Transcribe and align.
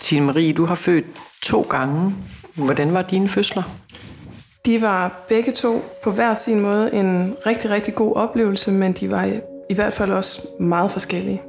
Tine 0.00 0.26
Marie, 0.26 0.52
du 0.52 0.64
har 0.64 0.74
født 0.74 1.04
to 1.42 1.66
gange. 1.70 2.14
Hvordan 2.54 2.94
var 2.94 3.02
dine 3.02 3.28
fødsler? 3.28 3.62
De 4.66 4.82
var 4.82 5.24
begge 5.28 5.52
to 5.52 5.84
på 6.04 6.10
hver 6.10 6.34
sin 6.34 6.60
måde 6.60 6.94
en 6.94 7.36
rigtig, 7.46 7.70
rigtig 7.70 7.94
god 7.94 8.16
oplevelse, 8.16 8.70
men 8.70 8.92
de 8.92 9.10
var 9.10 9.28
i 9.70 9.74
hvert 9.74 9.92
fald 9.92 10.10
også 10.12 10.46
meget 10.60 10.90
forskellige. 10.90 11.42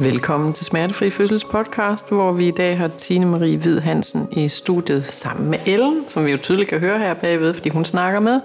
Velkommen 0.00 0.52
til 0.52 0.66
Smertefri 0.66 1.10
Fødsels 1.10 1.44
podcast, 1.44 2.08
hvor 2.08 2.32
vi 2.32 2.48
i 2.48 2.50
dag 2.50 2.78
har 2.78 2.88
Tine 2.88 3.26
Marie 3.26 3.56
Hvid 3.56 3.80
Hansen 3.80 4.28
i 4.32 4.48
studiet 4.48 5.04
sammen 5.04 5.50
med 5.50 5.58
Ellen, 5.66 6.04
som 6.08 6.26
vi 6.26 6.30
jo 6.30 6.36
tydeligt 6.36 6.68
kan 6.68 6.80
høre 6.80 6.98
her 6.98 7.14
bagved, 7.14 7.54
fordi 7.54 7.68
hun 7.68 7.84
snakker 7.84 8.20
med. 8.20 8.40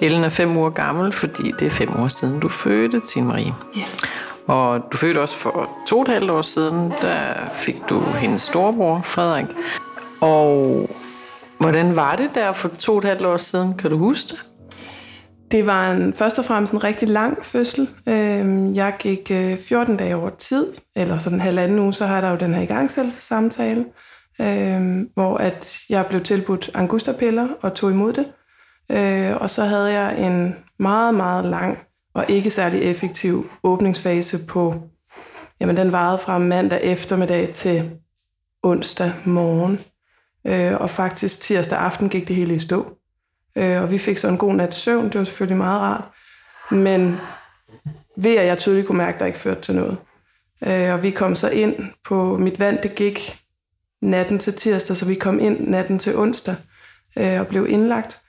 Ellen 0.00 0.24
er 0.24 0.28
fem 0.28 0.56
uger 0.56 0.70
gammel, 0.70 1.12
fordi 1.12 1.52
det 1.58 1.66
er 1.66 1.70
fem 1.70 1.96
år 1.96 2.08
siden, 2.08 2.40
du 2.40 2.48
fødte, 2.48 3.00
Tine 3.00 3.26
Marie. 3.26 3.54
Ja. 3.76 3.82
Og 4.48 4.82
du 4.92 4.96
fødte 4.96 5.18
også 5.18 5.36
for 5.36 5.70
to 5.86 5.96
og 5.96 6.02
et 6.02 6.08
halvt 6.08 6.30
år 6.30 6.42
siden, 6.42 6.92
der 7.02 7.34
fik 7.52 7.82
du 7.88 8.00
hendes 8.00 8.42
storebror, 8.42 9.00
Frederik. 9.04 9.46
Og 10.20 10.90
hvordan 11.60 11.96
var 11.96 12.16
det 12.16 12.30
der 12.34 12.52
for 12.52 12.68
to 12.68 12.92
og 12.92 12.98
et 12.98 13.04
halvt 13.04 13.26
år 13.26 13.36
siden? 13.36 13.74
Kan 13.74 13.90
du 13.90 13.98
huske 13.98 14.28
det? 14.28 14.38
Det 15.50 15.66
var 15.66 15.90
en, 15.90 16.14
først 16.14 16.38
og 16.38 16.44
fremmest 16.44 16.72
en 16.72 16.84
rigtig 16.84 17.08
lang 17.08 17.44
fødsel. 17.44 17.88
Øhm, 18.08 18.74
jeg 18.74 18.94
gik 18.98 19.30
øh, 19.30 19.58
14 19.58 19.96
dage 19.96 20.16
over 20.16 20.30
tid, 20.30 20.66
eller 20.96 21.18
sådan 21.18 21.36
en 21.36 21.40
halvanden 21.40 21.78
uge, 21.78 21.92
så 21.92 22.06
har 22.06 22.20
der 22.20 22.30
jo 22.30 22.36
den 22.36 22.54
her 22.54 22.62
igangsættelsessamtale, 22.62 23.84
øhm, 24.40 25.08
hvor 25.14 25.36
at 25.36 25.78
jeg 25.90 26.06
blev 26.06 26.20
tilbudt 26.20 26.70
angustapiller 26.74 27.48
og 27.60 27.74
tog 27.74 27.90
imod 27.90 28.12
det. 28.12 28.26
Øh, 28.92 29.36
og 29.40 29.50
så 29.50 29.64
havde 29.64 29.92
jeg 29.92 30.26
en 30.26 30.56
meget, 30.78 31.14
meget 31.14 31.44
lang 31.44 31.78
og 32.14 32.24
ikke 32.28 32.50
særlig 32.50 32.82
effektiv 32.82 33.50
åbningsfase 33.62 34.46
på, 34.46 34.74
jamen 35.60 35.76
den 35.76 35.92
varede 35.92 36.18
fra 36.18 36.38
mandag 36.38 36.80
eftermiddag 36.82 37.52
til 37.52 37.90
onsdag 38.62 39.12
morgen. 39.24 39.80
Øh, 40.46 40.80
og 40.80 40.90
faktisk 40.90 41.40
tirsdag 41.40 41.78
aften 41.78 42.08
gik 42.08 42.28
det 42.28 42.36
hele 42.36 42.54
i 42.54 42.58
stå. 42.58 42.96
Øh, 43.56 43.82
og 43.82 43.90
vi 43.90 43.98
fik 43.98 44.18
så 44.18 44.28
en 44.28 44.38
god 44.38 44.54
nat 44.54 44.74
søvn, 44.74 45.04
det 45.04 45.18
var 45.18 45.24
selvfølgelig 45.24 45.58
meget 45.58 45.80
rart. 45.80 46.04
Men 46.70 47.16
ved 48.16 48.36
at 48.36 48.46
jeg 48.46 48.58
tydeligt 48.58 48.86
kunne 48.86 48.98
mærke, 48.98 49.14
at 49.14 49.20
der 49.20 49.26
ikke 49.26 49.38
førte 49.38 49.60
til 49.60 49.74
noget. 49.74 49.96
Øh, 50.66 50.92
og 50.92 51.02
vi 51.02 51.10
kom 51.10 51.34
så 51.34 51.48
ind 51.48 51.74
på 52.04 52.38
mit 52.38 52.58
vand, 52.58 52.78
det 52.82 52.94
gik 52.94 53.40
natten 54.02 54.38
til 54.38 54.54
tirsdag, 54.54 54.96
så 54.96 55.06
vi 55.06 55.14
kom 55.14 55.40
ind 55.40 55.68
natten 55.68 55.98
til 55.98 56.16
onsdag 56.16 56.56
øh, 57.18 57.40
og 57.40 57.46
blev 57.46 57.66
indlagt. 57.68 58.20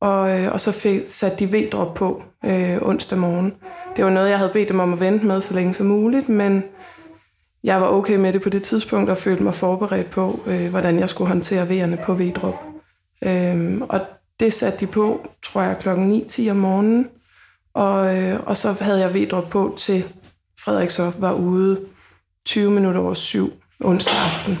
Og, 0.00 0.40
øh, 0.40 0.52
og 0.52 0.60
så 0.60 0.72
fik, 0.72 1.00
satte 1.06 1.38
de 1.38 1.52
V-drop 1.52 1.94
på 1.94 2.22
øh, 2.44 2.78
onsdag 2.82 3.18
morgen. 3.18 3.54
Det 3.96 4.04
var 4.04 4.10
noget, 4.10 4.30
jeg 4.30 4.38
havde 4.38 4.52
bedt 4.52 4.68
dem 4.68 4.80
om 4.80 4.92
at 4.92 5.00
vente 5.00 5.26
med 5.26 5.40
så 5.40 5.54
længe 5.54 5.74
som 5.74 5.86
muligt, 5.86 6.28
men 6.28 6.64
jeg 7.64 7.80
var 7.80 7.88
okay 7.88 8.16
med 8.16 8.32
det 8.32 8.42
på 8.42 8.48
det 8.48 8.62
tidspunkt 8.62 9.10
og 9.10 9.16
følte 9.18 9.42
mig 9.42 9.54
forberedt 9.54 10.10
på, 10.10 10.40
øh, 10.46 10.70
hvordan 10.70 10.98
jeg 10.98 11.08
skulle 11.08 11.28
håndtere 11.28 11.68
vejerne 11.68 11.98
på 12.04 12.14
V-drop. 12.14 12.64
Øh, 13.24 13.80
og 13.88 14.00
det 14.40 14.52
satte 14.52 14.78
de 14.78 14.86
på, 14.86 15.26
tror 15.42 15.62
jeg, 15.62 15.76
klokken 15.80 16.24
9-10 16.30 16.50
om 16.50 16.56
morgenen. 16.56 17.08
Og, 17.74 18.16
øh, 18.16 18.40
og 18.46 18.56
så 18.56 18.72
havde 18.80 19.00
jeg 19.00 19.14
V-drop 19.14 19.50
på 19.50 19.74
til 19.78 20.04
Frederik 20.64 20.90
så 20.90 21.12
var 21.18 21.32
ude 21.32 21.80
20 22.46 22.70
minutter 22.70 23.00
over 23.00 23.14
syv 23.14 23.52
onsdag 23.80 24.14
aften. 24.14 24.58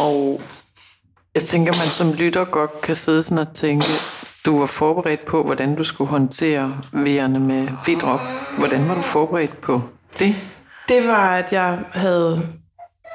Og 0.00 0.40
jeg 1.34 1.44
tænker, 1.44 1.72
man 1.72 1.86
som 1.86 2.12
lytter 2.12 2.44
godt 2.44 2.80
kan 2.80 2.96
sidde 2.96 3.22
sådan 3.22 3.38
og 3.38 3.54
tænke, 3.54 3.86
du 4.46 4.58
var 4.58 4.66
forberedt 4.66 5.24
på, 5.24 5.42
hvordan 5.42 5.74
du 5.74 5.84
skulle 5.84 6.10
håndtere 6.10 6.76
vejerne 6.92 7.38
med 7.38 7.68
V-drop. 7.86 8.20
Hvordan 8.58 8.88
var 8.88 8.94
du 8.94 9.02
forberedt 9.02 9.60
på 9.60 9.82
det? 10.18 10.34
Det 10.88 11.08
var, 11.08 11.36
at 11.36 11.52
jeg 11.52 11.78
havde 11.92 12.48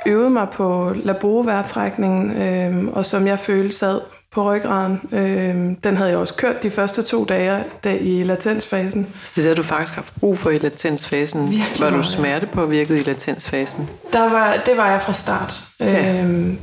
øvet 0.05 0.31
mig 0.31 0.47
på 0.49 0.93
laboroværtrækningen, 0.95 2.41
øh, 2.41 2.93
og 2.93 3.05
som 3.05 3.27
jeg 3.27 3.39
følte 3.39 3.77
sad 3.77 4.01
på 4.31 4.53
ryggraden. 4.53 5.01
Øh, 5.11 5.75
den 5.83 5.97
havde 5.97 6.09
jeg 6.09 6.17
også 6.17 6.35
kørt 6.35 6.63
de 6.63 6.71
første 6.71 7.03
to 7.03 7.25
dage 7.25 7.63
der 7.83 7.91
i 7.91 8.23
latensfasen. 8.23 9.07
Så 9.23 9.41
det 9.41 9.47
har 9.47 9.55
du 9.55 9.63
faktisk 9.63 9.95
haft 9.95 10.13
brug 10.19 10.37
for 10.37 10.49
i 10.49 10.57
latensfasen. 10.57 11.51
Virkelig 11.51 11.81
var 11.81 11.89
du 11.97 12.03
smertepåvirket 12.03 12.95
i 12.95 13.09
latensfasen? 13.09 13.89
Der 14.13 14.29
var, 14.29 14.61
det 14.65 14.77
var 14.77 14.91
jeg 14.91 15.01
fra 15.01 15.13
start. 15.13 15.63
Ja. 15.79 16.23
Øh, 16.23 16.53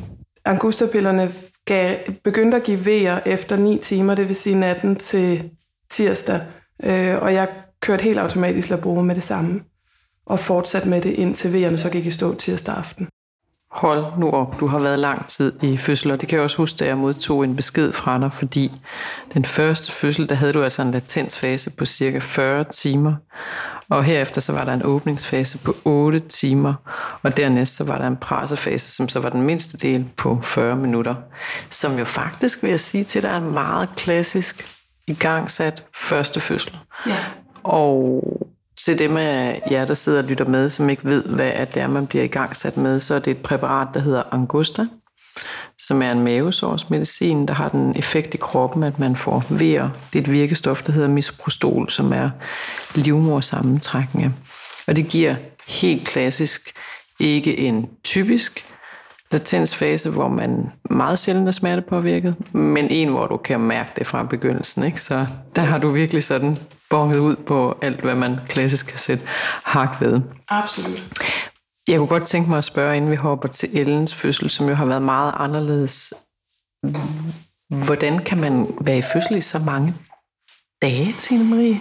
angustapillerne 0.44 1.30
gav, 1.68 1.96
begyndte 2.24 2.56
at 2.56 2.62
give 2.62 2.86
vejer 2.86 3.20
efter 3.26 3.56
9 3.56 3.78
timer, 3.78 4.14
det 4.14 4.28
vil 4.28 4.36
sige 4.36 4.54
natten 4.60 4.96
til 4.96 5.50
tirsdag. 5.90 6.40
Øh, 6.82 7.22
og 7.22 7.34
jeg 7.34 7.48
kørte 7.80 8.04
helt 8.04 8.18
automatisk 8.18 8.70
labore 8.70 9.02
med 9.02 9.14
det 9.14 9.22
samme. 9.22 9.60
Og 10.26 10.40
fortsatte 10.40 10.88
med 10.88 11.00
det 11.02 11.10
indtil 11.10 11.52
vejerne 11.52 11.78
så 11.78 11.90
gik 11.90 12.06
i 12.06 12.10
stå 12.10 12.34
tirsdag 12.34 12.74
aften 12.74 13.08
hold 13.70 14.04
nu 14.18 14.30
op, 14.30 14.60
du 14.60 14.66
har 14.66 14.78
været 14.78 14.98
lang 14.98 15.26
tid 15.26 15.52
i 15.62 15.76
fødsel, 15.76 16.10
og 16.10 16.20
det 16.20 16.28
kan 16.28 16.36
jeg 16.36 16.42
også 16.42 16.56
huske, 16.56 16.76
da 16.76 16.86
jeg 16.86 16.98
modtog 16.98 17.44
en 17.44 17.56
besked 17.56 17.92
fra 17.92 18.18
dig, 18.18 18.32
fordi 18.32 18.72
den 19.34 19.44
første 19.44 19.92
fødsel, 19.92 20.28
der 20.28 20.34
havde 20.34 20.52
du 20.52 20.62
altså 20.62 20.82
en 20.82 20.90
latensfase 20.90 21.70
på 21.70 21.84
cirka 21.84 22.18
40 22.18 22.64
timer, 22.64 23.14
og 23.90 24.04
herefter 24.04 24.40
så 24.40 24.52
var 24.52 24.64
der 24.64 24.72
en 24.72 24.82
åbningsfase 24.84 25.58
på 25.58 25.74
8 25.84 26.20
timer, 26.20 26.74
og 27.22 27.36
dernæst 27.36 27.76
så 27.76 27.84
var 27.84 27.98
der 27.98 28.06
en 28.06 28.16
pressefase, 28.16 28.96
som 28.96 29.08
så 29.08 29.20
var 29.20 29.30
den 29.30 29.42
mindste 29.42 29.78
del 29.78 30.06
på 30.16 30.40
40 30.42 30.76
minutter, 30.76 31.14
som 31.70 31.98
jo 31.98 32.04
faktisk, 32.04 32.62
vil 32.62 32.70
jeg 32.70 32.80
sige 32.80 33.04
til 33.04 33.22
dig, 33.22 33.28
er 33.28 33.36
en 33.36 33.52
meget 33.52 33.88
klassisk 33.96 34.66
igangsat 35.06 35.84
første 35.94 36.40
fødsel. 36.40 36.78
Ja. 37.06 37.16
Og 37.62 38.22
til 38.84 38.98
dem 38.98 39.16
af 39.16 39.62
jer, 39.70 39.84
der 39.84 39.94
sidder 39.94 40.22
og 40.22 40.24
lytter 40.24 40.44
med, 40.44 40.68
som 40.68 40.90
ikke 40.90 41.04
ved, 41.04 41.24
hvad 41.24 41.66
det 41.66 41.82
er, 41.82 41.86
man 41.86 42.06
bliver 42.06 42.24
i 42.24 42.28
gang 42.28 42.56
sat 42.56 42.76
med, 42.76 43.00
så 43.00 43.14
er 43.14 43.18
det 43.18 43.30
et 43.30 43.42
præparat, 43.42 43.88
der 43.94 44.00
hedder 44.00 44.22
Angusta, 44.32 44.86
som 45.78 46.02
er 46.02 46.12
en 46.12 46.20
mavesårsmedicin, 46.20 47.48
der 47.48 47.54
har 47.54 47.68
den 47.68 47.96
effekt 47.96 48.34
i 48.34 48.36
kroppen, 48.36 48.82
at 48.82 48.98
man 48.98 49.16
får 49.16 49.44
vejer. 49.48 49.90
Det 50.12 50.18
er 50.18 50.22
et 50.22 50.32
virkestof, 50.32 50.82
der 50.82 50.92
hedder 50.92 51.08
misoprostol, 51.08 51.90
som 51.90 52.12
er 52.12 52.30
livmorsammentrækkende. 52.94 54.32
Og 54.86 54.96
det 54.96 55.08
giver 55.08 55.34
helt 55.68 56.08
klassisk 56.08 56.72
ikke 57.20 57.58
en 57.58 57.88
typisk 58.04 58.64
latensfase, 59.30 60.10
hvor 60.10 60.28
man 60.28 60.72
meget 60.90 61.18
sjældent 61.18 61.48
er 61.48 61.52
smertepåvirket, 61.52 62.34
men 62.52 62.88
en, 62.90 63.08
hvor 63.08 63.26
du 63.26 63.36
kan 63.36 63.60
mærke 63.60 63.90
det 63.98 64.06
fra 64.06 64.22
begyndelsen. 64.22 64.84
Ikke? 64.84 65.02
Så 65.02 65.26
der 65.56 65.62
har 65.62 65.78
du 65.78 65.88
virkelig 65.88 66.24
sådan 66.24 66.58
bonget 66.90 67.18
ud 67.18 67.36
på 67.36 67.78
alt, 67.82 68.00
hvad 68.00 68.14
man 68.14 68.36
klassisk 68.48 68.86
kan 68.86 68.98
sætte 68.98 69.24
hak 69.64 70.00
ved. 70.00 70.20
Absolut. 70.48 71.02
Jeg 71.88 71.98
kunne 71.98 72.08
godt 72.08 72.26
tænke 72.26 72.50
mig 72.50 72.58
at 72.58 72.64
spørge, 72.64 72.96
inden 72.96 73.10
vi 73.10 73.16
hopper 73.16 73.48
til 73.48 73.78
Ellens 73.78 74.14
fødsel, 74.14 74.50
som 74.50 74.68
jo 74.68 74.74
har 74.74 74.86
været 74.86 75.02
meget 75.02 75.34
anderledes. 75.36 76.12
Hvordan 77.84 78.18
kan 78.18 78.40
man 78.40 78.66
være 78.80 78.98
i 78.98 79.02
fødsel 79.02 79.36
i 79.36 79.40
så 79.40 79.58
mange 79.58 79.94
dage, 80.82 81.14
Tine 81.18 81.44
Marie? 81.44 81.80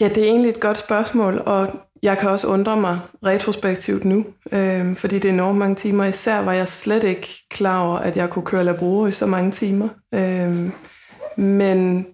Ja, 0.00 0.08
det 0.08 0.18
er 0.18 0.24
egentlig 0.24 0.50
et 0.50 0.60
godt 0.60 0.78
spørgsmål, 0.78 1.42
og 1.46 1.68
jeg 2.02 2.18
kan 2.18 2.30
også 2.30 2.46
undre 2.46 2.76
mig 2.76 3.00
retrospektivt 3.24 4.04
nu, 4.04 4.26
øh, 4.52 4.96
fordi 4.96 5.18
det 5.18 5.28
er 5.28 5.32
enormt 5.32 5.58
mange 5.58 5.74
timer. 5.74 6.04
Især 6.04 6.38
var 6.38 6.52
jeg 6.52 6.68
slet 6.68 7.04
ikke 7.04 7.28
klar 7.50 7.80
over, 7.80 7.98
at 7.98 8.16
jeg 8.16 8.30
kunne 8.30 8.44
køre 8.44 8.64
labro 8.64 9.06
i 9.06 9.12
så 9.12 9.26
mange 9.26 9.50
timer. 9.50 9.88
Øh, 10.14 10.70
men 11.36 12.06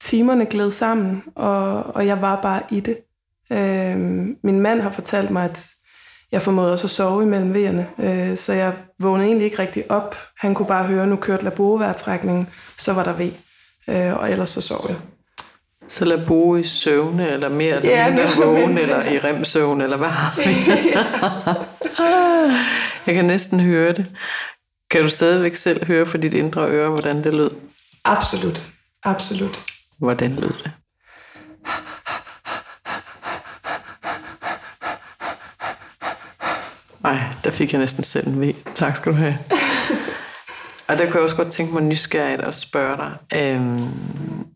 timerne 0.00 0.46
gled 0.46 0.70
sammen, 0.70 1.22
og, 1.34 1.82
og 1.82 2.06
jeg 2.06 2.22
var 2.22 2.40
bare 2.42 2.62
i 2.70 2.80
det. 2.80 2.98
Øh, 3.52 3.96
min 4.42 4.60
mand 4.60 4.80
har 4.80 4.90
fortalt 4.90 5.30
mig, 5.30 5.44
at 5.44 5.68
jeg 6.32 6.42
formåede 6.42 6.72
også 6.72 6.86
at 6.86 6.90
sove 6.90 7.22
imellem 7.22 7.54
vejerne, 7.54 7.86
øh, 7.98 8.36
så 8.36 8.52
jeg 8.52 8.72
vågnede 8.98 9.26
egentlig 9.26 9.44
ikke 9.44 9.58
rigtig 9.58 9.90
op. 9.90 10.16
Han 10.38 10.54
kunne 10.54 10.66
bare 10.66 10.84
høre, 10.84 11.02
at 11.02 11.08
nu 11.08 11.16
kørte 11.16 11.44
laboroværtrækningen, 11.44 12.48
så 12.76 12.92
var 12.92 13.04
der 13.04 13.12
ved, 13.12 13.30
øh, 13.88 14.16
og 14.16 14.30
ellers 14.30 14.50
så 14.50 14.60
sov 14.60 14.86
jeg. 14.88 14.96
Så 15.88 16.04
lad 16.04 16.26
bo 16.26 16.56
i 16.56 16.64
søvne, 16.64 17.28
eller 17.28 17.48
mere 17.48 17.76
eller 17.76 17.90
ja, 17.90 18.10
mindre 18.10 18.46
vågen, 18.46 18.78
eller 18.78 19.10
i 19.10 19.18
remsøvn, 19.18 19.80
eller 19.80 19.96
hvad 19.96 20.08
har 20.08 20.34
vi? 20.36 20.70
jeg 23.06 23.14
kan 23.14 23.24
næsten 23.24 23.60
høre 23.60 23.92
det. 23.92 24.06
Kan 24.90 25.02
du 25.02 25.08
stadigvæk 25.08 25.54
selv 25.54 25.86
høre 25.86 26.06
for 26.06 26.18
dit 26.18 26.34
indre 26.34 26.68
øre, 26.68 26.90
hvordan 26.90 27.24
det 27.24 27.34
lød? 27.34 27.50
Absolut. 28.04 28.62
Absolut. 29.04 29.62
Hvordan 30.00 30.36
lød 30.36 30.52
det? 30.64 30.72
Ej, 37.04 37.18
der 37.44 37.50
fik 37.50 37.72
jeg 37.72 37.80
næsten 37.80 38.04
selv 38.04 38.26
en 38.26 38.40
ved. 38.40 38.54
Tak 38.74 38.96
skal 38.96 39.12
du 39.12 39.16
have. 39.16 39.38
Og 40.88 40.98
der 40.98 41.04
kunne 41.04 41.14
jeg 41.14 41.22
også 41.22 41.36
godt 41.36 41.50
tænke 41.50 41.74
mig 41.74 41.82
nysgerrigt 41.82 42.40
at 42.40 42.54
spørge 42.54 42.96
dig. 42.96 43.12
Øhm, 43.40 43.88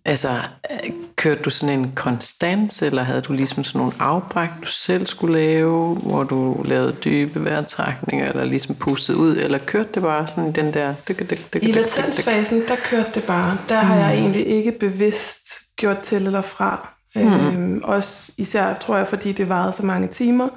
altså, 0.04 0.42
øh, 0.70 0.90
kørte 1.16 1.42
du 1.42 1.50
sådan 1.50 1.78
en 1.78 1.92
konstans, 1.94 2.82
eller 2.82 3.02
havde 3.02 3.20
du 3.20 3.32
ligesom 3.32 3.64
sådan 3.64 3.78
nogle 3.78 3.92
afbræk, 3.98 4.48
du 4.62 4.66
selv 4.66 5.06
skulle 5.06 5.34
lave, 5.34 5.94
hvor 5.94 6.22
du 6.22 6.62
lavede 6.64 6.92
dybe 6.92 7.44
vejrtrækninger, 7.44 8.28
eller 8.28 8.44
ligesom 8.44 8.74
pustede 8.74 9.18
ud, 9.18 9.36
eller 9.36 9.58
kørte 9.58 9.88
det 9.94 10.02
bare 10.02 10.26
sådan 10.26 10.50
i 10.50 10.52
den 10.52 10.74
der... 10.74 10.94
Dyk, 11.08 11.30
dyk, 11.30 11.54
dyk, 11.54 11.62
I 11.62 11.72
latensfasen, 11.72 12.62
der 12.68 12.76
kørte 12.84 13.10
det 13.14 13.24
bare. 13.24 13.58
Der 13.68 13.76
har 13.76 13.96
jeg 13.96 14.16
mm. 14.16 14.22
egentlig 14.22 14.46
ikke 14.46 14.72
bevidst 14.72 15.48
gjort 15.76 15.98
til 15.98 16.26
eller 16.26 16.42
fra. 16.42 16.88
Mm. 17.14 17.22
Øhm, 17.22 17.80
også 17.84 18.32
især, 18.36 18.74
tror 18.74 18.96
jeg, 18.96 19.08
fordi 19.08 19.32
det 19.32 19.48
varede 19.48 19.72
så 19.72 19.86
mange 19.86 20.08
timer. 20.08 20.48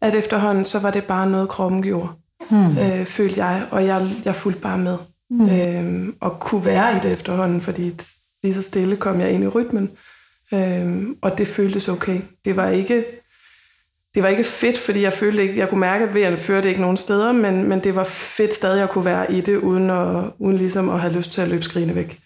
at 0.00 0.14
efterhånden, 0.14 0.64
så 0.64 0.78
var 0.78 0.90
det 0.90 1.04
bare 1.04 1.30
noget, 1.30 1.48
kroppen 1.48 1.82
gjorde, 1.82 2.08
mm. 2.50 2.78
øh, 2.78 3.06
følte 3.06 3.44
jeg, 3.44 3.66
og 3.70 3.86
jeg, 3.86 4.10
jeg 4.24 4.36
fulgte 4.36 4.60
bare 4.60 4.78
med. 4.78 4.98
Mm. 5.30 5.50
Øh, 5.50 6.14
og 6.20 6.40
kunne 6.40 6.64
være 6.64 6.96
i 6.96 7.00
det 7.02 7.12
efterhånden, 7.12 7.60
fordi 7.60 7.90
lige 8.42 8.54
så 8.54 8.62
stille 8.62 8.96
kom 8.96 9.20
jeg 9.20 9.30
ind 9.30 9.44
i 9.44 9.46
rytmen, 9.46 9.90
øh, 10.54 11.06
og 11.22 11.38
det 11.38 11.48
føltes 11.48 11.88
okay. 11.88 12.20
Det 12.44 12.56
var 12.56 12.68
ikke 12.68 13.04
det 14.14 14.22
var 14.22 14.28
ikke 14.28 14.44
fedt, 14.44 14.78
fordi 14.78 15.02
jeg 15.02 15.12
følte 15.12 15.42
ikke, 15.42 15.56
jeg 15.56 15.68
kunne 15.68 15.80
mærke, 15.80 16.04
at 16.04 16.14
vejerne 16.14 16.36
førte 16.36 16.68
ikke 16.68 16.80
nogen 16.80 16.96
steder, 16.96 17.32
men, 17.32 17.68
men 17.68 17.84
det 17.84 17.94
var 17.94 18.04
fedt 18.04 18.54
stadig 18.54 18.82
at 18.82 18.90
kunne 18.90 19.04
være 19.04 19.32
i 19.32 19.40
det, 19.40 19.56
uden, 19.56 19.90
at, 19.90 20.24
uden 20.38 20.56
ligesom 20.56 20.90
at 20.90 21.00
have 21.00 21.12
lyst 21.12 21.32
til 21.32 21.40
at 21.40 21.48
løbe 21.48 21.62
skrigende 21.62 21.94
væk. 21.94 22.20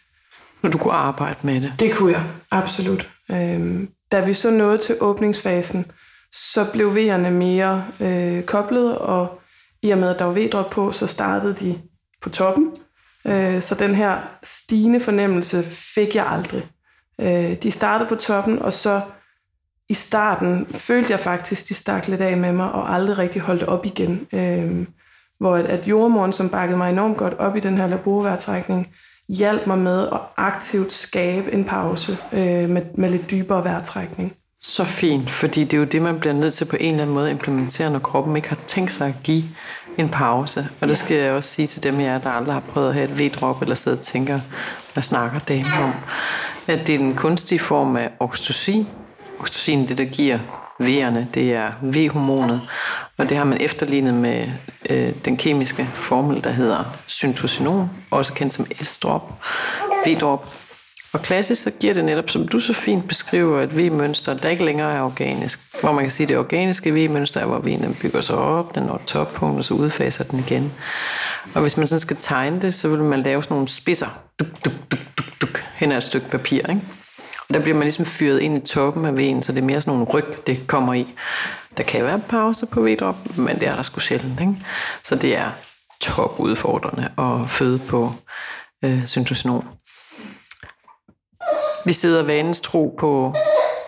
Når 0.62 0.70
du 0.70 0.79
kunne 0.79 0.93
arbejde 0.93 1.38
med 1.43 1.61
det? 1.61 1.73
Det 1.81 1.94
kunne 1.94 2.12
jeg, 2.12 2.25
absolut. 2.50 3.09
Øhm, 3.31 3.88
da 4.12 4.25
vi 4.25 4.32
så 4.32 4.50
nåede 4.50 4.79
til 4.79 4.97
åbningsfasen, 5.00 5.87
så 6.32 6.67
blev 6.73 6.94
vejerne 6.94 7.31
mere 7.31 7.85
øh, 8.00 8.43
koblet, 8.43 8.99
og 8.99 9.41
i 9.82 9.91
og 9.91 9.99
med, 9.99 10.09
at 10.09 10.19
der 10.19 10.25
var 10.25 10.32
vedrop 10.32 10.70
på, 10.70 10.93
så 10.93 11.06
startede 11.06 11.55
de 11.55 11.79
på 12.23 12.31
toppen. 12.31 12.70
Øh, 13.27 13.63
så 13.63 13.75
den 13.75 13.95
her 13.95 14.17
stigende 14.43 15.01
fornemmelse 15.01 15.63
fik 15.95 16.15
jeg 16.15 16.27
aldrig. 16.27 16.67
Øh, 17.21 17.55
de 17.63 17.71
startede 17.71 18.09
på 18.09 18.15
toppen, 18.15 18.59
og 18.59 18.73
så 18.73 19.01
i 19.89 19.95
starten 19.95 20.67
følte 20.67 21.11
jeg 21.11 21.21
faktisk, 21.21 21.69
de 21.69 21.75
stak 21.75 22.09
lidt 22.09 22.21
af 22.21 22.37
med 22.37 22.53
mig, 22.53 22.73
og 22.73 22.95
aldrig 22.95 23.19
rigtig 23.19 23.43
holdt 23.43 23.63
op 23.63 23.87
igen. 23.87 24.27
Øh, 24.33 24.87
hvor 25.39 25.57
at, 25.57 25.67
at 25.67 25.89
jordmoren, 25.89 26.33
som 26.33 26.49
bakkede 26.49 26.79
mig 26.79 26.91
enormt 26.91 27.17
godt 27.17 27.35
op 27.35 27.57
i 27.57 27.61
den 27.61 27.77
her 27.77 27.87
laborværtrækning, 27.87 28.95
hjalp 29.29 29.67
mig 29.67 29.79
med 29.79 30.09
at 30.13 30.21
aktivt 30.37 30.93
skabe 30.93 31.53
en 31.53 31.65
pause 31.65 32.19
øh, 32.33 32.71
med, 32.71 32.83
med 32.95 33.11
lidt 33.11 33.31
dybere 33.31 33.65
vejrtrækning. 33.65 34.37
Så 34.63 34.85
fint, 34.85 35.31
fordi 35.31 35.65
det 35.65 35.75
er 35.75 35.79
jo 35.79 35.85
det, 35.85 36.03
man 36.03 36.21
bliver 36.21 36.33
nødt 36.33 36.55
til 36.55 36.65
på 36.65 36.77
en 36.81 36.91
eller 36.91 37.03
anden 37.03 37.15
måde 37.15 37.27
at 37.27 37.33
implementere, 37.33 37.91
når 37.91 37.99
kroppen 37.99 38.37
ikke 38.37 38.49
har 38.49 38.59
tænkt 38.67 38.93
sig 38.93 39.09
at 39.09 39.15
give 39.23 39.45
en 39.99 40.09
pause. 40.09 40.69
Og 40.81 40.89
det 40.89 40.99
skal 40.99 41.17
jeg 41.17 41.33
også 41.33 41.50
sige 41.50 41.67
til 41.67 41.83
dem 41.83 41.99
her, 41.99 42.19
der 42.19 42.31
aldrig 42.31 42.55
har 42.55 42.61
prøvet 42.61 42.89
at 42.89 42.94
have 42.94 43.11
et 43.11 43.19
vedrop, 43.19 43.62
eller 43.62 43.75
sidder 43.75 43.99
og 43.99 44.05
tænker, 44.05 44.41
hvad 44.93 45.03
snakker 45.03 45.39
damen 45.39 45.73
om? 45.83 45.93
At 46.67 46.87
det 46.87 46.94
er 46.94 46.99
den 46.99 47.15
kunstige 47.15 47.59
form 47.59 47.97
af 47.97 48.11
oxytocin, 48.21 48.87
oxytocin, 49.41 49.89
det 49.89 49.99
der 49.99 50.05
giver 50.05 50.39
V'erne, 50.83 51.25
det 51.35 51.55
er 51.55 51.73
V-hormonet, 51.83 52.61
og 53.19 53.29
det 53.29 53.37
har 53.37 53.44
man 53.44 53.61
efterlignet 53.61 54.15
med 54.15 54.49
øh, 54.91 55.12
den 55.25 55.37
kemiske 55.37 55.89
formel, 55.95 56.45
der 56.45 56.50
hedder 56.50 56.99
syntocinon, 57.06 57.91
også 58.11 58.33
kendt 58.33 58.55
som 58.55 58.67
S-drop, 58.83 59.33
V-drop. 60.06 60.55
Og 61.12 61.23
klassisk 61.23 61.62
så 61.62 61.70
giver 61.70 61.94
det 61.94 62.05
netop, 62.05 62.31
som 62.31 62.49
du 62.49 62.61
så 62.61 62.73
fint 62.73 63.09
beskriver, 63.09 63.62
et 63.62 63.76
V-mønster, 63.76 64.35
der 64.35 64.49
ikke 64.49 64.64
længere 64.64 64.93
er 64.93 65.03
organisk. 65.03 65.61
Hvor 65.81 65.93
man 65.93 66.05
kan 66.05 66.11
sige, 66.11 66.25
at 66.25 66.29
det 66.29 66.38
organiske 66.38 66.93
V-mønster 66.93 67.41
er, 67.41 67.47
hvor 67.47 67.59
V'en 67.59 68.00
bygger 68.00 68.20
sig 68.20 68.37
op, 68.37 68.75
den 68.75 68.82
når 68.82 69.03
toppunkt, 69.06 69.59
og 69.59 69.64
så 69.64 69.75
udfaser 69.75 70.25
den 70.25 70.38
igen. 70.38 70.73
Og 71.55 71.62
hvis 71.62 71.76
man 71.76 71.87
sådan 71.87 72.00
skal 72.00 72.17
tegne 72.20 72.61
det, 72.61 72.75
så 72.75 72.88
vil 72.88 73.03
man 73.03 73.23
lave 73.23 73.43
sådan 73.43 73.55
nogle 73.55 73.69
spidser, 73.69 74.23
duk, 74.41 74.64
duk, 74.64 74.75
duk, 74.91 75.00
duk, 75.19 75.41
duk, 75.41 75.64
hen 75.75 75.93
ad 75.93 75.97
et 75.97 76.03
stykke 76.03 76.29
papir, 76.29 76.67
ikke? 76.69 76.81
Der 77.55 77.61
bliver 77.61 77.76
man 77.76 77.85
ligesom 77.85 78.05
fyret 78.05 78.41
ind 78.41 78.56
i 78.56 78.61
toppen 78.67 79.05
af 79.05 79.12
V'en, 79.12 79.43
så 79.43 79.53
det 79.53 79.59
er 79.59 79.67
mere 79.67 79.81
sådan 79.81 79.99
nogle 79.99 80.12
ryg, 80.12 80.47
det 80.47 80.67
kommer 80.67 80.94
i. 80.94 81.06
Der 81.76 81.82
kan 81.82 82.05
være 82.05 82.20
pause 82.29 82.67
på 82.67 82.81
V-drop, 82.81 83.37
men 83.37 83.61
det 83.61 83.69
er 83.69 83.75
der 83.75 83.82
sgu 83.82 84.00
sjældent. 84.00 84.41
Ikke? 84.41 84.56
Så 85.05 85.14
det 85.14 85.37
er 85.37 85.50
top 86.00 86.41
udfordrende 86.41 87.11
at 87.19 87.50
føde 87.50 87.79
på 87.79 88.12
øh, 88.85 89.06
syntocinon. 89.06 89.64
Vi 91.84 91.93
sidder 91.93 92.23
vanens 92.23 92.61
tro 92.61 92.94
på 92.99 93.34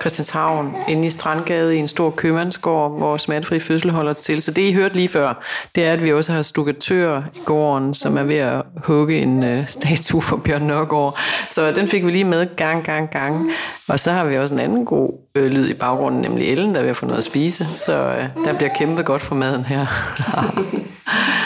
Christianshavn, 0.01 0.77
inde 0.89 1.07
i 1.07 1.11
Strandgade 1.11 1.77
i 1.77 1.79
en 1.79 1.89
stor 1.89 2.11
købmandsgård, 2.11 2.99
hvor 2.99 3.17
smertefri 3.17 3.61
fødsel 3.61 3.91
holder 3.91 4.13
til. 4.13 4.43
Så 4.43 4.51
det, 4.51 4.63
I 4.63 4.73
hørte 4.73 4.95
lige 4.95 5.09
før, 5.09 5.45
det 5.75 5.85
er, 5.85 5.93
at 5.93 6.03
vi 6.03 6.13
også 6.13 6.33
har 6.33 6.43
stukatører 6.43 7.23
i 7.35 7.39
gården, 7.45 7.95
som 7.95 8.17
er 8.17 8.23
ved 8.23 8.37
at 8.37 8.63
hugge 8.77 9.19
en 9.19 9.43
øh, 9.43 9.67
statue 9.67 10.23
for 10.23 10.37
Bjørn 10.37 10.63
Nørgaard. 10.63 11.19
Så 11.51 11.73
den 11.73 11.89
fik 11.89 12.07
vi 12.07 12.11
lige 12.11 12.25
med 12.25 12.57
gang, 12.57 12.85
gang, 12.85 13.11
gang. 13.11 13.51
Og 13.89 14.01
så 14.01 14.13
har 14.13 14.25
vi 14.25 14.39
også 14.39 14.55
en 14.55 14.61
anden 14.61 14.85
god 14.85 15.13
øh, 15.35 15.51
lyd 15.51 15.69
i 15.69 15.75
baggrunden, 15.75 16.21
nemlig 16.21 16.53
Ellen, 16.53 16.75
der 16.75 16.79
er 16.79 16.83
ved 16.83 16.91
at 16.91 16.97
få 16.97 17.07
noget 17.07 17.19
at 17.19 17.25
spise. 17.25 17.67
Så 17.75 17.93
øh, 17.93 18.45
der 18.45 18.53
bliver 18.57 18.71
kæmpet 18.79 19.05
godt 19.05 19.23
for 19.23 19.35
maden 19.35 19.65
her. 19.65 19.87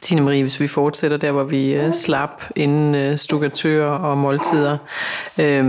Tine 0.00 0.20
Marie, 0.20 0.42
hvis 0.42 0.60
vi 0.60 0.68
fortsætter 0.68 1.16
der, 1.16 1.32
hvor 1.32 1.44
vi 1.44 1.74
øh, 1.74 1.92
slap 1.92 2.42
inden 2.56 2.94
øh, 2.94 3.18
stukatører 3.18 3.90
og 3.90 4.18
måltider. 4.18 4.78
Øh, 5.40 5.64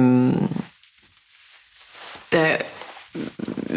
der 2.32 2.58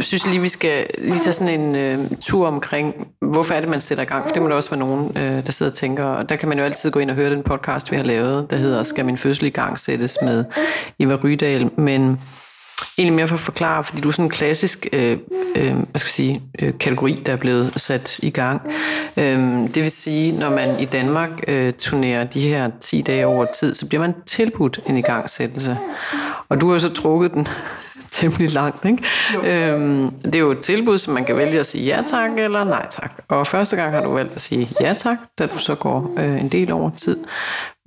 synes 0.01 0.25
jeg 0.25 0.31
lige, 0.31 0.43
vi 0.43 0.49
skal 0.49 0.87
lige 0.99 1.19
tage 1.19 1.33
sådan 1.33 1.61
en 1.61 1.77
øh, 1.77 1.99
tur 2.21 2.47
omkring, 2.47 3.09
hvorfor 3.21 3.55
er 3.55 3.61
det, 3.61 3.69
man 3.69 3.81
sætter 3.81 4.05
i 4.05 4.07
gang? 4.07 4.25
For 4.25 4.33
det 4.33 4.43
må 4.43 4.49
der 4.49 4.55
også 4.55 4.71
være 4.71 4.79
nogen, 4.81 5.17
øh, 5.17 5.47
der 5.47 5.53
sidder 5.53 5.73
og 5.73 5.77
tænker. 5.77 6.05
Og 6.05 6.29
der 6.29 6.37
kan 6.37 6.49
man 6.49 6.59
jo 6.59 6.65
altid 6.65 6.91
gå 6.91 7.01
ind 7.01 7.11
og 7.11 7.17
høre 7.17 7.31
den 7.31 7.43
podcast, 7.43 7.91
vi 7.91 7.97
har 7.97 8.05
lavet, 8.05 8.51
der 8.51 8.57
hedder 8.57 8.83
Skal 8.83 9.05
min 9.05 9.19
fødsel 9.19 9.47
i 9.47 9.51
gang 9.51 9.79
sættes 9.79 10.19
med 10.23 10.45
Eva 10.99 11.15
Rydal. 11.25 11.71
Men 11.81 12.21
egentlig 12.99 13.17
mere 13.17 13.29
for 13.29 13.35
at 13.35 13.41
forklare, 13.41 13.85
fordi 13.85 14.01
du 14.01 14.09
er 14.09 14.13
sådan 14.13 14.25
en 14.25 14.31
klassisk 14.31 14.87
øh, 14.93 15.19
øh, 15.57 15.75
hvad 15.75 15.99
skal 15.99 16.09
jeg 16.09 16.13
sige, 16.13 16.43
øh, 16.59 16.79
kategori, 16.79 17.23
der 17.27 17.33
er 17.33 17.37
blevet 17.37 17.81
sat 17.81 18.19
i 18.19 18.31
gang. 18.31 18.63
Øh, 19.17 19.39
det 19.75 19.77
vil 19.77 19.91
sige, 19.91 20.39
når 20.39 20.51
man 20.51 20.81
i 20.81 20.85
Danmark 20.85 21.31
øh, 21.49 21.73
turnerer 21.73 22.25
de 22.25 22.41
her 22.41 22.71
10 22.81 23.03
dage 23.03 23.27
over 23.27 23.47
tid, 23.55 23.75
så 23.75 23.87
bliver 23.87 24.01
man 24.01 24.15
tilbudt 24.27 24.81
en 24.87 24.97
igangsættelse. 24.97 25.79
Og 26.49 26.61
du 26.61 26.67
har 26.67 26.73
jo 26.73 26.79
så 26.79 26.93
trukket 26.93 27.33
den 27.35 27.49
temmelig 28.11 28.53
langt. 28.53 28.85
Ikke? 28.85 29.05
Øhm, 29.45 30.11
det 30.11 30.35
er 30.35 30.39
jo 30.39 30.51
et 30.51 30.61
tilbud, 30.61 30.99
som 30.99 31.15
man 31.15 31.25
kan 31.25 31.37
vælge 31.37 31.61
at 31.61 31.67
sige 31.67 31.85
ja 31.85 32.03
tak 32.07 32.31
eller 32.39 32.65
nej 32.65 32.87
tak. 32.91 33.13
Og 33.29 33.47
første 33.47 33.77
gang 33.77 33.95
har 33.95 34.03
du 34.03 34.11
valgt 34.11 34.35
at 34.35 34.41
sige 34.41 34.69
ja 34.81 34.95
tak, 34.95 35.19
da 35.39 35.47
du 35.47 35.59
så 35.59 35.75
går 35.75 36.15
øh, 36.19 36.41
en 36.41 36.49
del 36.49 36.73
over 36.73 36.91
tid. 36.91 37.17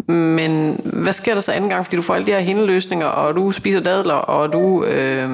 Men 0.08 0.82
hvad 0.84 1.14
sker 1.14 1.34
der 1.34 1.42
så 1.42 1.52
anden 1.52 1.70
gang? 1.70 1.86
Fordi 1.86 1.96
du 1.96 2.02
får 2.02 2.16
alle 2.16 2.28
de 2.28 2.32
her 2.32 2.40
hindeløsninger, 2.40 3.06
og 3.08 3.36
du 3.36 3.52
spiser 3.52 3.80
dadler, 3.80 4.14
og 4.14 4.54
du 4.54 4.84
øh, 4.84 5.30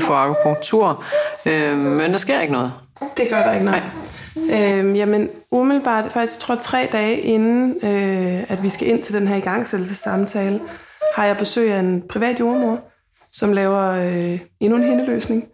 får 0.00 0.14
akupunktur. 0.14 1.04
Øh, 1.46 1.78
men 1.78 2.10
der 2.12 2.18
sker 2.18 2.40
ikke 2.40 2.52
noget. 2.52 2.72
Det 3.16 3.28
gør 3.30 3.42
der 3.42 3.52
ikke, 3.52 3.64
nej. 3.64 3.80
nej. 3.80 4.78
Øhm, 4.78 4.94
jamen 4.94 5.28
umiddelbart, 5.50 6.12
faktisk 6.12 6.38
tror 6.38 6.54
jeg 6.54 6.62
tre 6.62 6.88
dage 6.92 7.20
inden, 7.20 7.76
øh, 7.82 8.50
at 8.50 8.62
vi 8.62 8.68
skal 8.68 8.88
ind 8.88 9.02
til 9.02 9.14
den 9.14 9.28
her 9.28 9.36
igangsættelsessamtale, 9.36 10.60
har 11.14 11.24
jeg 11.26 11.36
besøg 11.36 11.72
af 11.72 11.80
en 11.80 12.02
privat 12.08 12.40
jordmor, 12.40 12.78
som 13.32 13.52
laver 13.52 13.88
øh, 13.88 14.40
endnu 14.60 14.76
en 14.78 14.84
hindeløsning, 14.84 15.44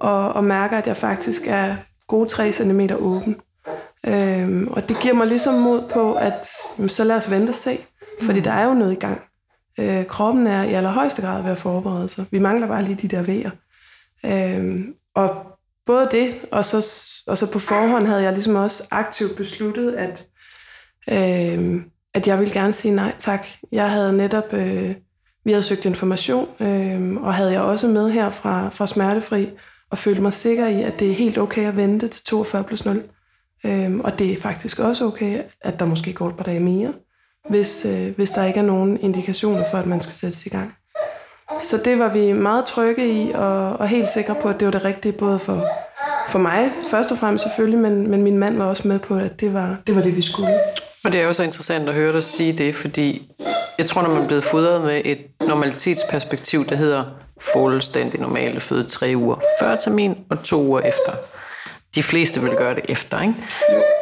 og, 0.00 0.32
og 0.32 0.44
mærker, 0.44 0.78
at 0.78 0.86
jeg 0.86 0.96
faktisk 0.96 1.42
er 1.46 1.76
gode 2.08 2.28
3 2.28 2.52
cm 2.52 2.80
åben. 2.98 3.36
Øhm, 4.06 4.68
og 4.70 4.88
det 4.88 5.00
giver 5.00 5.14
mig 5.14 5.26
ligesom 5.26 5.54
mod 5.54 5.82
på, 5.92 6.14
at 6.14 6.48
jamen, 6.78 6.88
så 6.88 7.04
lad 7.04 7.16
os 7.16 7.30
vente 7.30 7.50
og 7.50 7.54
se, 7.54 7.78
fordi 8.22 8.40
der 8.40 8.50
er 8.50 8.64
jo 8.64 8.74
noget 8.74 8.92
i 8.92 8.96
gang. 8.96 9.20
Øh, 9.80 10.06
kroppen 10.06 10.46
er 10.46 10.62
i 10.62 10.72
allerhøjeste 10.72 11.22
grad 11.22 11.42
ved 11.42 11.50
at 11.50 11.58
forberede 11.58 12.08
sig. 12.08 12.24
Vi 12.30 12.38
mangler 12.38 12.66
bare 12.66 12.84
lige 12.84 13.08
de 13.08 13.16
der 13.16 13.22
vejer. 13.22 13.50
Øhm, 14.24 14.94
og 15.14 15.46
både 15.86 16.08
det, 16.10 16.34
og 16.52 16.64
så, 16.64 16.76
og 17.26 17.38
så 17.38 17.52
på 17.52 17.58
forhånd 17.58 18.06
havde 18.06 18.22
jeg 18.22 18.32
ligesom 18.32 18.54
også 18.54 18.86
aktivt 18.90 19.36
besluttet, 19.36 19.92
at, 19.92 20.26
øh, 21.10 21.82
at 22.14 22.28
jeg 22.28 22.38
ville 22.38 22.54
gerne 22.54 22.72
sige 22.72 22.94
nej 22.94 23.14
tak. 23.18 23.46
Jeg 23.72 23.90
havde 23.90 24.16
netop 24.16 24.52
øh, 24.52 24.94
vi 25.44 25.52
havde 25.52 25.62
søgt 25.62 25.84
information, 25.84 26.48
øh, 26.60 27.16
og 27.16 27.34
havde 27.34 27.52
jeg 27.52 27.60
også 27.60 27.88
med 27.88 28.10
her 28.10 28.30
fra, 28.30 28.68
fra 28.68 28.86
Smertefri, 28.86 29.50
og 29.90 29.98
følte 29.98 30.22
mig 30.22 30.32
sikker 30.32 30.66
i, 30.66 30.82
at 30.82 30.94
det 30.98 31.10
er 31.10 31.14
helt 31.14 31.38
okay 31.38 31.68
at 31.68 31.76
vente 31.76 32.08
til 32.08 32.24
42 32.24 32.64
plus 32.64 32.84
0. 32.84 33.02
Øh, 33.66 33.98
og 33.98 34.18
det 34.18 34.32
er 34.32 34.36
faktisk 34.36 34.78
også 34.78 35.04
okay, 35.06 35.42
at 35.60 35.78
der 35.78 35.86
måske 35.86 36.12
går 36.12 36.28
et 36.28 36.36
par 36.36 36.44
dage 36.44 36.60
mere, 36.60 36.92
hvis, 37.48 37.84
øh, 37.84 38.16
hvis 38.16 38.30
der 38.30 38.44
ikke 38.44 38.58
er 38.58 38.64
nogen 38.64 39.00
indikationer 39.00 39.64
for, 39.70 39.78
at 39.78 39.86
man 39.86 40.00
skal 40.00 40.14
sættes 40.14 40.46
i 40.46 40.48
gang. 40.48 40.74
Så 41.60 41.80
det 41.84 41.98
var 41.98 42.08
vi 42.08 42.32
meget 42.32 42.64
trygge 42.64 43.08
i, 43.08 43.32
og, 43.34 43.72
og 43.72 43.88
helt 43.88 44.08
sikre 44.08 44.34
på, 44.42 44.48
at 44.48 44.60
det 44.60 44.66
var 44.66 44.72
det 44.72 44.84
rigtige, 44.84 45.12
både 45.12 45.38
for, 45.38 45.60
for 46.28 46.38
mig 46.38 46.70
først 46.90 47.12
og 47.12 47.18
fremmest 47.18 47.44
selvfølgelig, 47.44 47.78
men, 47.78 48.10
men 48.10 48.22
min 48.22 48.38
mand 48.38 48.56
var 48.56 48.64
også 48.64 48.88
med 48.88 48.98
på, 48.98 49.14
at 49.14 49.40
det 49.40 49.54
var 49.54 49.76
det, 49.86 49.96
var 49.96 50.02
det 50.02 50.16
vi 50.16 50.22
skulle. 50.22 50.50
Og 51.04 51.12
det 51.12 51.20
er 51.20 51.24
jo 51.24 51.32
så 51.32 51.42
interessant 51.42 51.88
at 51.88 51.94
høre 51.94 52.12
dig 52.12 52.24
sige 52.24 52.52
det, 52.52 52.74
fordi 52.74 53.22
jeg 53.78 53.86
tror, 53.86 54.02
når 54.02 54.08
man 54.08 54.22
er 54.22 54.26
blevet 54.26 54.44
fodret 54.44 54.82
med 54.82 55.02
et 55.04 55.18
normalitetsperspektiv, 55.40 56.66
der 56.66 56.76
hedder 56.76 57.04
fuldstændig 57.40 58.20
normale 58.20 58.60
føde 58.60 58.88
tre 58.88 59.12
uger 59.16 59.36
før 59.60 59.76
termin 59.76 60.16
og 60.30 60.42
to 60.42 60.62
uger 60.62 60.80
efter. 60.80 61.12
De 61.94 62.02
fleste 62.02 62.42
vil 62.42 62.50
gøre 62.50 62.74
det 62.74 62.84
efter, 62.88 63.20
ikke? 63.20 63.34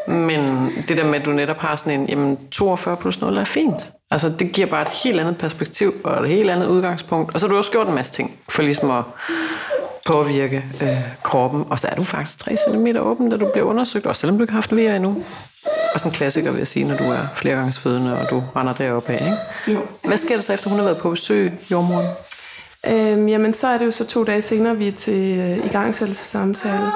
Men 0.07 0.71
det 0.89 0.97
der 0.97 1.05
med, 1.05 1.21
at 1.21 1.25
du 1.27 1.31
netop 1.31 1.59
har 1.59 1.77
sådan 1.77 2.01
en, 2.01 2.09
jamen 2.09 2.39
42 2.51 2.97
plus 2.97 3.21
0 3.21 3.37
er 3.37 3.45
fint. 3.45 3.93
Altså 4.11 4.29
det 4.29 4.53
giver 4.53 4.67
bare 4.67 4.83
et 4.83 4.89
helt 5.05 5.21
andet 5.21 5.39
perspektiv 5.39 5.95
og 6.05 6.23
et 6.23 6.29
helt 6.29 6.51
andet 6.51 6.67
udgangspunkt. 6.67 7.35
Og 7.35 7.41
så 7.41 7.47
har 7.47 7.51
du 7.51 7.57
også 7.57 7.71
gjort 7.71 7.89
en 7.89 7.95
masse 7.95 8.13
ting 8.13 8.39
for 8.49 8.63
ligesom 8.63 8.91
at 8.91 9.05
påvirke 10.07 10.65
øh, 10.83 10.89
kroppen. 11.23 11.65
Og 11.71 11.79
så 11.79 11.89
er 11.89 11.95
du 11.95 12.05
faktisk 12.05 12.39
3 12.39 12.57
cm 12.57 12.87
åben, 12.99 13.31
da 13.31 13.37
du 13.37 13.51
bliver 13.53 13.67
undersøgt, 13.67 14.07
også 14.07 14.21
selvom 14.21 14.39
du 14.39 14.45
ikke 14.45 14.53
har 14.53 14.61
haft 14.61 14.73
VR 14.73 14.97
endnu 14.97 15.25
og 15.95 16.01
sådan 16.01 16.11
en 16.13 16.15
klassiker, 16.15 16.51
vil 16.51 16.59
jeg 16.59 16.67
sige, 16.67 16.85
når 16.85 16.97
du 16.97 17.05
er 17.05 17.27
flergangsfødende, 17.37 18.19
og 18.19 18.31
du 18.31 18.43
render 18.57 18.73
derop 18.73 19.09
af. 19.09 19.15
Ikke? 19.15 19.79
Jo. 19.81 19.87
Hvad 20.05 20.17
sker 20.17 20.35
der 20.35 20.43
så, 20.43 20.53
efter 20.53 20.71
hun 20.71 20.79
har 20.79 20.85
været 20.85 20.99
på 21.03 21.11
besøg, 21.11 21.53
jordmoren? 21.71 22.07
Øhm, 22.87 23.29
jamen, 23.29 23.53
så 23.53 23.67
er 23.67 23.79
det 23.79 23.87
jo 23.87 23.91
så 23.91 24.07
to 24.07 24.25
dage 24.25 24.43
senere, 24.43 24.77
vi 24.77 24.89
er 24.89 24.93
til 24.93 25.39
øh, 25.39 25.67
igangsættelsessamtale, 25.67 26.87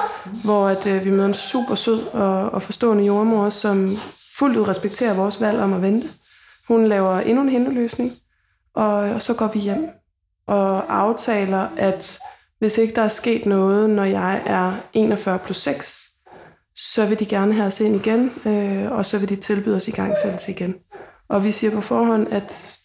hvor 0.43 0.67
at, 0.67 0.87
øh, 0.87 1.05
vi 1.05 1.09
møder 1.09 1.25
en 1.25 1.33
super 1.33 1.75
sød 1.75 2.07
og, 2.13 2.49
og 2.49 2.61
forstående 2.61 3.05
jordmor, 3.05 3.49
som 3.49 3.91
fuldt 4.37 4.57
ud 4.57 4.67
respekterer 4.67 5.15
vores 5.15 5.41
valg 5.41 5.59
om 5.59 5.73
at 5.73 5.81
vente. 5.81 6.07
Hun 6.67 6.87
laver 6.87 7.19
endnu 7.19 7.43
en 7.43 7.49
hindeløsning, 7.49 8.11
og, 8.75 8.93
og 8.93 9.21
så 9.21 9.33
går 9.33 9.47
vi 9.47 9.59
hjem 9.59 9.89
og 10.47 10.97
aftaler, 10.97 11.67
at 11.77 12.19
hvis 12.59 12.77
ikke 12.77 12.95
der 12.95 13.01
er 13.01 13.07
sket 13.07 13.45
noget, 13.45 13.89
når 13.89 14.03
jeg 14.03 14.41
er 14.45 14.73
41 14.93 15.39
plus 15.39 15.57
6, 15.57 16.09
så 16.75 17.05
vil 17.05 17.19
de 17.19 17.25
gerne 17.25 17.53
have 17.53 17.67
os 17.67 17.79
ind 17.79 17.95
igen, 17.95 18.31
øh, 18.45 18.91
og 18.91 19.05
så 19.05 19.17
vil 19.17 19.29
de 19.29 19.35
tilbyde 19.35 19.75
os 19.75 19.87
igangsættelse 19.87 20.51
igen. 20.51 20.75
Og 21.29 21.43
vi 21.43 21.51
siger 21.51 21.71
på 21.71 21.81
forhånd, 21.81 22.27
at 22.31 22.77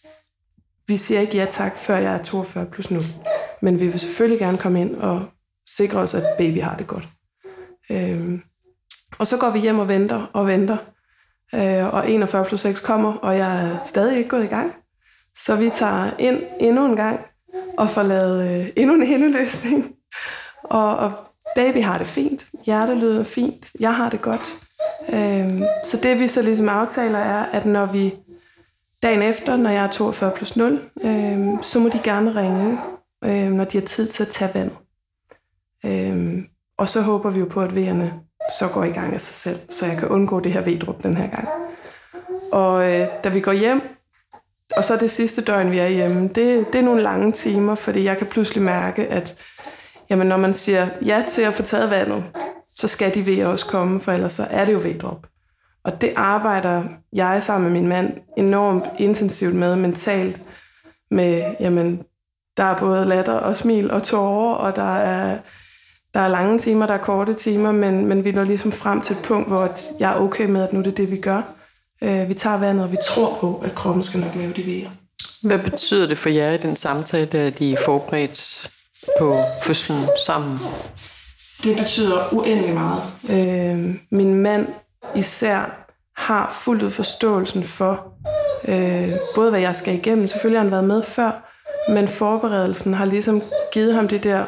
vi 0.87 0.97
siger 0.97 1.19
ikke 1.19 1.37
ja 1.37 1.45
tak, 1.49 1.77
før 1.77 1.97
jeg 1.97 2.13
er 2.13 2.23
42 2.23 2.65
plus 2.65 2.91
nu. 2.91 2.99
Men 3.61 3.79
vi 3.79 3.87
vil 3.87 3.99
selvfølgelig 3.99 4.39
gerne 4.39 4.57
komme 4.57 4.81
ind 4.81 4.95
og 4.95 5.25
sikre 5.69 5.99
os, 5.99 6.13
at 6.13 6.23
baby 6.37 6.61
har 6.61 6.77
det 6.77 6.87
godt. 6.87 7.07
Øhm, 7.91 8.41
og 9.17 9.27
så 9.27 9.37
går 9.37 9.49
vi 9.49 9.59
hjem 9.59 9.79
og 9.79 9.87
venter 9.87 10.29
og 10.33 10.47
venter. 10.47 10.77
Øh, 11.55 11.93
og 11.93 12.09
41 12.09 12.45
plus 12.45 12.61
6 12.61 12.79
kommer, 12.79 13.13
og 13.13 13.37
jeg 13.37 13.63
er 13.63 13.77
stadig 13.85 14.17
ikke 14.17 14.29
gået 14.29 14.43
i 14.43 14.47
gang. 14.47 14.73
Så 15.35 15.55
vi 15.55 15.69
tager 15.69 16.11
ind 16.19 16.43
endnu 16.59 16.85
en 16.85 16.95
gang 16.95 17.19
og 17.77 17.89
får 17.89 18.03
lavet 18.03 18.61
øh, 18.61 18.69
endnu 18.75 18.95
en 18.95 19.07
hændeløsning. 19.07 19.95
Og, 20.63 20.95
og 20.95 21.11
baby 21.55 21.81
har 21.83 21.97
det 21.97 22.07
fint. 22.07 22.47
Hjertet 22.65 22.97
lyder 22.97 23.23
fint. 23.23 23.71
Jeg 23.79 23.95
har 23.95 24.09
det 24.09 24.21
godt. 24.21 24.57
Øhm, 25.13 25.63
så 25.85 25.97
det 26.03 26.19
vi 26.19 26.27
så 26.27 26.41
ligesom 26.41 26.69
aftaler 26.69 27.19
er, 27.19 27.45
at 27.45 27.65
når 27.65 27.85
vi 27.85 28.13
dagen 29.03 29.21
efter, 29.21 29.55
når 29.55 29.69
jeg 29.69 29.83
er 29.83 29.91
42 29.91 30.31
plus 30.31 30.55
0, 30.55 30.81
øh, 31.03 31.47
så 31.61 31.79
må 31.79 31.89
de 31.89 31.99
gerne 32.03 32.35
ringe, 32.35 32.77
øh, 33.23 33.51
når 33.51 33.63
de 33.63 33.77
har 33.77 33.85
tid 33.85 34.07
til 34.07 34.23
at 34.23 34.29
tage 34.29 34.51
vand. 34.53 34.71
Øh, 35.85 36.43
og 36.77 36.89
så 36.89 37.01
håber 37.01 37.29
vi 37.29 37.39
jo 37.39 37.45
på, 37.45 37.61
at 37.61 37.75
vejerne 37.75 38.13
så 38.59 38.67
går 38.67 38.83
i 38.83 38.89
gang 38.89 39.13
af 39.13 39.21
sig 39.21 39.35
selv, 39.35 39.59
så 39.69 39.85
jeg 39.85 39.97
kan 39.97 40.07
undgå 40.07 40.39
det 40.39 40.51
her 40.51 40.61
vedrup 40.61 41.03
den 41.03 41.17
her 41.17 41.27
gang. 41.27 41.47
Og 42.51 42.91
øh, 42.91 43.07
da 43.23 43.29
vi 43.29 43.39
går 43.39 43.51
hjem, 43.51 43.81
og 44.77 44.83
så 44.83 44.97
det 44.97 45.11
sidste 45.11 45.41
døgn, 45.41 45.71
vi 45.71 45.77
er 45.77 45.87
hjemme, 45.87 46.21
det, 46.21 46.65
det 46.73 46.75
er 46.75 46.83
nogle 46.83 47.01
lange 47.01 47.31
timer, 47.31 47.75
fordi 47.75 48.03
jeg 48.03 48.17
kan 48.17 48.27
pludselig 48.27 48.63
mærke, 48.63 49.07
at 49.07 49.37
jamen, 50.09 50.27
når 50.27 50.37
man 50.37 50.53
siger 50.53 50.87
ja 51.05 51.23
til 51.29 51.41
at 51.41 51.53
få 51.53 51.63
taget 51.63 51.89
vandet, 51.89 52.23
så 52.75 52.87
skal 52.87 53.15
de 53.15 53.25
ved 53.25 53.45
også 53.45 53.65
komme, 53.65 54.01
for 54.01 54.11
ellers 54.11 54.33
så 54.33 54.47
er 54.49 54.65
det 54.65 54.73
jo 54.73 54.79
vedrop. 54.83 55.27
Og 55.85 56.01
det 56.01 56.13
arbejder 56.15 56.83
jeg 57.13 57.43
sammen 57.43 57.71
med 57.71 57.81
min 57.81 57.89
mand 57.89 58.13
enormt 58.37 58.83
intensivt 58.99 59.55
med 59.55 59.75
mentalt. 59.75 60.41
Med, 61.11 61.55
jamen, 61.59 62.03
der 62.57 62.63
er 62.63 62.77
både 62.77 63.05
latter 63.05 63.33
og 63.33 63.55
smil 63.55 63.91
og 63.91 64.03
tårer, 64.03 64.55
og 64.55 64.75
der 64.75 64.97
er, 64.97 65.37
der 66.13 66.19
er 66.19 66.27
lange 66.27 66.57
timer, 66.57 66.85
der 66.85 66.93
er 66.93 66.97
korte 66.97 67.33
timer, 67.33 67.71
men, 67.71 68.05
men 68.05 68.25
vi 68.25 68.31
når 68.31 68.43
ligesom 68.43 68.71
frem 68.71 69.01
til 69.01 69.15
et 69.15 69.21
punkt, 69.23 69.47
hvor 69.47 69.69
jeg 69.99 70.11
er 70.11 70.19
okay 70.19 70.45
med, 70.45 70.63
at 70.63 70.73
nu 70.73 70.79
er 70.79 70.83
det 70.83 70.97
det, 70.97 71.11
vi 71.11 71.17
gør. 71.17 71.41
Øh, 72.01 72.29
vi 72.29 72.33
tager 72.33 72.57
vandet, 72.57 72.83
og 72.83 72.91
vi 72.91 72.97
tror 73.05 73.37
på, 73.41 73.61
at 73.65 73.75
kroppen 73.75 74.03
skal 74.03 74.19
nok 74.19 74.35
lave 74.35 74.53
det 74.53 74.65
ved. 74.65 74.81
Hvad 75.43 75.59
betyder 75.59 76.07
det 76.07 76.17
for 76.17 76.29
jer 76.29 76.51
i 76.51 76.57
den 76.57 76.75
samtale, 76.75 77.39
at 77.39 77.59
de 77.59 77.73
er 77.73 77.77
forberedt 77.85 78.71
på 79.19 79.35
fødslen 79.63 79.99
sammen? 80.25 80.59
Det 81.63 81.77
betyder 81.77 82.33
uendelig 82.33 82.73
meget. 82.73 83.01
Øh, 83.29 83.95
min 84.11 84.35
mand 84.35 84.67
især 85.15 85.85
har 86.17 86.57
fuldt 86.63 86.83
ud 86.83 86.89
forståelsen 86.89 87.63
for 87.63 88.13
øh, 88.67 89.11
både, 89.35 89.49
hvad 89.49 89.59
jeg 89.59 89.75
skal 89.75 89.93
igennem. 89.93 90.27
Selvfølgelig 90.27 90.59
har 90.59 90.63
han 90.63 90.71
været 90.71 90.83
med 90.83 91.03
før, 91.03 91.49
men 91.89 92.07
forberedelsen 92.07 92.93
har 92.93 93.05
ligesom 93.05 93.41
givet 93.73 93.93
ham 93.93 94.07
det 94.07 94.23
der 94.23 94.45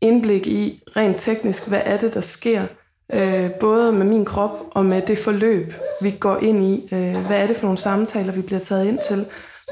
indblik 0.00 0.46
i, 0.46 0.82
rent 0.96 1.16
teknisk, 1.20 1.68
hvad 1.68 1.80
er 1.84 1.96
det, 1.96 2.14
der 2.14 2.20
sker, 2.20 2.66
øh, 3.12 3.50
både 3.50 3.92
med 3.92 4.06
min 4.06 4.24
krop 4.24 4.50
og 4.70 4.84
med 4.84 5.02
det 5.02 5.18
forløb, 5.18 5.74
vi 6.02 6.10
går 6.20 6.36
ind 6.36 6.64
i. 6.64 6.88
Øh, 6.94 7.26
hvad 7.26 7.42
er 7.42 7.46
det 7.46 7.56
for 7.56 7.64
nogle 7.64 7.78
samtaler, 7.78 8.32
vi 8.32 8.42
bliver 8.42 8.60
taget 8.60 8.86
ind 8.86 8.98
til? 9.08 9.26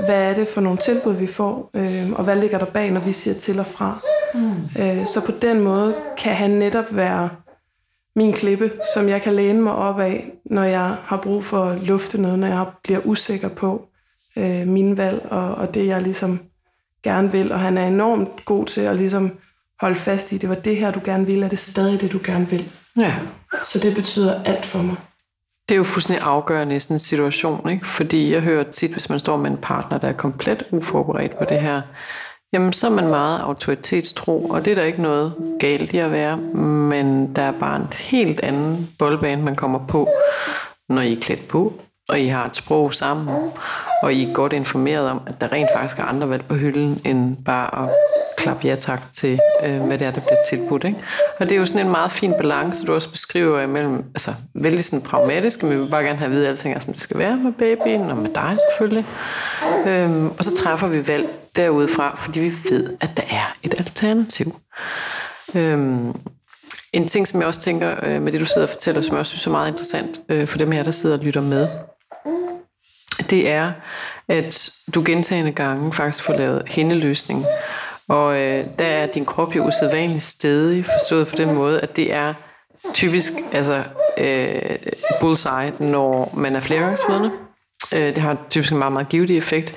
Hvad 0.06 0.30
er 0.30 0.34
det 0.34 0.48
for 0.48 0.60
nogle 0.60 0.78
tilbud, 0.78 1.14
vi 1.14 1.26
får? 1.26 1.70
Øh, 1.74 2.12
og 2.16 2.24
hvad 2.24 2.36
ligger 2.36 2.58
der 2.58 2.66
bag, 2.66 2.90
når 2.90 3.00
vi 3.00 3.12
siger 3.12 3.34
til 3.34 3.58
og 3.58 3.66
fra? 3.66 3.98
Mm. 4.34 4.82
Øh, 4.82 5.06
så 5.06 5.20
på 5.26 5.32
den 5.42 5.60
måde 5.60 5.94
kan 6.18 6.32
han 6.34 6.50
netop 6.50 6.96
være 6.96 7.28
min 8.16 8.32
klippe, 8.32 8.72
som 8.94 9.08
jeg 9.08 9.22
kan 9.22 9.32
læne 9.32 9.62
mig 9.62 9.74
op 9.74 10.00
af, 10.00 10.32
når 10.44 10.62
jeg 10.62 10.96
har 11.02 11.16
brug 11.16 11.44
for 11.44 11.64
at 11.64 11.82
lufte 11.82 12.22
noget, 12.22 12.38
når 12.38 12.46
jeg 12.46 12.66
bliver 12.82 13.00
usikker 13.04 13.48
på 13.48 13.88
øh, 14.36 14.66
mine 14.66 14.96
valg 14.96 15.26
og, 15.30 15.54
og 15.54 15.74
det, 15.74 15.86
jeg 15.86 16.02
ligesom 16.02 16.40
gerne 17.02 17.32
vil. 17.32 17.52
Og 17.52 17.60
han 17.60 17.78
er 17.78 17.86
enormt 17.86 18.44
god 18.44 18.66
til 18.66 18.80
at 18.80 18.96
ligesom 18.96 19.38
holde 19.80 19.94
fast 19.94 20.32
i, 20.32 20.38
det 20.38 20.48
var 20.48 20.54
det 20.54 20.76
her, 20.76 20.90
du 20.90 21.00
gerne 21.04 21.26
vil, 21.26 21.42
er 21.42 21.48
det 21.48 21.58
stadig 21.58 22.00
det, 22.00 22.12
du 22.12 22.20
gerne 22.24 22.48
vil. 22.48 22.70
Ja. 22.98 23.14
Så 23.62 23.78
det 23.78 23.94
betyder 23.94 24.42
alt 24.44 24.66
for 24.66 24.82
mig. 24.82 24.96
Det 25.68 25.74
er 25.74 25.76
jo 25.76 25.84
fuldstændig 25.84 26.26
afgørende 26.26 26.76
i 26.76 26.80
sådan 26.80 26.94
en 26.94 26.98
situation, 26.98 27.70
ikke? 27.70 27.86
fordi 27.86 28.32
jeg 28.32 28.40
hører 28.40 28.70
tit, 28.70 28.92
hvis 28.92 29.08
man 29.08 29.20
står 29.20 29.36
med 29.36 29.50
en 29.50 29.56
partner, 29.56 29.98
der 29.98 30.08
er 30.08 30.12
komplet 30.12 30.64
uforberedt 30.70 31.38
på 31.38 31.44
det 31.44 31.60
her, 31.60 31.82
jamen 32.52 32.72
så 32.72 32.86
er 32.86 32.90
man 32.90 33.08
meget 33.08 33.40
autoritetstro, 33.40 34.44
og 34.44 34.64
det 34.64 34.70
er 34.70 34.74
der 34.74 34.84
ikke 34.84 35.02
noget 35.02 35.56
galt 35.60 35.94
i 35.94 35.98
at 35.98 36.10
være, 36.10 36.36
men 36.36 37.36
der 37.36 37.42
er 37.42 37.52
bare 37.52 37.76
en 37.76 37.92
helt 37.92 38.40
anden 38.40 38.90
boldbane, 38.98 39.42
man 39.42 39.56
kommer 39.56 39.86
på, 39.86 40.08
når 40.88 41.02
I 41.02 41.12
er 41.12 41.20
klædt 41.20 41.48
på, 41.48 41.80
og 42.08 42.20
I 42.20 42.26
har 42.26 42.46
et 42.46 42.56
sprog 42.56 42.94
sammen, 42.94 43.28
og 44.02 44.12
I 44.12 44.30
er 44.30 44.32
godt 44.32 44.52
informeret 44.52 45.08
om, 45.08 45.20
at 45.26 45.40
der 45.40 45.52
rent 45.52 45.68
faktisk 45.74 45.98
er 45.98 46.04
andre 46.04 46.30
valg 46.30 46.44
på 46.44 46.54
hylden, 46.54 47.00
end 47.04 47.44
bare 47.44 47.84
at 47.84 47.90
klap 48.36 48.64
ja 48.64 48.74
tak 48.74 49.12
til, 49.12 49.40
øh, 49.66 49.80
hvad 49.80 49.98
det 49.98 50.06
er, 50.06 50.10
der 50.10 50.20
bliver 50.20 50.36
tilbudt. 50.48 50.84
Ikke? 50.84 50.98
Og 51.40 51.48
det 51.48 51.52
er 51.52 51.58
jo 51.58 51.66
sådan 51.66 51.86
en 51.86 51.90
meget 51.90 52.12
fin 52.12 52.32
balance, 52.38 52.86
du 52.86 52.94
også 52.94 53.10
beskriver 53.10 53.60
imellem, 53.60 54.04
altså 54.14 54.34
vældig 54.54 54.84
sådan 54.84 55.02
pragmatisk, 55.02 55.62
men 55.62 55.72
vi 55.72 55.76
vil 55.76 55.90
bare 55.90 56.02
gerne 56.02 56.18
have 56.18 56.26
at 56.26 56.32
vide, 56.32 56.44
at 56.44 56.48
alting 56.48 56.74
altså, 56.74 56.84
er, 56.84 56.86
som 56.86 56.92
det 56.92 57.02
skal 57.02 57.18
være 57.18 57.36
med 57.36 57.52
babyen, 57.52 58.10
og 58.10 58.16
med 58.16 58.30
dig 58.34 58.56
selvfølgelig. 58.70 59.06
Øhm, 59.86 60.30
og 60.38 60.44
så 60.44 60.56
træffer 60.56 60.88
vi 60.88 61.08
valg 61.08 61.28
derudfra, 61.56 62.16
fordi 62.16 62.40
vi 62.40 62.52
ved, 62.70 62.96
at 63.00 63.10
der 63.16 63.22
er 63.30 63.56
et 63.62 63.74
alternativ. 63.78 64.56
Øhm, 65.54 66.14
en 66.92 67.08
ting, 67.08 67.28
som 67.28 67.40
jeg 67.40 67.46
også 67.46 67.60
tænker 67.60 67.96
øh, 68.02 68.22
med 68.22 68.32
det, 68.32 68.40
du 68.40 68.46
sidder 68.46 68.66
og 68.66 68.70
fortæller, 68.70 69.00
som 69.00 69.12
jeg 69.12 69.18
også 69.18 69.30
synes 69.30 69.46
er 69.46 69.50
meget 69.50 69.68
interessant 69.68 70.20
øh, 70.28 70.46
for 70.46 70.58
dem 70.58 70.70
her, 70.70 70.82
der 70.82 70.90
sidder 70.90 71.18
og 71.18 71.24
lytter 71.24 71.40
med, 71.40 71.68
det 73.34 73.50
er, 73.50 73.72
at 74.28 74.70
du 74.94 75.02
gentagende 75.06 75.52
gange 75.52 75.92
faktisk 75.92 76.24
får 76.24 76.36
lavet 76.36 76.62
hændeløsning. 76.66 77.44
Og 78.08 78.34
øh, 78.34 78.64
der 78.78 78.84
er 78.84 79.06
din 79.06 79.24
krop 79.24 79.56
jo 79.56 79.66
usædvanligt 79.66 80.22
stedig, 80.22 80.84
forstået 80.84 81.28
på 81.28 81.36
den 81.36 81.54
måde, 81.54 81.80
at 81.80 81.96
det 81.96 82.12
er 82.12 82.34
typisk 82.92 83.32
altså, 83.52 83.82
øh, 84.18 84.76
bullseye, 85.20 85.72
når 85.78 86.32
man 86.36 86.56
er 86.56 86.60
flergangsfødende. 86.60 87.30
Øh, 87.94 88.00
det 88.00 88.18
har 88.18 88.36
typisk 88.50 88.72
en 88.72 88.78
meget, 88.78 88.92
meget 88.92 89.08
givetig 89.08 89.38
effekt. 89.38 89.74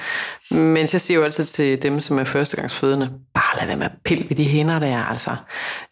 Men 0.52 0.78
jeg 0.78 1.02
siger 1.02 1.18
jo 1.18 1.24
altid 1.24 1.46
til 1.46 1.82
dem, 1.82 2.02
som 2.02 2.20
er 2.20 2.24
førstegangsfødende, 2.24 3.10
bare 3.34 3.58
lad 3.58 3.68
være 3.68 3.76
med 3.76 3.86
at 3.86 3.92
pille 4.06 4.30
ved 4.30 4.36
de 4.38 4.44
hænder, 4.44 4.80
der 4.80 4.88
er, 4.88 5.04
altså. 5.04 5.36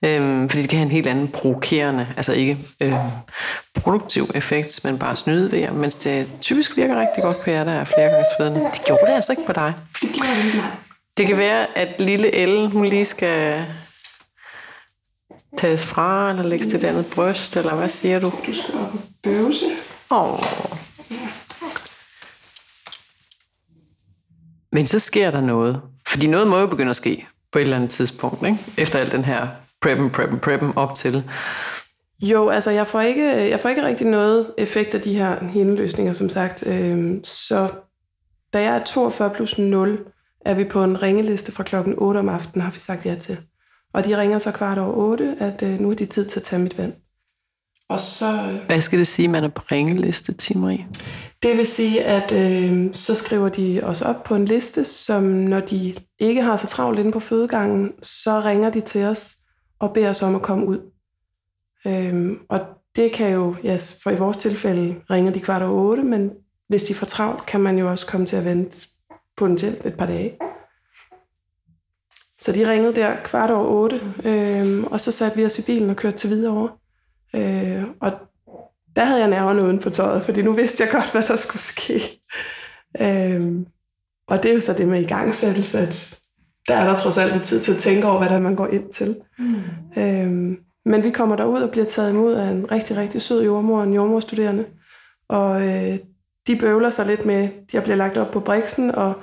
Øhm, 0.05 0.49
fordi 0.49 0.61
det 0.61 0.69
kan 0.69 0.79
have 0.79 0.85
en 0.85 0.91
helt 0.91 1.07
anden 1.07 1.27
provokerende, 1.27 2.07
altså 2.17 2.33
ikke 2.33 2.57
øh, 2.81 2.93
produktiv 3.75 4.31
effekt, 4.35 4.81
men 4.83 4.99
bare 4.99 5.15
snyde 5.15 5.51
ved, 5.51 5.71
mens 5.71 5.95
det 5.97 6.27
typisk 6.41 6.77
virker 6.77 6.99
rigtig 6.99 7.23
godt 7.23 7.37
på 7.43 7.49
jer, 7.49 7.63
der 7.63 7.71
er 7.71 7.83
flergangsfødende. 7.83 8.59
Det 8.59 8.81
gjorde 8.85 9.01
det 9.07 9.13
altså 9.13 9.31
ikke 9.31 9.43
på 9.45 9.53
dig. 9.53 9.73
Det 10.01 10.09
gjorde 10.09 10.37
det 10.37 10.45
ikke. 10.45 10.63
Det 11.17 11.27
kan 11.27 11.37
være, 11.37 11.77
at 11.77 12.01
lille 12.01 12.35
Ellen, 12.35 12.71
hun 12.71 12.85
lige 12.85 13.05
skal 13.05 13.65
tages 15.57 15.85
fra, 15.85 16.29
eller 16.29 16.43
lægges 16.43 16.67
til 16.67 16.77
et 16.77 16.83
andet 16.83 17.05
bryst, 17.05 17.57
eller 17.57 17.75
hvad 17.75 17.89
siger 17.89 18.19
du? 18.19 18.33
Du 18.47 18.53
skal 18.53 18.73
op 18.75 18.93
og 18.93 18.99
bøvse. 19.23 19.65
Åh. 20.11 20.39
Men 24.75 24.87
så 24.87 24.99
sker 24.99 25.31
der 25.31 25.41
noget. 25.41 25.81
Fordi 26.07 26.27
noget 26.27 26.47
må 26.47 26.59
jo 26.59 26.67
begynde 26.67 26.89
at 26.89 26.95
ske 26.95 27.27
på 27.51 27.59
et 27.59 27.61
eller 27.61 27.75
andet 27.75 27.89
tidspunkt, 27.89 28.45
ikke? 28.45 28.57
Efter 28.77 28.99
al 28.99 29.11
den 29.11 29.25
her 29.25 29.47
preppen, 29.81 30.09
preppen, 30.09 30.39
preppen 30.39 30.73
op 30.75 30.95
til. 30.95 31.23
Jo, 32.21 32.49
altså 32.49 32.71
jeg 32.71 32.87
får 32.87 33.01
ikke, 33.01 33.49
jeg 33.49 33.59
får 33.59 33.69
ikke 33.69 33.83
rigtig 33.83 34.07
noget 34.07 34.53
effekt 34.57 34.95
af 34.95 35.01
de 35.01 35.17
her 35.17 35.43
hændeløsninger, 35.43 36.13
som 36.13 36.29
sagt. 36.29 36.67
Øhm, 36.67 37.23
så 37.23 37.69
da 38.53 38.61
jeg 38.61 38.75
er 38.75 38.83
42 38.83 39.29
plus 39.29 39.57
0, 39.57 40.05
er 40.45 40.53
vi 40.53 40.63
på 40.63 40.83
en 40.83 41.01
ringeliste 41.01 41.51
fra 41.51 41.63
klokken 41.63 41.93
8 41.97 42.17
om 42.17 42.29
aftenen, 42.29 42.61
har 42.61 42.71
vi 42.71 42.79
sagt 42.79 43.05
ja 43.05 43.15
til. 43.15 43.37
Og 43.93 44.05
de 44.05 44.17
ringer 44.17 44.37
så 44.37 44.51
kvart 44.51 44.77
over 44.77 44.93
8, 44.93 45.35
at 45.39 45.63
øh, 45.63 45.79
nu 45.79 45.91
er 45.91 45.95
det 45.95 46.09
tid 46.09 46.25
til 46.25 46.39
at 46.39 46.43
tage 46.43 46.61
mit 46.61 46.77
vand. 46.77 46.93
Og 47.89 47.99
så... 47.99 48.25
Øh, 48.25 48.65
Hvad 48.65 48.81
skal 48.81 48.99
det 48.99 49.07
sige, 49.07 49.27
man 49.27 49.43
er 49.43 49.47
på 49.47 49.61
ringeliste, 49.71 50.33
Tim 50.33 50.57
Marie? 50.57 50.87
Det 51.43 51.57
vil 51.57 51.65
sige, 51.65 52.03
at 52.03 52.31
øh, 52.31 52.93
så 52.93 53.15
skriver 53.15 53.49
de 53.49 53.81
os 53.83 54.01
op 54.01 54.23
på 54.23 54.35
en 54.35 54.45
liste, 54.45 54.83
som 54.83 55.23
når 55.23 55.59
de 55.59 55.95
ikke 56.19 56.41
har 56.41 56.57
så 56.57 56.67
travlt 56.67 56.99
inde 56.99 57.11
på 57.11 57.19
fødegangen, 57.19 57.93
så 58.01 58.39
ringer 58.39 58.69
de 58.69 58.81
til 58.81 59.03
os 59.03 59.35
og 59.79 59.93
beder 59.93 60.09
os 60.09 60.21
om 60.21 60.35
at 60.35 60.41
komme 60.41 60.65
ud. 60.65 60.79
Øh, 61.87 62.37
og 62.49 62.59
det 62.95 63.11
kan 63.11 63.33
jo, 63.33 63.55
ja, 63.63 63.77
for 64.03 64.11
i 64.11 64.17
vores 64.17 64.37
tilfælde 64.37 64.95
ringer 65.09 65.31
de 65.31 65.39
kvart 65.39 65.61
over 65.61 65.81
8, 65.81 66.03
men 66.03 66.31
hvis 66.69 66.83
de 66.83 66.95
får 66.95 67.05
travlt, 67.05 67.45
kan 67.45 67.61
man 67.61 67.77
jo 67.77 67.89
også 67.89 68.05
komme 68.05 68.25
til 68.25 68.35
at 68.35 68.45
vente 68.45 68.87
potentielt 69.37 69.85
et 69.85 69.97
par 69.97 70.05
dage. 70.05 70.37
Så 72.39 72.51
de 72.51 72.69
ringede 72.71 72.95
der 72.95 73.15
kvart 73.23 73.51
over 73.51 73.65
otte, 73.65 74.01
øh, 74.25 74.83
og 74.83 74.99
så 74.99 75.11
satte 75.11 75.37
vi 75.37 75.45
os 75.45 75.59
i 75.59 75.61
bilen 75.61 75.89
og 75.89 75.95
kørte 75.95 76.17
til 76.17 76.27
Hvidovre. 76.27 76.69
Øh, 77.35 77.83
og 78.01 78.11
der 78.95 79.03
havde 79.03 79.19
jeg 79.19 79.29
nerverne 79.29 79.63
uden 79.63 79.79
på 79.79 79.89
tøjet, 79.89 80.23
fordi 80.23 80.41
nu 80.41 80.51
vidste 80.51 80.83
jeg 80.83 80.91
godt, 80.91 81.11
hvad 81.11 81.23
der 81.23 81.35
skulle 81.35 81.61
ske. 81.61 82.21
Øh, 83.01 83.65
og 84.27 84.43
det 84.43 84.49
er 84.49 84.53
jo 84.53 84.59
så 84.59 84.73
det 84.73 84.87
med 84.87 85.01
igangsættelse, 85.01 85.79
at 85.79 86.19
der 86.67 86.75
er 86.75 86.89
der 86.89 86.97
trods 86.97 87.17
alt 87.17 87.33
lidt 87.33 87.43
tid 87.43 87.61
til 87.61 87.73
at 87.73 87.77
tænke 87.77 88.07
over, 88.07 88.17
hvad 88.17 88.29
der 88.29 88.39
man 88.39 88.55
går 88.55 88.67
ind 88.67 88.89
til. 88.89 89.17
Mm. 89.39 89.55
Øh, 89.97 90.57
men 90.85 91.03
vi 91.03 91.09
kommer 91.09 91.35
derud 91.35 91.61
og 91.61 91.71
bliver 91.71 91.85
taget 91.85 92.11
imod 92.11 92.33
af 92.33 92.47
en 92.47 92.71
rigtig, 92.71 92.97
rigtig 92.97 93.21
sød 93.21 93.43
jordmor, 93.43 93.83
en 93.83 93.93
jordmorstuderende. 93.93 94.65
Og 95.27 95.67
øh, 95.67 95.97
de 96.47 96.55
bøvler 96.55 96.89
sig 96.89 97.05
lidt 97.05 97.25
med, 97.25 97.49
de 97.71 97.81
bliver 97.81 97.95
lagt 97.95 98.17
op 98.17 98.31
på 98.31 98.39
briksen, 98.39 98.95
og 98.95 99.13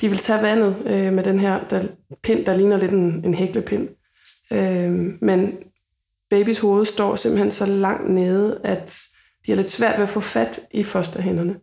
de 0.00 0.08
vil 0.08 0.18
tage 0.18 0.42
vandet 0.42 0.76
øh, 0.86 1.12
med 1.12 1.24
den 1.24 1.38
her 1.38 1.60
der, 1.70 1.82
pind, 2.22 2.44
der 2.44 2.56
ligner 2.56 2.78
lidt 2.78 2.92
en, 2.92 3.24
en 3.24 3.34
hæklepind. 3.34 3.88
Øh, 4.52 4.90
men 5.20 5.58
babys 6.30 6.58
hoved 6.58 6.84
står 6.84 7.16
simpelthen 7.16 7.50
så 7.50 7.66
langt 7.66 8.10
nede, 8.10 8.60
at 8.64 9.00
de 9.46 9.50
har 9.52 9.56
lidt 9.56 9.70
svært 9.70 9.96
ved 9.96 10.02
at 10.02 10.08
få 10.08 10.20
fat 10.20 10.60
i 10.70 10.82
fosterhænderne. 10.82 11.56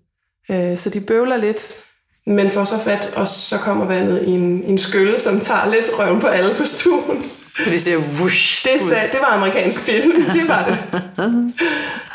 Øh, 0.50 0.77
så 0.77 0.89
de 0.89 1.01
bøvler 1.01 1.38
lidt, 1.38 1.74
men 2.25 2.51
får 2.51 2.63
så 2.63 2.79
fat, 2.79 3.13
og 3.15 3.27
så 3.27 3.57
kommer 3.57 3.86
vandet 3.86 4.24
i 4.24 4.29
en, 4.29 4.63
en 4.63 4.77
skylle, 4.77 5.19
som 5.19 5.39
tager 5.39 5.71
lidt 5.71 6.00
røven 6.00 6.19
på 6.19 6.27
alle 6.27 6.55
på 6.55 6.65
stuen. 6.65 7.24
Det 7.65 7.81
siger 7.81 7.97
whoosh. 7.97 8.65
Det, 8.65 8.81
sagde, 8.81 9.12
det 9.12 9.19
var 9.19 9.27
amerikansk 9.27 9.79
film, 9.79 10.24
det 10.33 10.47
var 10.47 10.65
det. 10.65 10.77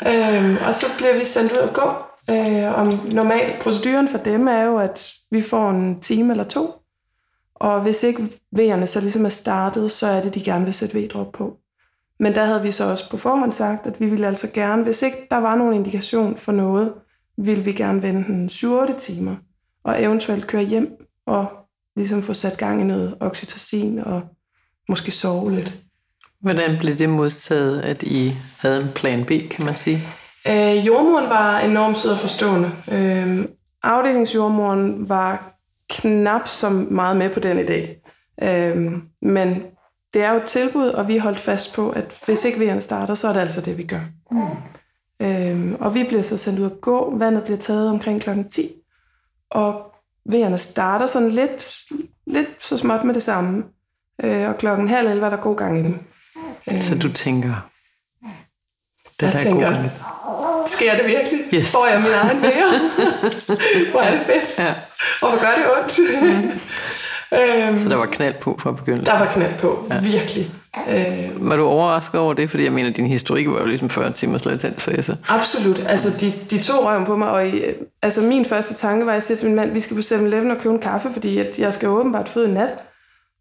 øhm, 0.07 0.57
og 0.67 0.75
så 0.75 0.85
bliver 0.97 1.17
vi 1.17 1.25
sendt 1.25 1.51
ud 1.51 1.57
at 1.57 1.73
gå. 1.73 1.89
Øh, 2.29 2.79
og 2.79 2.93
normal 3.11 3.53
proceduren 3.61 4.07
for 4.07 4.17
dem 4.17 4.47
er 4.47 4.63
jo, 4.63 4.77
at 4.77 5.13
vi 5.31 5.41
får 5.41 5.69
en 5.69 5.99
time 6.01 6.33
eller 6.33 6.43
to. 6.43 6.71
Og 7.55 7.81
hvis 7.81 8.03
ikke 8.03 8.27
V'erne 8.57 8.85
så 8.85 8.99
ligesom 9.01 9.25
er 9.25 9.29
startet, 9.29 9.91
så 9.91 10.07
er 10.07 10.21
det, 10.21 10.35
de 10.35 10.43
gerne 10.43 10.65
vil 10.65 10.73
sætte 10.73 10.97
V-drop 10.97 11.31
på. 11.31 11.57
Men 12.23 12.35
der 12.35 12.45
havde 12.45 12.61
vi 12.61 12.71
så 12.71 12.83
også 12.83 13.09
på 13.09 13.17
forhånd 13.17 13.51
sagt, 13.51 13.87
at 13.87 13.99
vi 13.99 14.09
ville 14.09 14.27
altså 14.27 14.47
gerne, 14.53 14.83
hvis 14.83 15.01
ikke 15.01 15.17
der 15.31 15.37
var 15.37 15.55
nogen 15.55 15.73
indikation 15.73 16.37
for 16.37 16.51
noget, 16.51 16.93
ville 17.37 17.63
vi 17.63 17.71
gerne 17.71 18.01
vente 18.03 18.31
den 18.31 18.49
7-8 18.49 18.97
timer, 18.97 19.35
og 19.83 20.03
eventuelt 20.03 20.47
køre 20.47 20.63
hjem 20.63 20.89
og 21.27 21.47
ligesom 21.95 22.21
få 22.21 22.33
sat 22.33 22.57
gang 22.57 22.81
i 22.81 22.83
noget 22.83 23.17
oxytocin 23.19 23.99
og 23.99 24.21
måske 24.89 25.11
sove 25.11 25.51
lidt. 25.51 25.73
Hvordan 26.41 26.77
blev 26.79 26.95
det 26.95 27.09
modtaget, 27.09 27.81
at 27.81 28.03
I 28.03 28.35
havde 28.59 28.81
en 28.81 28.89
plan 28.95 29.25
B, 29.25 29.29
kan 29.51 29.65
man 29.65 29.75
sige? 29.75 30.03
Øh, 30.47 30.87
jordmoren 30.87 31.29
var 31.29 31.59
enormt 31.59 31.97
sød 31.97 32.11
og 32.11 32.19
forstående. 32.19 32.71
Øh, 32.91 33.45
afdelingsjordmoren 33.83 35.09
var 35.09 35.53
knap 35.89 36.47
så 36.47 36.69
meget 36.69 37.17
med 37.17 37.29
på 37.29 37.39
den 37.39 37.59
idé. 37.59 38.09
Øh, 38.43 38.91
men 39.21 39.63
det 40.13 40.23
er 40.23 40.31
jo 40.31 40.37
et 40.37 40.43
tilbud, 40.43 40.87
og 40.87 41.07
vi 41.07 41.17
holdt 41.17 41.39
fast 41.39 41.73
på, 41.73 41.89
at 41.89 42.19
hvis 42.25 42.45
ikke 42.45 42.59
vejerne 42.59 42.81
starter, 42.81 43.15
så 43.15 43.27
er 43.27 43.33
det 43.33 43.39
altså 43.39 43.61
det, 43.61 43.77
vi 43.77 43.83
gør. 43.83 44.01
Mm. 44.31 44.41
Øh, 45.19 45.79
og 45.79 45.95
vi 45.95 46.03
bliver 46.03 46.21
så 46.21 46.37
sendt 46.37 46.59
ud 46.59 46.65
at 46.65 46.81
gå. 46.81 47.17
Vandet 47.17 47.43
bliver 47.43 47.57
taget 47.57 47.89
omkring 47.89 48.21
klokken 48.21 48.49
10. 48.49 48.69
Og 49.49 49.81
vejerne 50.25 50.57
starter 50.57 51.07
sådan 51.07 51.29
lidt, 51.29 51.79
lidt 52.27 52.47
så 52.59 52.77
småt 52.77 53.03
med 53.03 53.13
det 53.13 53.23
samme. 53.23 53.63
Øh, 54.23 54.49
og 54.49 54.57
klokken 54.57 54.87
halv 54.87 55.07
11 55.09 55.25
er 55.25 55.29
der 55.29 55.37
god 55.37 55.55
gang 55.57 55.79
i 55.79 55.83
dem. 55.83 55.99
Så 56.81 56.95
du 56.95 57.13
tænker, 57.13 57.69
det 59.19 59.21
jeg 59.21 59.31
der 59.31 59.37
tænker, 59.37 59.67
er 59.67 59.81
god 59.81 59.89
sker 60.67 60.95
det 60.95 61.05
virkelig? 61.05 61.39
Yes. 61.53 61.71
Får 61.71 61.87
jeg 61.91 61.99
min 61.99 62.11
egen 62.11 62.41
mere? 62.49 62.79
hvor 63.91 64.01
er 64.01 64.11
det 64.11 64.21
fedt? 64.21 64.59
Ja. 64.59 64.73
Og 65.21 65.29
hvor 65.29 65.39
gør 65.39 65.53
det 65.57 65.65
ondt? 65.77 66.71
Øhm, 67.33 67.77
så 67.77 67.89
der 67.89 67.95
var 67.95 68.05
knald 68.05 68.35
på 68.41 68.57
fra 68.59 68.71
begyndelsen? 68.71 69.15
Der 69.15 69.19
var 69.25 69.31
knald 69.31 69.53
på, 69.59 69.85
ja. 69.89 69.99
virkelig. 70.01 70.51
Øhm, 70.89 71.49
var 71.49 71.55
du 71.55 71.65
overrasket 71.65 72.19
over 72.19 72.33
det? 72.33 72.49
Fordi 72.49 72.63
jeg 72.63 72.73
mener, 72.73 72.89
din 72.89 73.07
historik 73.07 73.47
var 73.47 73.59
jo 73.59 73.65
ligesom 73.65 73.89
40 73.89 74.13
timers 74.13 74.45
latensfase. 74.45 75.17
Absolut. 75.29 75.85
Altså, 75.87 76.09
de, 76.19 76.33
de 76.51 76.63
to 76.63 76.73
røven 76.73 77.05
på 77.05 77.17
mig, 77.17 77.29
og 77.29 77.47
i, 77.47 77.61
altså, 78.01 78.21
min 78.21 78.45
første 78.45 78.73
tanke 78.73 79.05
var, 79.05 79.11
at 79.11 79.15
jeg 79.15 79.23
siger 79.23 79.37
til 79.37 79.47
min 79.47 79.55
mand, 79.55 79.71
vi 79.71 79.79
skal 79.79 79.95
på 79.95 80.01
7-Eleven 80.01 80.51
og 80.51 80.57
købe 80.57 80.73
en 80.73 80.81
kaffe, 80.81 81.09
fordi 81.13 81.37
at 81.37 81.59
jeg 81.59 81.73
skal 81.73 81.89
åbenbart 81.89 82.29
føde 82.29 82.49
i 82.49 82.53
nat. 82.53 82.73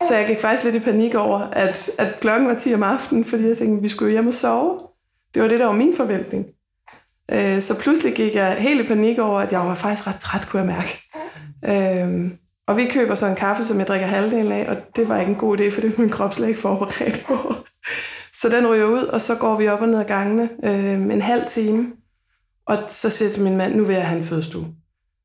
Så 0.02 0.14
jeg 0.14 0.26
gik 0.26 0.40
faktisk 0.40 0.64
lidt 0.64 0.74
i 0.74 0.78
panik 0.78 1.14
over, 1.14 1.38
at, 1.38 1.90
at 1.98 2.20
klokken 2.20 2.48
var 2.48 2.54
10 2.54 2.74
om 2.74 2.82
aftenen, 2.82 3.24
fordi 3.24 3.48
jeg 3.48 3.56
tænkte, 3.56 3.76
at 3.76 3.82
vi 3.82 3.88
skulle 3.88 4.12
hjem 4.12 4.28
og 4.28 4.34
sove. 4.34 4.78
Det 5.34 5.42
var 5.42 5.48
det, 5.48 5.60
der 5.60 5.66
var 5.66 5.72
min 5.72 5.96
forventning. 5.96 6.46
Øh, 7.32 7.60
så 7.60 7.74
pludselig 7.78 8.14
gik 8.14 8.34
jeg 8.34 8.56
helt 8.58 8.80
i 8.80 8.86
panik 8.86 9.18
over, 9.18 9.40
at 9.40 9.52
jeg 9.52 9.60
var 9.60 9.74
faktisk 9.74 10.06
ret 10.06 10.20
træt, 10.20 10.48
kunne 10.48 10.62
jeg 10.62 10.66
mærke. 10.66 10.98
Øh, 11.64 12.30
og 12.72 12.78
vi 12.78 12.84
køber 12.84 13.14
så 13.14 13.26
en 13.26 13.34
kaffe, 13.34 13.64
som 13.64 13.78
jeg 13.78 13.88
drikker 13.88 14.06
halvdelen 14.06 14.52
af, 14.52 14.66
og 14.68 14.76
det 14.96 15.08
var 15.08 15.20
ikke 15.20 15.30
en 15.30 15.38
god 15.38 15.60
idé, 15.60 15.70
for 15.70 15.80
det 15.80 15.90
var 15.90 16.02
min 16.02 16.10
krop 16.10 16.34
slet 16.34 16.48
ikke 16.48 16.60
forberedt 16.60 17.24
på. 17.26 17.54
Så 18.32 18.48
den 18.48 18.66
ryger 18.66 18.84
ud, 18.84 19.02
og 19.02 19.20
så 19.20 19.34
går 19.34 19.56
vi 19.56 19.68
op 19.68 19.80
og 19.80 19.88
ned 19.88 20.00
ad 20.00 20.04
gangene 20.04 20.48
øh, 20.64 20.94
en 20.94 21.22
halv 21.22 21.46
time. 21.46 21.92
Og 22.66 22.78
så 22.88 23.10
siger 23.10 23.28
jeg 23.28 23.34
til 23.34 23.42
min 23.42 23.56
mand, 23.56 23.74
nu 23.74 23.84
vil 23.84 23.94
jeg 23.94 24.08
have 24.08 24.18
en 24.18 24.24
fødestue. 24.24 24.66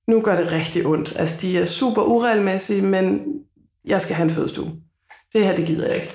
Nu 0.07 0.21
gør 0.21 0.35
det 0.35 0.51
rigtig 0.51 0.85
ondt. 0.85 1.13
Altså, 1.15 1.35
de 1.41 1.57
er 1.57 1.65
super 1.65 2.01
uregelmæssige, 2.01 2.81
men 2.81 3.27
jeg 3.85 4.01
skal 4.01 4.15
have 4.15 4.23
en 4.23 4.29
fødestue. 4.29 4.71
Det 5.33 5.45
her, 5.45 5.55
det 5.55 5.65
gider 5.65 5.87
jeg 5.87 5.95
ikke. 5.95 6.11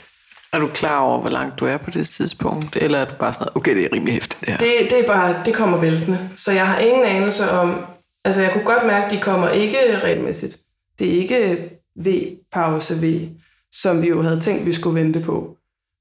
Er 0.53 0.59
du 0.59 0.69
klar 0.69 1.01
over, 1.01 1.21
hvor 1.21 1.31
langt 1.31 1.61
du 1.61 1.65
er 1.67 1.77
på 1.77 1.91
det 1.91 2.09
tidspunkt? 2.09 2.77
Eller 2.77 2.99
er 2.99 3.05
du 3.05 3.15
bare 3.19 3.33
sådan 3.33 3.49
okay, 3.55 3.77
det 3.77 3.85
er 3.85 3.89
rimelig 3.93 4.15
hæftigt 4.15 4.41
det 4.41 4.49
her? 4.49 4.57
Det, 4.57 4.91
det 4.91 5.01
er 5.01 5.07
bare, 5.07 5.43
det 5.45 5.55
kommer 5.55 5.79
væltende. 5.79 6.19
Så 6.37 6.53
jeg 6.53 6.67
har 6.67 6.79
ingen 6.79 7.05
anelse 7.05 7.51
om, 7.51 7.85
altså 8.25 8.43
jeg 8.43 8.53
kunne 8.53 8.65
godt 8.65 8.87
mærke, 8.87 9.07
at 9.07 9.13
de 9.13 9.21
kommer 9.21 9.49
ikke 9.49 9.79
regelmæssigt. 10.03 10.57
Det 11.03 11.15
er 11.15 11.19
ikke 11.19 11.71
V, 12.05 12.37
pause 12.53 12.95
V, 12.95 13.29
som 13.73 14.03
vi 14.03 14.09
jo 14.09 14.23
havde 14.23 14.41
tænkt, 14.41 14.67
vi 14.67 14.73
skulle 14.73 15.01
vente 15.01 15.21
på. 15.21 15.57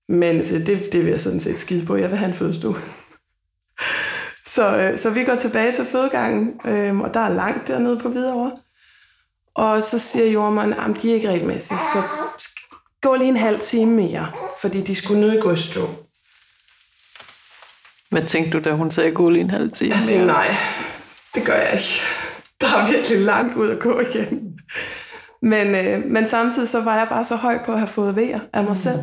Men 0.10 0.44
så 0.44 0.56
det, 0.56 0.92
det 0.92 1.04
vil 1.04 1.12
jeg 1.12 1.22
sådan 1.22 1.40
set 1.40 1.58
skide 1.58 1.86
på. 1.86 1.96
Jeg 1.96 2.10
vil 2.10 2.18
have 2.18 2.30
en 2.30 2.36
fødestue. 2.36 2.76
så, 4.56 4.78
øh, 4.78 4.98
så 4.98 5.10
vi 5.10 5.24
går 5.24 5.36
tilbage 5.36 5.72
til 5.72 5.86
fødegangen, 5.86 6.60
øh, 6.66 7.00
og 7.00 7.14
der 7.14 7.20
er 7.20 7.30
langt 7.30 7.68
dernede 7.68 8.00
på 8.00 8.10
Hvidovre. 8.10 8.52
Og 9.56 9.84
så 9.84 10.00
siger 10.00 10.32
jordmanden, 10.32 10.80
at 10.80 11.02
de 11.02 11.12
er 11.12 11.16
ikke 11.16 11.30
regelmæssige, 11.30 11.78
så 11.78 12.04
gå 13.02 13.16
lige 13.16 13.30
en 13.30 13.38
halv 13.38 13.60
time 13.60 13.92
mere, 13.92 14.32
fordi 14.62 14.82
de 14.82 14.96
skulle 14.96 15.22
nødt 15.22 15.44
gå 15.44 15.56
stå. 15.56 15.90
Hvad 18.10 18.22
tænkte 18.22 18.60
du, 18.60 18.64
da 18.64 18.76
hun 18.76 18.92
sagde, 18.92 19.12
gå 19.12 19.30
lige 19.30 19.44
en 19.44 19.50
halv 19.50 19.72
time 19.72 19.96
Jeg 19.96 20.08
tænkte, 20.08 20.26
nej, 20.26 20.56
det 21.36 21.46
gør 21.46 21.56
jeg 21.56 21.74
ikke. 21.74 22.02
Der 22.62 22.68
er 22.68 22.92
virkelig 22.92 23.20
langt 23.20 23.58
ud 23.58 23.70
at 23.70 23.80
gå 23.80 24.00
igen. 24.00 24.51
Men, 25.42 25.76
øh, 25.76 26.06
men 26.06 26.28
samtidig 26.28 26.70
så 26.70 26.82
var 26.82 26.98
jeg 26.98 27.08
bare 27.10 27.24
så 27.24 27.36
høj 27.36 27.64
på 27.66 27.72
at 27.72 27.80
have 27.80 27.88
fået 27.88 28.16
vejer 28.16 28.40
af 28.54 28.64
mig 28.64 28.72
mm. 28.72 28.76
selv. 28.76 29.00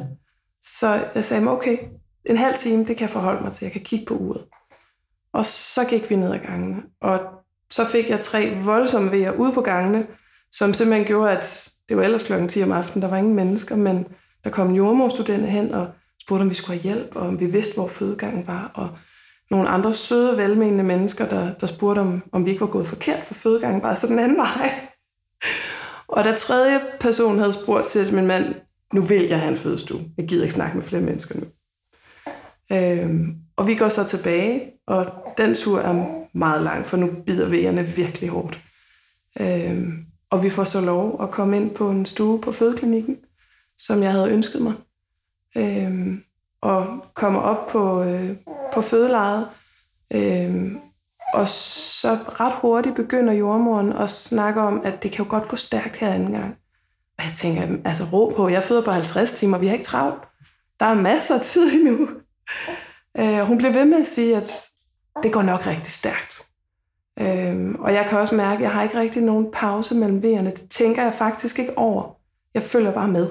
Så 0.62 1.00
jeg 1.14 1.24
sagde 1.24 1.48
okay, 1.48 1.78
en 2.24 2.36
halv 2.36 2.54
time, 2.54 2.78
det 2.78 2.86
kan 2.86 3.00
jeg 3.00 3.10
forholde 3.10 3.42
mig 3.42 3.52
til. 3.52 3.64
Jeg 3.64 3.72
kan 3.72 3.80
kigge 3.80 4.06
på 4.06 4.14
uret. 4.14 4.44
Og 5.32 5.46
så 5.46 5.84
gik 5.84 6.10
vi 6.10 6.16
ned 6.16 6.32
ad 6.32 6.38
gangene. 6.38 6.82
Og 7.00 7.20
så 7.70 7.84
fik 7.84 8.10
jeg 8.10 8.20
tre 8.20 8.54
voldsomme 8.64 9.12
vejer 9.12 9.32
ude 9.32 9.52
på 9.52 9.60
gangene, 9.60 10.06
som 10.52 10.74
simpelthen 10.74 11.06
gjorde, 11.06 11.30
at 11.30 11.70
det 11.88 11.96
var 11.96 12.02
ellers 12.02 12.22
klokken 12.22 12.48
10 12.48 12.62
om 12.62 12.72
aftenen, 12.72 13.02
der 13.02 13.08
var 13.08 13.16
ingen 13.16 13.34
mennesker, 13.34 13.76
men 13.76 14.06
der 14.44 14.50
kom 14.50 14.68
en 14.68 14.74
jordmorstudenter 14.74 15.46
hen 15.46 15.74
og 15.74 15.88
spurgte, 16.22 16.42
om 16.42 16.50
vi 16.50 16.54
skulle 16.54 16.80
have 16.80 16.94
hjælp, 16.94 17.16
og 17.16 17.26
om 17.26 17.40
vi 17.40 17.46
vidste, 17.46 17.74
hvor 17.74 17.88
fødegangen 17.88 18.46
var, 18.46 18.70
og 18.74 18.88
nogle 19.50 19.68
andre 19.68 19.94
søde, 19.94 20.36
velmenende 20.36 20.84
mennesker, 20.84 21.28
der, 21.28 21.54
der 21.54 21.66
spurgte, 21.66 22.00
om, 22.00 22.22
om 22.32 22.44
vi 22.44 22.50
ikke 22.50 22.60
var 22.60 22.66
gået 22.66 22.86
forkert 22.86 23.24
for 23.24 23.34
fødegangen, 23.34 23.80
bare 23.82 23.96
så 23.96 24.06
den 24.06 24.18
anden 24.18 24.36
vej. 24.36 24.87
Og 26.08 26.24
da 26.24 26.36
tredje 26.36 26.80
person 27.00 27.38
havde 27.38 27.52
spurgt 27.52 27.88
til 27.88 28.14
min 28.14 28.26
mand, 28.26 28.54
nu 28.92 29.00
vil 29.00 29.22
jeg 29.22 29.40
have 29.40 29.50
en 29.50 29.56
fødestue. 29.56 30.00
Jeg 30.16 30.28
gider 30.28 30.42
ikke 30.42 30.54
snakke 30.54 30.76
med 30.76 30.84
flere 30.84 31.02
mennesker 31.02 31.40
nu. 31.40 31.46
Øhm, 32.72 33.34
og 33.56 33.66
vi 33.66 33.74
går 33.74 33.88
så 33.88 34.04
tilbage, 34.04 34.72
og 34.86 35.06
den 35.38 35.54
tur 35.54 35.80
er 35.80 36.24
meget 36.32 36.62
lang, 36.62 36.86
for 36.86 36.96
nu 36.96 37.10
bider 37.26 37.48
vejerne 37.48 37.82
virkelig 37.82 38.30
hårdt. 38.30 38.60
Øhm, 39.40 40.04
og 40.30 40.42
vi 40.42 40.50
får 40.50 40.64
så 40.64 40.80
lov 40.80 41.22
at 41.22 41.30
komme 41.30 41.56
ind 41.56 41.70
på 41.70 41.90
en 41.90 42.06
stue 42.06 42.40
på 42.40 42.52
fødeklinikken, 42.52 43.16
som 43.78 44.02
jeg 44.02 44.12
havde 44.12 44.30
ønsket 44.30 44.62
mig. 44.62 44.74
Øhm, 45.56 46.22
og 46.60 47.04
kommer 47.14 47.40
op 47.40 47.68
på, 47.68 48.02
øh, 48.02 48.36
på 48.74 48.82
fødelejet. 48.82 49.48
Øhm, 50.14 50.80
og 51.34 51.48
så 51.48 52.18
ret 52.40 52.52
hurtigt 52.60 52.94
begynder 52.94 53.32
jordmoren 53.32 53.92
at 53.92 54.10
snakke 54.10 54.60
om, 54.60 54.80
at 54.84 55.02
det 55.02 55.10
kan 55.12 55.24
jo 55.24 55.30
godt 55.30 55.48
gå 55.48 55.56
stærkt 55.56 55.96
her 55.96 56.12
anden 56.12 56.32
gang. 56.32 56.56
Og 57.18 57.24
jeg 57.24 57.32
tænker, 57.36 57.62
altså 57.84 58.04
ro 58.12 58.32
på, 58.36 58.48
jeg 58.48 58.62
føder 58.62 58.82
på 58.82 58.90
50 58.90 59.32
timer, 59.32 59.58
vi 59.58 59.66
har 59.66 59.72
ikke 59.72 59.84
travlt. 59.84 60.22
Der 60.80 60.86
er 60.86 60.94
masser 60.94 61.34
af 61.34 61.40
tid 61.40 61.72
endnu. 61.72 62.08
Øh, 63.18 63.38
hun 63.38 63.58
blev 63.58 63.74
ved 63.74 63.84
med 63.84 64.00
at 64.00 64.06
sige, 64.06 64.36
at 64.36 64.52
det 65.22 65.32
går 65.32 65.42
nok 65.42 65.66
rigtig 65.66 65.92
stærkt. 65.92 66.42
Øhm, 67.20 67.74
og 67.74 67.92
jeg 67.92 68.06
kan 68.08 68.18
også 68.18 68.34
mærke, 68.34 68.56
at 68.56 68.62
jeg 68.62 68.70
har 68.70 68.82
ikke 68.82 68.98
rigtig 68.98 69.22
nogen 69.22 69.46
pause 69.52 69.94
mellem 69.94 70.22
vejerne. 70.22 70.50
Det 70.50 70.70
tænker 70.70 71.02
jeg 71.02 71.14
faktisk 71.14 71.58
ikke 71.58 71.78
over. 71.78 72.16
Jeg 72.54 72.62
følger 72.62 72.92
bare 72.92 73.08
med. 73.08 73.28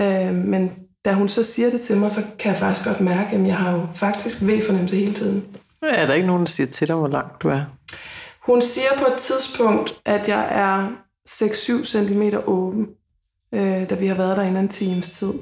Øhm, 0.00 0.34
men 0.34 0.72
da 1.04 1.12
hun 1.12 1.28
så 1.28 1.42
siger 1.42 1.70
det 1.70 1.80
til 1.80 1.96
mig, 1.96 2.12
så 2.12 2.22
kan 2.38 2.50
jeg 2.50 2.58
faktisk 2.58 2.86
godt 2.86 3.00
mærke, 3.00 3.36
at 3.36 3.46
jeg 3.46 3.56
har 3.56 3.72
jo 3.72 3.86
faktisk 3.94 4.42
V-fornemmelse 4.42 4.96
hele 4.96 5.14
tiden. 5.14 5.56
Er 5.82 6.06
der 6.06 6.14
ikke 6.14 6.26
nogen, 6.26 6.42
der 6.42 6.48
siger 6.48 6.66
til 6.66 6.88
dig, 6.88 6.96
hvor 6.96 7.08
langt 7.08 7.42
du 7.42 7.48
er? 7.48 7.64
Hun 8.42 8.62
siger 8.62 8.88
på 8.98 9.04
et 9.04 9.18
tidspunkt, 9.18 10.00
at 10.04 10.28
jeg 10.28 10.48
er 10.50 10.88
6-7 11.28 11.84
cm 11.84 12.22
åben. 12.46 12.86
øh, 13.54 13.90
da 13.90 13.94
vi 13.94 14.06
har 14.06 14.14
været 14.14 14.36
der 14.36 14.42
en 14.42 14.68
times 14.68 15.08
tid. 15.08 15.32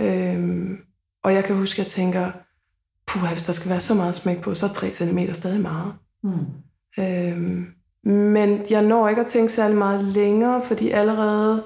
Øh, 0.00 0.70
og 1.24 1.34
jeg 1.34 1.44
kan 1.44 1.56
huske, 1.56 1.74
at 1.74 1.78
jeg 1.78 1.86
tænker, 1.86 2.30
puh, 3.06 3.28
hvis 3.28 3.42
der 3.42 3.52
skal 3.52 3.70
være 3.70 3.80
så 3.80 3.94
meget 3.94 4.14
smæk 4.14 4.40
på, 4.40 4.54
så 4.54 4.66
er 4.66 4.70
3 4.70 4.92
cm 4.92 5.18
stadig 5.32 5.60
meget. 5.60 5.92
Mm. 6.22 6.46
Øh, 6.98 7.64
men 8.04 8.60
jeg 8.70 8.82
når 8.82 9.08
ikke 9.08 9.20
at 9.20 9.26
tænke 9.26 9.52
særlig 9.52 9.76
meget 9.78 10.04
længere, 10.04 10.62
fordi 10.62 10.90
allerede, 10.90 11.64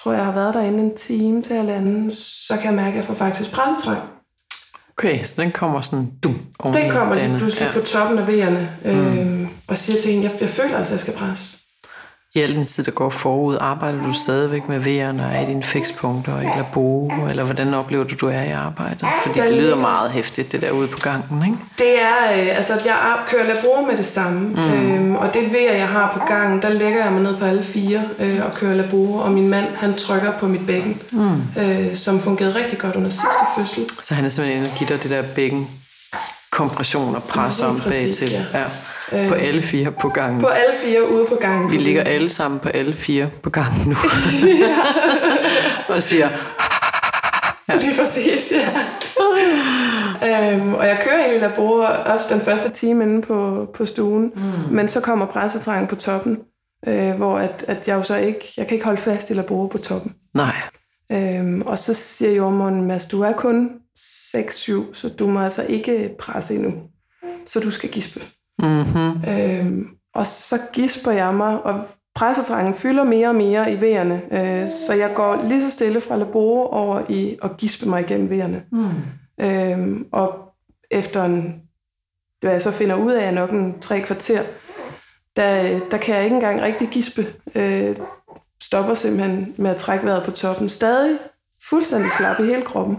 tror 0.00 0.12
jeg, 0.12 0.18
jeg 0.18 0.26
har 0.26 0.34
været 0.34 0.54
derinde 0.54 0.78
en 0.78 0.96
time 0.96 1.42
til 1.42 1.56
halvanden, 1.56 2.10
så 2.10 2.54
kan 2.56 2.64
jeg 2.64 2.74
mærke, 2.74 2.88
at 2.90 2.96
jeg 2.96 3.04
får 3.04 3.14
faktisk 3.14 3.52
pressetræk. 3.52 3.98
Okay, 4.98 5.24
så 5.24 5.42
den 5.42 5.52
kommer 5.52 5.80
sådan 5.80 6.10
dum 6.22 6.34
Den 6.62 6.90
kommer 6.90 7.14
lige 7.14 7.38
pludselig 7.38 7.66
ja. 7.66 7.80
på 7.80 7.86
toppen 7.86 8.18
af 8.18 8.26
vejerne, 8.26 8.76
øh, 8.84 9.28
mm. 9.28 9.48
og 9.68 9.78
siger 9.78 10.00
til 10.00 10.10
hende, 10.12 10.24
jeg, 10.24 10.40
jeg 10.40 10.48
føler 10.48 10.76
altså, 10.76 10.94
at 10.94 10.96
jeg 10.96 11.00
skal 11.00 11.14
presse 11.14 11.58
i 12.38 12.42
al 12.42 12.54
den 12.56 12.66
tid, 12.66 12.84
der 12.84 12.90
går 12.90 13.10
forud, 13.10 13.56
arbejder 13.60 14.06
du 14.06 14.12
stadigvæk 14.12 14.68
med 14.68 14.78
vejerne 14.78 15.24
og 15.26 15.30
er 15.34 15.46
dine 15.46 15.62
fikspunkter 15.62 16.40
i 16.40 16.44
labo, 16.56 17.12
eller 17.30 17.44
hvordan 17.44 17.74
oplever 17.74 18.04
du, 18.04 18.14
du 18.20 18.26
er 18.26 18.42
i 18.42 18.50
arbejdet? 18.50 19.06
Fordi 19.22 19.40
det 19.40 19.54
lyder 19.54 19.76
meget 19.76 20.10
hæftigt, 20.10 20.52
det 20.52 20.62
der 20.62 20.70
ude 20.70 20.88
på 20.88 20.98
gangen, 20.98 21.42
ikke? 21.46 21.58
Det 21.78 22.02
er, 22.02 22.42
øh, 22.42 22.56
altså 22.56 22.72
jeg 22.84 23.16
kører 23.28 23.44
labo 23.54 23.86
med 23.88 23.96
det 23.96 24.06
samme, 24.06 24.48
mm. 24.48 24.72
øhm, 24.72 25.16
og 25.16 25.34
det 25.34 25.52
vejer, 25.52 25.76
jeg 25.76 25.88
har 25.88 26.10
på 26.12 26.26
gangen, 26.34 26.62
der 26.62 26.68
lægger 26.68 27.04
jeg 27.04 27.12
mig 27.12 27.22
ned 27.22 27.36
på 27.36 27.44
alle 27.44 27.62
fire 27.62 28.02
øh, 28.18 28.40
og 28.44 28.54
kører 28.54 28.74
labo, 28.74 29.14
og 29.14 29.32
min 29.32 29.48
mand, 29.48 29.66
han 29.76 29.94
trykker 29.94 30.32
på 30.32 30.48
mit 30.48 30.66
bækken, 30.66 31.00
mm. 31.10 31.62
øh, 31.62 31.94
som 31.94 32.20
fungerede 32.20 32.54
rigtig 32.54 32.78
godt 32.78 32.96
under 32.96 33.10
sidste 33.10 33.44
fødsel. 33.56 33.84
Så 34.02 34.14
han 34.14 34.24
er 34.24 34.28
simpelthen 34.28 34.62
inde 34.62 34.72
og 34.72 34.78
giver 34.78 35.00
det 35.00 35.10
der 35.10 35.22
bækken 35.22 35.68
kompression 36.58 37.14
og 37.14 37.22
pres 37.22 37.60
om 37.60 37.80
bag 37.80 38.14
til. 38.14 38.30
Ja. 38.30 38.44
ja. 38.58 39.28
På 39.28 39.34
øh, 39.34 39.42
alle 39.42 39.62
fire 39.62 39.92
på 40.00 40.08
gangen. 40.08 40.40
På 40.40 40.46
alle 40.46 40.74
fire 40.84 41.10
ude 41.10 41.26
på 41.28 41.34
gangen. 41.34 41.70
Vi 41.70 41.76
ligger 41.76 42.02
alle 42.02 42.30
sammen 42.30 42.60
på 42.60 42.68
alle 42.68 42.94
fire 42.94 43.30
på 43.42 43.50
gangen 43.50 43.88
nu. 43.88 43.96
og 45.94 46.02
siger... 46.02 46.28
Ja. 47.68 47.76
Lige 47.76 47.94
præcis, 47.98 48.52
ja. 48.52 48.68
øhm, 50.52 50.74
og 50.74 50.86
jeg 50.86 51.00
kører 51.04 51.18
egentlig 51.18 51.40
labor 51.40 51.84
også 51.86 52.26
den 52.30 52.40
første 52.40 52.70
time 52.70 53.04
inde 53.04 53.22
på, 53.22 53.68
på 53.74 53.84
stuen, 53.84 54.32
mm. 54.34 54.74
men 54.74 54.88
så 54.88 55.00
kommer 55.00 55.26
pressetrangen 55.26 55.86
på 55.86 55.96
toppen, 55.96 56.38
øh, 56.86 57.12
hvor 57.12 57.38
at, 57.38 57.64
at 57.68 57.88
jeg 57.88 57.94
jo 57.94 58.02
så 58.02 58.16
ikke, 58.16 58.52
jeg 58.56 58.66
kan 58.66 58.74
ikke 58.74 58.84
holde 58.84 59.00
fast 59.00 59.30
i 59.30 59.34
labor 59.34 59.66
på 59.66 59.78
toppen. 59.78 60.14
Nej. 60.34 60.54
Øhm, 61.12 61.62
og 61.66 61.78
så 61.78 61.94
siger 61.94 62.32
jordmoren, 62.32 62.82
Mads, 62.82 63.06
du 63.06 63.22
er 63.22 63.32
kun 63.32 63.70
6-7, 63.98 64.94
så 64.94 65.08
du 65.18 65.26
må 65.26 65.40
altså 65.40 65.62
ikke 65.62 66.14
presse 66.18 66.54
endnu. 66.54 66.74
Så 67.46 67.60
du 67.60 67.70
skal 67.70 67.90
gispe. 67.90 68.20
Mm-hmm. 68.58 69.30
Øhm, 69.30 69.88
og 70.14 70.26
så 70.26 70.58
gisper 70.72 71.10
jeg 71.10 71.34
mig, 71.34 71.62
og 71.62 71.84
pressetrangen 72.14 72.74
fylder 72.74 73.04
mere 73.04 73.28
og 73.28 73.34
mere 73.34 73.72
i 73.72 73.80
vejerne, 73.80 74.22
øh, 74.32 74.68
så 74.68 74.92
jeg 74.92 75.14
går 75.14 75.44
lige 75.48 75.60
så 75.60 75.70
stille 75.70 76.00
fra 76.00 76.16
labore 76.16 76.66
over 76.66 77.02
i 77.08 77.38
at 77.42 77.56
gispe 77.56 77.88
mig 77.88 78.00
igennem 78.00 78.30
vejerne. 78.30 78.62
Mm. 78.72 78.90
Øhm, 79.40 80.06
og 80.12 80.32
efter 80.90 81.24
en, 81.24 81.62
hvad 82.40 82.52
jeg 82.52 82.62
så 82.62 82.70
finder 82.70 82.96
ud 82.96 83.12
af, 83.12 83.34
nok 83.34 83.50
en 83.50 83.80
tre 83.80 84.00
kvarter, 84.00 84.42
der, 85.36 85.80
der 85.90 85.96
kan 85.96 86.14
jeg 86.14 86.24
ikke 86.24 86.34
engang 86.34 86.62
rigtig 86.62 86.88
gispe. 86.88 87.26
Øh, 87.54 87.96
stopper 88.62 88.94
simpelthen 88.94 89.54
med 89.56 89.70
at 89.70 89.76
trække 89.76 90.06
vejret 90.06 90.24
på 90.24 90.30
toppen. 90.30 90.68
Stadig 90.68 91.18
fuldstændig 91.68 92.10
slap 92.10 92.40
i 92.40 92.44
hele 92.44 92.62
kroppen. 92.62 92.98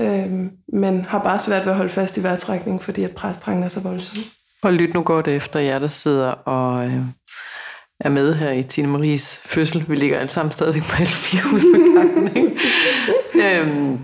Øhm, 0.00 0.50
men 0.72 1.04
har 1.04 1.22
bare 1.22 1.38
svært 1.38 1.64
ved 1.64 1.72
at 1.72 1.76
holde 1.76 1.90
fast 1.90 2.16
i 2.16 2.22
vejrtrækningen, 2.22 2.80
fordi 2.80 3.04
at 3.04 3.10
presstrangen 3.10 3.64
er 3.64 3.68
så 3.68 3.80
voldsom. 3.80 4.18
Og 4.62 4.72
lyt 4.72 4.94
nu 4.94 5.02
godt 5.02 5.28
efter 5.28 5.60
jer, 5.60 5.78
der 5.78 5.88
sidder 5.88 6.30
og 6.30 6.86
øh, 6.86 7.02
er 8.00 8.08
med 8.08 8.34
her 8.34 8.50
i 8.50 8.62
Tine 8.62 8.88
Maries 8.88 9.40
fødsel. 9.44 9.84
Vi 9.88 9.96
ligger 9.96 10.18
alle 10.18 10.28
sammen 10.28 10.52
stadigvæk 10.52 10.82
på 10.90 10.96
alle 10.98 11.06
fire 11.06 12.00
gangen, 12.00 12.36
ikke? 12.36 13.60
øhm, 13.60 13.98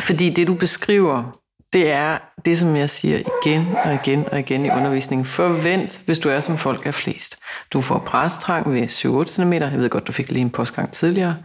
fordi 0.00 0.30
det, 0.30 0.46
du 0.46 0.54
beskriver, 0.54 1.40
det 1.72 1.92
er 1.92 2.18
det, 2.44 2.58
som 2.58 2.76
jeg 2.76 2.90
siger 2.90 3.18
igen 3.18 3.66
og 3.84 3.94
igen 3.94 4.24
og 4.32 4.38
igen 4.38 4.66
i 4.66 4.70
undervisningen. 4.70 5.24
Forvent, 5.24 6.00
hvis 6.04 6.18
du 6.18 6.28
er 6.28 6.40
som 6.40 6.58
folk 6.58 6.86
er 6.86 6.90
flest. 6.90 7.36
Du 7.72 7.80
får 7.80 7.98
prestrang 7.98 8.72
ved 8.72 8.82
7-8 8.82 9.24
cm. 9.24 9.52
Jeg 9.52 9.72
ved 9.72 9.90
godt, 9.90 10.06
du 10.06 10.12
fik 10.12 10.30
lige 10.30 10.40
en 10.40 10.50
postgang 10.50 10.92
tidligere. 10.92 11.36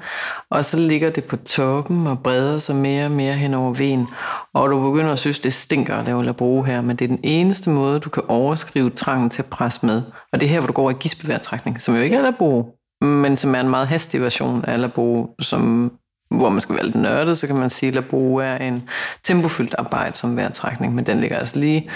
Og 0.49 0.65
så 0.65 0.77
ligger 0.77 1.09
det 1.09 1.23
på 1.23 1.37
toppen 1.37 2.07
og 2.07 2.19
breder 2.19 2.59
sig 2.59 2.75
mere 2.75 3.05
og 3.05 3.11
mere 3.11 3.33
hen 3.33 3.53
over 3.53 3.73
ven. 3.73 4.07
Og 4.53 4.69
du 4.69 4.91
begynder 4.91 5.11
at 5.11 5.19
synes, 5.19 5.39
det 5.39 5.53
stinker 5.53 5.95
at 5.95 6.05
lave 6.05 6.25
labro 6.25 6.61
her, 6.61 6.81
men 6.81 6.95
det 6.95 7.05
er 7.05 7.09
den 7.09 7.19
eneste 7.23 7.69
måde, 7.69 7.99
du 7.99 8.09
kan 8.09 8.23
overskrive 8.27 8.89
trangen 8.89 9.29
til 9.29 9.41
at 9.41 9.49
presse 9.49 9.85
med. 9.85 10.01
Og 10.33 10.39
det 10.39 10.45
er 10.45 10.49
her, 10.49 10.59
hvor 10.59 10.67
du 10.67 10.73
går 10.73 10.89
i 10.89 10.93
gispeværtrækning, 10.99 11.81
som 11.81 11.95
jo 11.95 12.01
ikke 12.01 12.15
er 12.15 12.21
labro, 12.21 12.75
men 13.01 13.37
som 13.37 13.55
er 13.55 13.59
en 13.59 13.69
meget 13.69 13.87
hastig 13.87 14.21
version 14.21 14.65
af 14.65 14.81
labo, 14.81 15.35
som 15.39 15.91
hvor 16.37 16.49
man 16.49 16.61
skal 16.61 16.75
være 16.75 16.85
lidt 16.85 16.95
nørdet, 16.95 17.37
så 17.37 17.47
kan 17.47 17.55
man 17.55 17.69
sige, 17.69 17.87
at 17.87 17.95
Labo 17.95 18.35
er 18.35 18.55
en 18.55 18.83
tempofyldt 19.23 19.75
arbejde 19.77 20.17
som 20.17 20.37
vejrtrækning, 20.37 20.95
men 20.95 21.05
den 21.05 21.19
ligger 21.19 21.37
altså 21.37 21.59
lige 21.59 21.89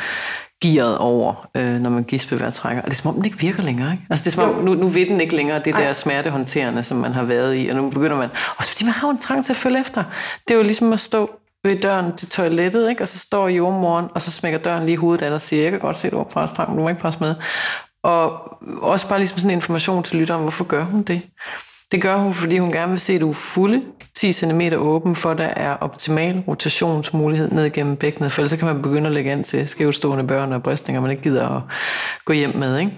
gearet 0.63 0.97
over, 0.97 1.50
øh, 1.56 1.80
når 1.80 1.89
man 1.89 2.04
gispevejrtrækker. 2.04 2.82
Og 2.82 2.86
det 2.86 2.93
er 2.97 3.02
som 3.02 3.10
om, 3.10 3.15
den 3.15 3.26
ikke 3.26 3.39
virker 3.39 3.63
længere. 3.63 3.91
Ikke? 3.91 4.04
Altså, 4.10 4.23
det 4.23 4.32
er 4.32 4.41
som 4.41 4.56
om, 4.56 4.63
nu, 4.63 4.73
nu 4.73 4.88
ved 4.88 5.06
den 5.06 5.21
ikke 5.21 5.36
længere 5.36 5.60
det 5.60 5.73
Ej. 5.73 5.82
der 5.82 5.93
smertehåndterende, 5.93 6.84
som 6.84 6.97
man 6.97 7.13
har 7.13 7.23
været 7.23 7.60
i, 7.60 7.67
og 7.67 7.76
nu 7.76 7.89
begynder 7.89 8.17
man, 8.17 8.30
også 8.58 8.71
fordi 8.71 8.86
man 8.86 8.93
har 8.93 9.10
en 9.10 9.17
trang 9.17 9.45
til 9.45 9.54
at 9.54 9.58
følge 9.58 9.80
efter. 9.80 10.04
Det 10.47 10.54
er 10.54 10.58
jo 10.58 10.63
ligesom 10.63 10.93
at 10.93 11.00
stå 11.00 11.30
ved 11.63 11.80
døren 11.80 12.15
til 12.15 12.30
toilettet, 12.30 12.89
ikke? 12.89 13.02
og 13.02 13.08
så 13.08 13.19
står 13.19 13.47
jordmoren, 13.47 14.06
og 14.15 14.21
så 14.21 14.32
smækker 14.32 14.60
døren 14.60 14.86
lige 14.86 14.93
i 14.93 14.95
hovedet 14.95 15.21
af 15.21 15.30
dig 15.30 15.36
og 15.36 15.41
siger, 15.41 15.62
jeg 15.63 15.71
kan 15.71 15.80
godt 15.80 15.97
se, 15.97 16.10
du 16.10 16.17
har 16.17 16.23
presstrang, 16.23 16.76
du 16.76 16.82
må 16.82 16.89
ikke 16.89 17.02
presse 17.02 17.19
med. 17.19 17.36
Og 18.08 18.58
også 18.82 19.10
bare 19.10 19.20
ligesom 19.20 19.38
sådan 19.38 19.50
en 19.50 19.58
information 19.58 20.04
til 20.04 20.20
lytteren, 20.20 20.41
hvorfor 20.41 20.63
gør 20.65 20.84
hun 20.84 21.02
det? 21.02 21.22
Det 21.91 22.02
gør 22.02 22.17
hun, 22.17 22.34
fordi 22.34 22.58
hun 22.58 22.72
gerne 22.72 22.89
vil 22.89 23.00
se, 23.00 23.15
er 23.15 23.34
fulde 23.34 23.82
10 24.15 24.32
cm 24.32 24.62
åben, 24.76 25.15
for 25.15 25.34
der 25.34 25.46
er 25.46 25.74
optimal 25.74 26.43
rotationsmulighed 26.48 27.52
ned 27.52 27.70
gennem 27.70 27.96
bækkenet, 27.96 28.32
for 28.32 28.41
ellers 28.41 28.52
så 28.52 28.58
kan 28.58 28.67
man 28.67 28.82
begynde 28.82 29.08
at 29.08 29.13
lægge 29.13 29.32
an 29.32 29.43
til 29.43 29.67
skævstående 29.67 30.28
børn 30.28 30.54
og 30.54 30.63
brystninger, 30.63 31.02
man 31.02 31.12
ikke 31.12 31.24
gider 31.24 31.50
at 31.50 31.62
gå 32.26 32.34
hjem 32.34 32.56
med. 32.56 32.80
Ikke? 32.80 32.91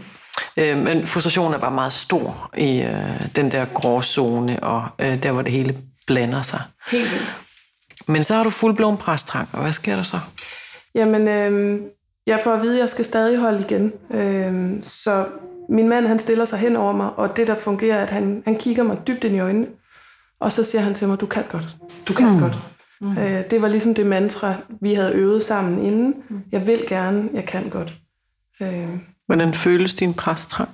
Øh, 0.58 0.78
men 0.78 1.08
frustrationen 1.08 1.54
er 1.54 1.58
bare 1.58 1.72
meget 1.72 1.94
stor 1.94 2.52
i 2.58 2.82
øh, 2.82 3.36
den 3.36 3.52
der 3.52 3.66
gråzone, 3.74 4.64
og 4.64 4.88
øh, 5.00 5.24
der, 5.24 5.32
hvor 5.32 5.42
det 5.42 5.52
hele 5.52 5.78
blander 6.08 6.42
sig. 6.42 6.62
Helt 6.92 7.12
vildt. 7.12 7.36
Men 8.08 8.24
så 8.24 8.36
har 8.36 8.44
du 8.44 8.50
fuldblåen 8.50 8.98
præstrang, 8.98 9.50
og 9.54 9.62
hvad 9.62 9.72
sker 9.72 9.96
der 9.96 10.04
så? 10.04 10.20
Jamen, 10.96 11.28
øh, 11.28 11.80
jeg 12.30 12.40
får 12.44 12.52
at 12.52 12.62
vide, 12.62 12.74
at 12.74 12.80
jeg 12.80 12.90
skal 12.90 13.06
stadig 13.06 13.38
holde 13.38 13.60
igen. 13.60 13.94
Øh, 14.12 14.84
så 14.84 15.26
min 15.70 15.90
mand 15.90 16.08
han 16.08 16.20
stiller 16.20 16.46
sig 16.46 16.60
hen 16.60 16.76
over 16.76 16.94
mig, 16.94 17.10
og 17.18 17.38
det 17.38 17.48
der 17.48 17.56
fungerer, 17.56 18.04
at 18.04 18.10
han, 18.10 18.44
han 18.46 18.56
kigger 18.56 18.84
mig 18.84 18.98
dybt 19.08 19.24
ind 19.24 19.36
i 19.36 19.40
øjnene, 19.40 19.68
og 20.40 20.52
så 20.52 20.64
siger 20.64 20.82
han 20.82 20.94
til 20.94 21.08
mig, 21.08 21.22
du 21.22 21.26
kan 21.26 21.44
godt, 21.50 21.78
du 22.08 22.14
kan 22.14 22.34
mm. 22.34 22.40
godt. 22.40 22.58
Mm. 23.02 23.18
Øh, 23.18 23.50
det 23.50 23.62
var 23.62 23.68
ligesom 23.68 23.96
det 23.96 24.06
mantra, 24.06 24.54
vi 24.82 24.94
havde 24.94 25.14
øvet 25.14 25.44
sammen 25.44 25.86
inden. 25.86 26.16
Mm. 26.30 26.42
Jeg 26.52 26.68
vil 26.68 26.80
gerne, 26.88 27.30
jeg 27.34 27.46
kan 27.46 27.70
godt. 27.70 27.94
Øh, 28.62 28.90
Hvordan 29.26 29.54
føles 29.54 29.94
din 29.94 30.14
præstrang? 30.14 30.70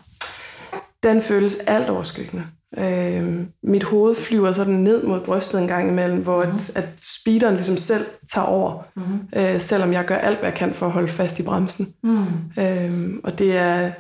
Den 1.04 1.22
føles 1.22 1.56
alt 1.56 1.90
overskyggende. 1.90 2.46
Øh, 2.78 3.46
mit 3.64 3.84
hoved 3.84 4.16
flyver 4.16 4.52
sådan 4.52 4.74
ned 4.74 5.04
mod 5.04 5.22
brystet 5.22 5.62
en 5.62 5.68
gang 5.68 5.90
imellem, 5.90 6.24
hvor 6.24 6.46
mm. 6.46 6.52
at, 6.56 6.72
at 6.76 6.86
speederen 7.02 7.54
ligesom 7.54 7.78
selv 7.78 8.06
tager 8.34 8.48
over, 8.48 8.84
mm. 8.96 9.20
øh, 9.36 9.60
selvom 9.60 9.94
jeg 9.94 10.06
gør 10.06 10.16
alt, 10.16 10.40
hvad 10.40 10.50
jeg 10.50 10.58
kan 10.58 10.74
for 10.74 10.86
at 10.86 10.92
holde 10.92 11.08
fast 11.08 11.40
i 11.40 11.44
bremsen. 11.44 11.94
Mm. 12.04 12.26
Øh, 12.60 13.14
og 13.24 13.40
det 13.40 13.58
er, 13.58 13.92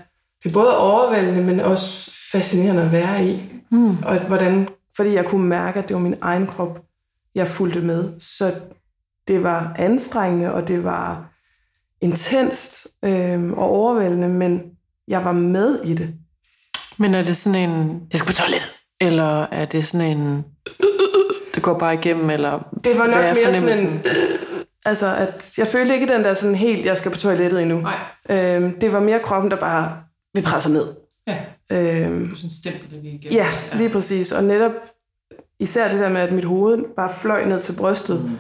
det 0.43 0.49
er 0.49 0.53
både 0.53 0.77
overvældende, 0.77 1.43
men 1.43 1.59
også 1.59 2.11
fascinerende 2.31 2.81
at 2.81 2.91
være 2.91 3.25
i. 3.25 3.41
Mm. 3.71 3.89
Og 4.05 4.19
hvordan, 4.27 4.67
fordi 4.95 5.13
jeg 5.13 5.25
kunne 5.25 5.47
mærke, 5.47 5.79
at 5.79 5.87
det 5.87 5.95
var 5.95 6.01
min 6.01 6.17
egen 6.21 6.47
krop, 6.47 6.81
jeg 7.35 7.47
fulgte 7.47 7.81
med. 7.81 8.19
Så 8.19 8.53
det 9.27 9.43
var 9.43 9.75
anstrengende, 9.77 10.53
og 10.53 10.67
det 10.67 10.83
var 10.83 11.31
intenst 12.01 12.87
øh, 13.05 13.51
og 13.51 13.69
overvældende, 13.69 14.29
men 14.29 14.61
jeg 15.07 15.25
var 15.25 15.31
med 15.31 15.79
i 15.83 15.93
det. 15.93 16.13
Men 16.97 17.15
er 17.15 17.23
det 17.23 17.37
sådan 17.37 17.69
en, 17.69 18.01
jeg 18.11 18.19
skal 18.19 18.27
på 18.27 18.33
toilettet? 18.33 18.71
Eller 19.01 19.41
er 19.43 19.65
det 19.65 19.87
sådan 19.87 20.17
en, 20.17 20.45
det 21.55 21.63
går 21.63 21.79
bare 21.79 21.93
igennem, 21.93 22.29
eller 22.29 22.59
Det 22.83 22.97
var 22.97 23.07
nok 23.07 23.17
mere 23.17 23.53
sådan 23.53 23.87
en, 23.87 24.01
altså 24.85 25.15
at 25.15 25.57
jeg 25.57 25.67
følte 25.67 25.93
ikke 25.93 26.07
den 26.07 26.23
der 26.23 26.33
sådan 26.33 26.55
helt, 26.55 26.85
jeg 26.85 26.97
skal 26.97 27.11
på 27.11 27.17
toilettet 27.17 27.61
endnu. 27.61 27.81
Nej. 27.81 27.97
Øhm, 28.29 28.79
det 28.79 28.93
var 28.93 28.99
mere 28.99 29.19
kroppen, 29.19 29.51
der 29.51 29.57
bare 29.57 29.97
vi 30.33 30.41
presser 30.41 30.69
ned. 30.69 30.87
Ja. 31.27 31.37
Øhm, 31.71 32.35
sådan 32.35 32.49
stempel, 32.49 32.91
det 32.91 33.03
vi 33.03 33.07
igennem. 33.07 33.31
Ja, 33.31 33.45
lige 33.77 33.89
præcis. 33.89 34.31
Og 34.31 34.43
netop 34.43 34.71
især 35.59 35.89
det 35.89 35.99
der 35.99 36.09
med, 36.09 36.21
at 36.21 36.31
mit 36.31 36.45
hoved 36.45 36.83
bare 36.95 37.09
fløj 37.13 37.45
ned 37.45 37.61
til 37.61 37.73
brystet, 37.73 38.25
mm. 38.25 38.37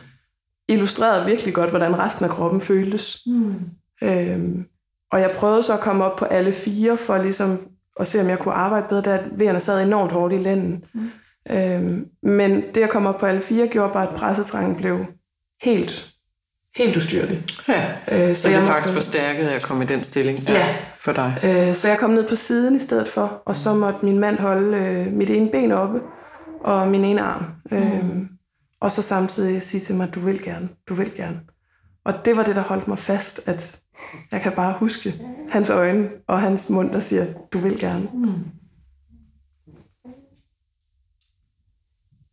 illustrerede 0.69 1.25
virkelig 1.25 1.53
godt, 1.53 1.69
hvordan 1.69 1.99
resten 1.99 2.25
af 2.25 2.31
kroppen 2.31 2.61
føltes. 2.61 3.19
Mm. 3.25 3.55
Øhm, 4.03 4.65
og 5.11 5.21
jeg 5.21 5.31
prøvede 5.31 5.63
så 5.63 5.73
at 5.73 5.79
komme 5.79 6.03
op 6.03 6.15
på 6.15 6.25
alle 6.25 6.53
fire, 6.53 6.97
for 6.97 7.17
ligesom 7.17 7.59
at 7.99 8.07
se, 8.07 8.21
om 8.21 8.29
jeg 8.29 8.39
kunne 8.39 8.53
arbejde 8.53 8.85
bedre, 8.89 9.01
da 9.01 9.19
vejerne 9.31 9.59
sad 9.59 9.83
enormt 9.83 10.11
hårdt 10.11 10.33
i 10.33 10.37
lænden. 10.37 10.83
Mm. 10.93 11.09
Øhm, 11.51 12.05
men 12.23 12.63
det 12.75 12.83
at 12.83 12.89
komme 12.89 13.09
op 13.09 13.17
på 13.17 13.25
alle 13.25 13.41
fire, 13.41 13.67
gjorde 13.67 13.93
bare, 13.93 14.09
at 14.09 14.15
pressetrangen 14.15 14.75
blev 14.75 15.05
helt 15.63 16.15
helt 16.75 16.97
ustyrlig. 16.97 17.45
Ja, 17.67 17.85
øh, 18.11 18.35
så, 18.35 18.41
så 18.41 18.47
det 18.47 18.55
er 18.55 18.59
jeg 18.59 18.67
faktisk 18.67 18.93
forstærket 18.93 19.47
at 19.47 19.63
komme 19.63 19.83
i 19.83 19.87
den 19.87 20.03
stilling 20.03 20.39
ja, 20.39 20.53
ja. 20.53 20.75
for 20.99 21.11
dig. 21.11 21.37
Øh, 21.43 21.73
så 21.73 21.87
jeg 21.87 21.97
kom 21.97 22.09
ned 22.09 22.27
på 22.27 22.35
siden 22.35 22.75
i 22.75 22.79
stedet 22.79 23.07
for, 23.07 23.41
og 23.45 23.55
så 23.55 23.73
måtte 23.73 23.99
min 24.05 24.19
mand 24.19 24.37
holde 24.37 24.77
øh, 24.77 25.13
mit 25.13 25.29
ene 25.29 25.49
ben 25.49 25.71
oppe, 25.71 26.01
og 26.63 26.87
min 26.87 27.03
ene 27.05 27.21
arm. 27.21 27.45
Mm. 27.71 27.77
Øhm, 27.77 28.29
og 28.81 28.91
så 28.91 29.01
samtidig 29.01 29.63
sige 29.63 29.81
til 29.81 29.95
mig, 29.95 30.15
du 30.15 30.19
vil 30.19 30.43
gerne, 30.43 30.69
du 30.89 30.93
vil 30.93 31.15
gerne. 31.15 31.39
Og 32.05 32.25
det 32.25 32.37
var 32.37 32.43
det, 32.43 32.55
der 32.55 32.61
holdt 32.61 32.87
mig 32.87 32.97
fast, 32.97 33.41
at 33.45 33.81
jeg 34.31 34.41
kan 34.41 34.51
bare 34.51 34.73
huske 34.79 35.21
hans 35.49 35.69
øjne 35.69 36.09
og 36.27 36.41
hans 36.41 36.69
mund, 36.69 36.91
der 36.91 36.99
siger, 36.99 37.33
du 37.53 37.57
vil 37.57 37.79
gerne. 37.79 38.09
Mm. 38.13 38.33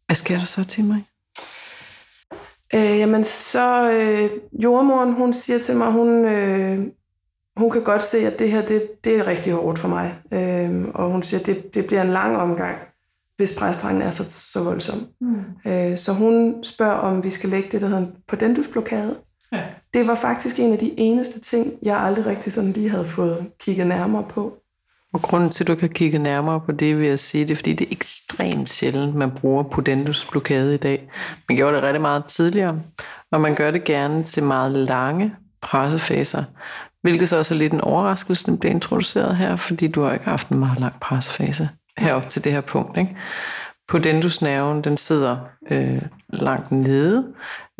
Hvad 0.06 0.16
sker 0.16 0.38
der 0.38 0.44
så 0.44 0.64
til 0.64 0.84
mig? 0.84 1.04
Øh, 2.74 2.98
jamen, 2.98 3.24
så 3.24 3.90
øh, 3.90 4.30
jordmoren, 4.62 5.12
hun 5.12 5.32
siger 5.32 5.58
til 5.58 5.76
mig, 5.76 5.92
hun, 5.92 6.24
øh, 6.24 6.86
hun 7.56 7.70
kan 7.70 7.84
godt 7.84 8.02
se, 8.02 8.18
at 8.18 8.38
det 8.38 8.50
her, 8.50 8.66
det, 8.66 9.04
det 9.04 9.16
er 9.16 9.26
rigtig 9.26 9.52
hårdt 9.52 9.78
for 9.78 9.88
mig. 9.88 10.20
Øh, 10.32 10.84
og 10.94 11.10
hun 11.10 11.22
siger, 11.22 11.40
at 11.40 11.46
det, 11.46 11.74
det 11.74 11.86
bliver 11.86 12.02
en 12.02 12.10
lang 12.10 12.36
omgang, 12.36 12.78
hvis 13.36 13.52
præstrengen 13.58 14.02
er 14.02 14.10
så, 14.10 14.24
så 14.28 14.64
voldsom. 14.64 15.06
Mm. 15.20 15.44
Øh, 15.66 15.96
så 15.96 16.12
hun 16.12 16.64
spørger, 16.64 16.92
om 16.94 17.24
vi 17.24 17.30
skal 17.30 17.50
lægge 17.50 17.68
det, 17.68 17.80
der 17.80 17.86
hedder 17.86 18.02
en 18.02 18.12
podendusblokade. 18.28 19.16
Ja. 19.52 19.62
Det 19.94 20.06
var 20.06 20.14
faktisk 20.14 20.58
en 20.58 20.72
af 20.72 20.78
de 20.78 20.94
eneste 20.96 21.40
ting, 21.40 21.72
jeg 21.82 22.00
aldrig 22.00 22.26
rigtig 22.26 22.52
sådan 22.52 22.72
lige 22.72 22.90
havde 22.90 23.04
fået 23.04 23.46
kigget 23.60 23.86
nærmere 23.86 24.24
på. 24.28 24.58
Og 25.12 25.22
grunden 25.22 25.50
til, 25.50 25.64
at 25.64 25.68
du 25.68 25.74
kan 25.74 25.88
kigge 25.88 26.18
nærmere 26.18 26.60
på 26.60 26.72
det, 26.72 26.98
vil 26.98 27.08
jeg 27.08 27.18
sige, 27.18 27.44
det 27.44 27.50
er, 27.50 27.56
fordi 27.56 27.72
det 27.72 27.84
er 27.84 27.92
ekstremt 27.92 28.70
sjældent, 28.70 29.14
man 29.14 29.30
bruger 29.30 29.62
pudendus 29.62 30.26
blokade 30.26 30.74
i 30.74 30.78
dag. 30.78 31.10
Man 31.48 31.56
gjorde 31.56 31.76
det 31.76 31.82
rigtig 31.82 32.00
meget 32.00 32.24
tidligere, 32.24 32.80
og 33.30 33.40
man 33.40 33.54
gør 33.54 33.70
det 33.70 33.84
gerne 33.84 34.22
til 34.24 34.42
meget 34.42 34.70
lange 34.70 35.34
pressefaser, 35.60 36.44
hvilket 37.02 37.28
så 37.28 37.36
også 37.38 37.54
er 37.54 37.58
lidt 37.58 37.72
en 37.72 37.80
overraskelse, 37.80 38.46
den 38.46 38.58
bliver 38.58 38.74
introduceret 38.74 39.36
her, 39.36 39.56
fordi 39.56 39.88
du 39.88 40.02
har 40.02 40.12
ikke 40.12 40.24
haft 40.24 40.48
en 40.48 40.58
meget 40.58 40.80
lang 40.80 41.00
pressefase 41.00 41.68
herop 41.98 42.28
til 42.28 42.44
det 42.44 42.52
her 42.52 42.60
punkt. 42.60 42.98
Ikke? 42.98 43.16
Pudendusnerven, 43.88 44.84
den 44.84 44.96
sidder 44.96 45.36
øh, 45.70 46.02
langt 46.28 46.72
nede, 46.72 47.24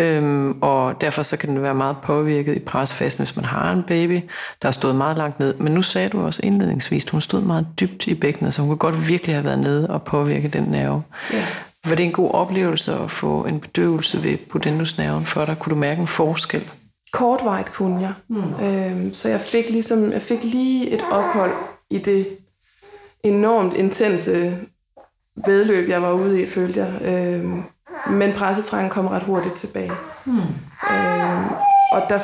øhm, 0.03 0.63
og 0.63 1.01
derfor 1.01 1.23
så 1.23 1.37
kan 1.37 1.49
den 1.49 1.63
være 1.63 1.75
meget 1.75 1.97
påvirket 2.03 2.57
i 2.57 2.59
presfasen, 2.59 3.19
hvis 3.19 3.37
man 3.37 3.45
har 3.45 3.73
en 3.73 3.83
baby, 3.83 4.21
der 4.63 4.69
har 4.69 4.71
stået 4.71 4.97
meget 4.97 5.17
langt 5.17 5.41
ned. 5.41 5.55
Men 5.55 5.73
nu 5.73 5.83
sagde 5.83 6.09
du 6.09 6.25
også 6.25 6.41
indledningsvis, 6.45 7.05
at 7.05 7.11
hun 7.11 7.21
stod 7.21 7.41
meget 7.41 7.67
dybt 7.81 8.07
i 8.07 8.15
bækkenet, 8.15 8.55
så 8.55 8.63
hun 8.63 8.69
kunne 8.69 8.79
godt 8.79 9.09
virkelig 9.09 9.35
have 9.37 9.45
været 9.45 9.59
nede 9.59 9.91
og 9.91 10.03
påvirke 10.03 10.49
den 10.49 10.63
nerve. 10.63 11.03
Ja. 11.33 11.47
Var 11.85 11.95
det 11.95 12.05
en 12.05 12.13
god 12.13 12.31
oplevelse 12.31 12.95
at 12.95 13.11
få 13.11 13.45
en 13.45 13.61
bedøvelse 13.61 14.23
ved 14.23 14.37
pudendusnerven 14.37 15.27
for 15.27 15.45
dig? 15.45 15.59
Kunne 15.59 15.71
du 15.75 15.79
mærke 15.79 16.01
en 16.01 16.07
forskel? 16.07 16.71
Kortvejt 17.13 17.73
kunne 17.73 18.01
jeg. 18.01 18.13
Mm. 18.29 18.65
Øhm, 18.65 19.15
så 19.15 19.29
jeg 19.29 19.41
fik, 19.41 19.71
ligesom, 19.71 20.13
jeg 20.13 20.23
fik 20.23 20.45
lige 20.45 20.91
et 20.91 21.01
ophold 21.13 21.53
i 21.91 21.99
det 21.99 22.27
enormt 23.25 23.75
intense 23.75 24.59
vedløb, 25.47 25.89
jeg 25.89 26.03
var 26.03 26.13
ude 26.13 26.43
i, 26.43 26.47
følte 26.47 26.81
jeg. 26.81 26.93
Øhm, 27.05 27.63
men 28.11 28.33
pressetrækken 28.33 28.91
kom 28.91 29.07
ret 29.07 29.23
hurtigt 29.23 29.55
tilbage. 29.55 29.93
Hmm. 30.25 30.39
Øh, 30.91 31.51
og 31.93 32.03
der 32.09 32.21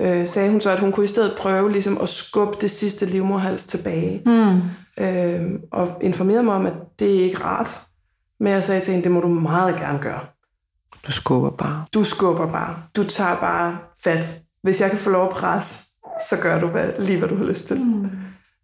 øh, 0.00 0.28
sagde 0.28 0.50
hun 0.50 0.60
så, 0.60 0.70
at 0.70 0.78
hun 0.78 0.92
kunne 0.92 1.04
i 1.04 1.08
stedet 1.08 1.36
prøve 1.38 1.72
ligesom 1.72 2.00
at 2.00 2.08
skubbe 2.08 2.56
det 2.60 2.70
sidste 2.70 3.06
livmorhals 3.06 3.64
tilbage. 3.64 4.22
Hmm. 4.24 4.60
Øh, 5.04 5.60
og 5.72 5.98
informerede 6.00 6.42
mig 6.42 6.54
om, 6.54 6.66
at 6.66 6.74
det 6.98 7.16
er 7.16 7.24
ikke 7.24 7.44
rart. 7.44 7.82
Men 8.40 8.52
jeg 8.52 8.64
sagde 8.64 8.80
til 8.80 8.90
hende, 8.90 9.04
det 9.04 9.12
må 9.12 9.20
du 9.20 9.28
meget 9.28 9.76
gerne 9.76 9.98
gøre. 9.98 10.20
Du 11.06 11.12
skubber 11.12 11.50
bare. 11.50 11.84
Du 11.94 12.04
skubber 12.04 12.48
bare. 12.48 12.76
Du 12.96 13.04
tager 13.04 13.36
bare 13.36 13.78
fat. 14.04 14.40
Hvis 14.62 14.80
jeg 14.80 14.90
kan 14.90 14.98
få 14.98 15.10
lov 15.10 15.24
at 15.24 15.30
presse, 15.30 15.84
så 16.30 16.36
gør 16.42 16.60
du 16.60 16.66
hvad, 16.66 16.92
lige, 16.98 17.18
hvad 17.18 17.28
du 17.28 17.36
har 17.36 17.44
lyst 17.44 17.66
til. 17.66 17.84
Hmm. 17.84 18.08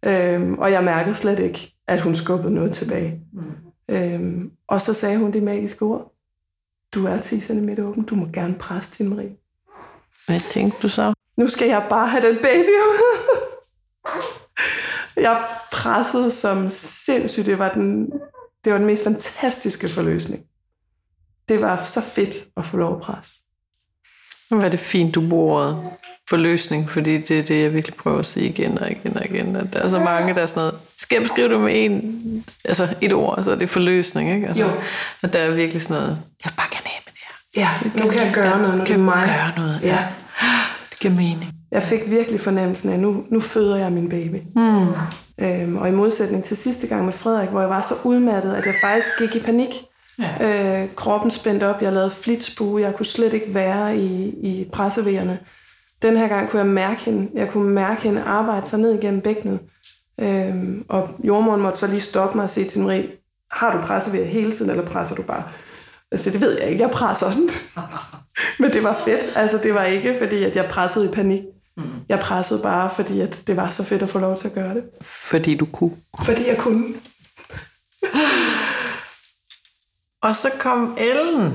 Øh, 0.05 0.51
og 0.51 0.71
jeg 0.71 0.83
mærkede 0.83 1.15
slet 1.15 1.39
ikke, 1.39 1.73
at 1.87 2.01
hun 2.01 2.15
skubbede 2.15 2.53
noget 2.53 2.71
tilbage. 2.71 3.19
Hmm. 3.33 3.43
Øhm, 3.89 4.51
og 4.67 4.81
så 4.81 4.93
sagde 4.93 5.17
hun 5.17 5.33
det 5.33 5.43
magiske 5.43 5.81
ord. 5.85 6.13
Du 6.93 7.05
er 7.05 7.17
10 7.17 7.39
cm 7.39 7.69
åben, 7.81 8.03
du 8.03 8.15
må 8.15 8.25
gerne 8.33 8.55
presse 8.55 8.91
din 8.97 9.09
Marie. 9.09 9.35
Hvad 10.25 10.39
tænkte 10.39 10.79
du 10.81 10.89
så? 10.89 11.13
Nu 11.37 11.47
skal 11.47 11.67
jeg 11.67 11.85
bare 11.89 12.07
have 12.07 12.27
den 12.27 12.37
baby 12.41 12.69
Jeg 15.15 15.47
pressede 15.71 16.31
som 16.31 16.69
sindssygt. 16.69 17.45
Det 17.45 17.59
var 17.59 17.69
den, 17.73 18.11
det 18.63 18.71
var 18.71 18.77
den 18.77 18.87
mest 18.87 19.03
fantastiske 19.03 19.89
forløsning. 19.89 20.43
Det 21.47 21.61
var 21.61 21.77
så 21.85 22.01
fedt 22.01 22.47
at 22.57 22.65
få 22.65 22.77
lov 22.77 22.95
at 22.95 23.01
presse. 23.01 23.43
Er 24.51 24.69
det 24.69 24.79
fint, 24.79 25.15
du 25.15 25.21
forløsning, 26.29 26.89
fordi 26.91 27.17
det 27.17 27.39
er 27.39 27.43
det, 27.43 27.61
jeg 27.63 27.73
virkelig 27.73 27.95
prøver 27.95 28.19
at 28.19 28.25
sige 28.25 28.49
igen 28.49 28.79
og 28.79 28.91
igen 28.91 29.17
og 29.17 29.25
igen. 29.25 29.55
At 29.55 29.73
der 29.73 29.79
er 29.79 29.89
så 29.89 29.99
mange, 29.99 30.35
der 30.35 30.41
er 30.41 30.45
sådan 30.45 30.59
noget, 30.59 30.75
skal 30.97 31.15
jeg 31.15 31.21
beskrive 31.21 31.49
det 31.49 31.59
med 31.59 31.85
en, 31.85 32.43
altså 32.65 32.87
et 33.01 33.13
ord, 33.13 33.43
så 33.43 33.51
er 33.51 33.55
det 33.55 33.69
forløsning, 33.69 34.35
ikke? 34.35 34.47
Altså, 34.47 34.63
jo. 34.63 34.69
At 35.23 35.33
der 35.33 35.39
er 35.39 35.51
virkelig 35.51 35.81
sådan 35.81 36.01
noget, 36.01 36.09
jeg 36.43 36.51
vil 36.51 36.55
bare 36.57 36.67
gerne 36.71 36.85
have 36.85 37.01
med 37.05 37.13
det 37.13 37.21
her. 37.23 37.61
Ja, 37.61 38.03
nu 38.03 38.11
kan 38.11 38.25
jeg 38.25 38.31
gøre 38.33 38.61
noget, 38.61 38.77
nu 38.77 38.85
kan 38.85 38.95
det 38.95 39.01
er 39.01 39.05
mig. 39.05 39.23
gøre 39.25 39.65
noget, 39.65 39.79
ja. 39.83 39.87
ja. 39.87 40.07
Det 40.89 40.99
giver 40.99 41.13
mening. 41.13 41.51
Jeg 41.71 41.83
fik 41.83 42.09
virkelig 42.09 42.39
fornemmelsen 42.39 42.89
af, 42.89 42.99
nu, 42.99 43.25
nu 43.29 43.39
føder 43.39 43.77
jeg 43.77 43.91
min 43.91 44.09
baby. 44.09 44.37
Mm. 44.55 44.87
Øhm, 45.41 45.77
og 45.77 45.87
i 45.87 45.91
modsætning 45.91 46.43
til 46.43 46.57
sidste 46.57 46.87
gang 46.87 47.05
med 47.05 47.13
Frederik, 47.13 47.49
hvor 47.49 47.59
jeg 47.59 47.69
var 47.69 47.81
så 47.81 47.93
udmattet, 48.03 48.53
at 48.53 48.65
jeg 48.65 48.75
faktisk 48.81 49.07
gik 49.19 49.35
i 49.35 49.39
panik. 49.39 49.69
Ja. 50.19 50.81
Øh, 50.81 50.87
kroppen 50.95 51.31
spændt 51.31 51.63
op, 51.63 51.81
jeg 51.81 51.93
lavede 51.93 52.11
flitsbue, 52.11 52.81
jeg 52.81 52.95
kunne 52.95 53.05
slet 53.05 53.33
ikke 53.33 53.53
være 53.53 53.97
i, 53.97 54.33
i 54.41 54.67
pressevejerne. 54.71 55.39
Den 56.01 56.17
her 56.17 56.27
gang 56.27 56.49
kunne 56.49 56.59
jeg 56.59 56.67
mærke 56.67 57.01
hende. 57.01 57.29
Jeg 57.33 57.49
kunne 57.49 57.69
mærke 57.69 58.01
hende 58.01 58.23
arbejde 58.23 58.69
sig 58.69 58.79
ned 58.79 58.93
igennem 58.93 59.21
bækkenet. 59.21 59.59
Øhm, 60.19 60.85
og 60.89 61.09
jordmoren 61.23 61.61
måtte 61.61 61.79
så 61.79 61.87
lige 61.87 61.99
stoppe 61.99 62.37
mig 62.37 62.43
og 62.43 62.49
sige 62.49 62.69
til 62.69 62.81
Marie, 62.81 63.09
har 63.51 63.71
du 63.71 63.81
presset 63.81 64.13
ved 64.13 64.25
hele 64.25 64.51
tiden, 64.51 64.71
eller 64.71 64.85
presser 64.85 65.15
du 65.15 65.21
bare? 65.21 65.43
Altså, 66.11 66.29
det 66.29 66.41
ved 66.41 66.59
jeg 66.59 66.69
ikke, 66.69 66.83
jeg 66.83 66.91
presser 66.91 67.31
den. 67.31 67.49
Men 68.59 68.73
det 68.73 68.83
var 68.83 68.93
fedt. 68.93 69.29
Altså, 69.35 69.57
det 69.57 69.73
var 69.73 69.83
ikke, 69.83 70.15
fordi 70.21 70.43
at 70.43 70.55
jeg 70.55 70.65
pressede 70.65 71.05
i 71.05 71.11
panik. 71.11 71.41
Mm. 71.77 71.83
Jeg 72.09 72.19
pressede 72.19 72.61
bare, 72.61 72.89
fordi 72.95 73.21
at 73.21 73.43
det 73.47 73.57
var 73.57 73.69
så 73.69 73.83
fedt 73.83 74.03
at 74.03 74.09
få 74.09 74.19
lov 74.19 74.37
til 74.37 74.47
at 74.47 74.53
gøre 74.53 74.73
det. 74.73 74.83
Fordi 75.01 75.55
du 75.55 75.65
kunne? 75.65 75.97
Fordi 76.23 76.47
jeg 76.47 76.57
kunne. 76.57 76.85
og 80.23 80.35
så 80.35 80.51
kom 80.59 80.97
Ellen. 80.99 81.53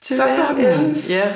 Til 0.00 0.16
så 0.16 0.36
kom 0.36 0.58
Ellen. 0.58 0.96
Ja 1.10 1.32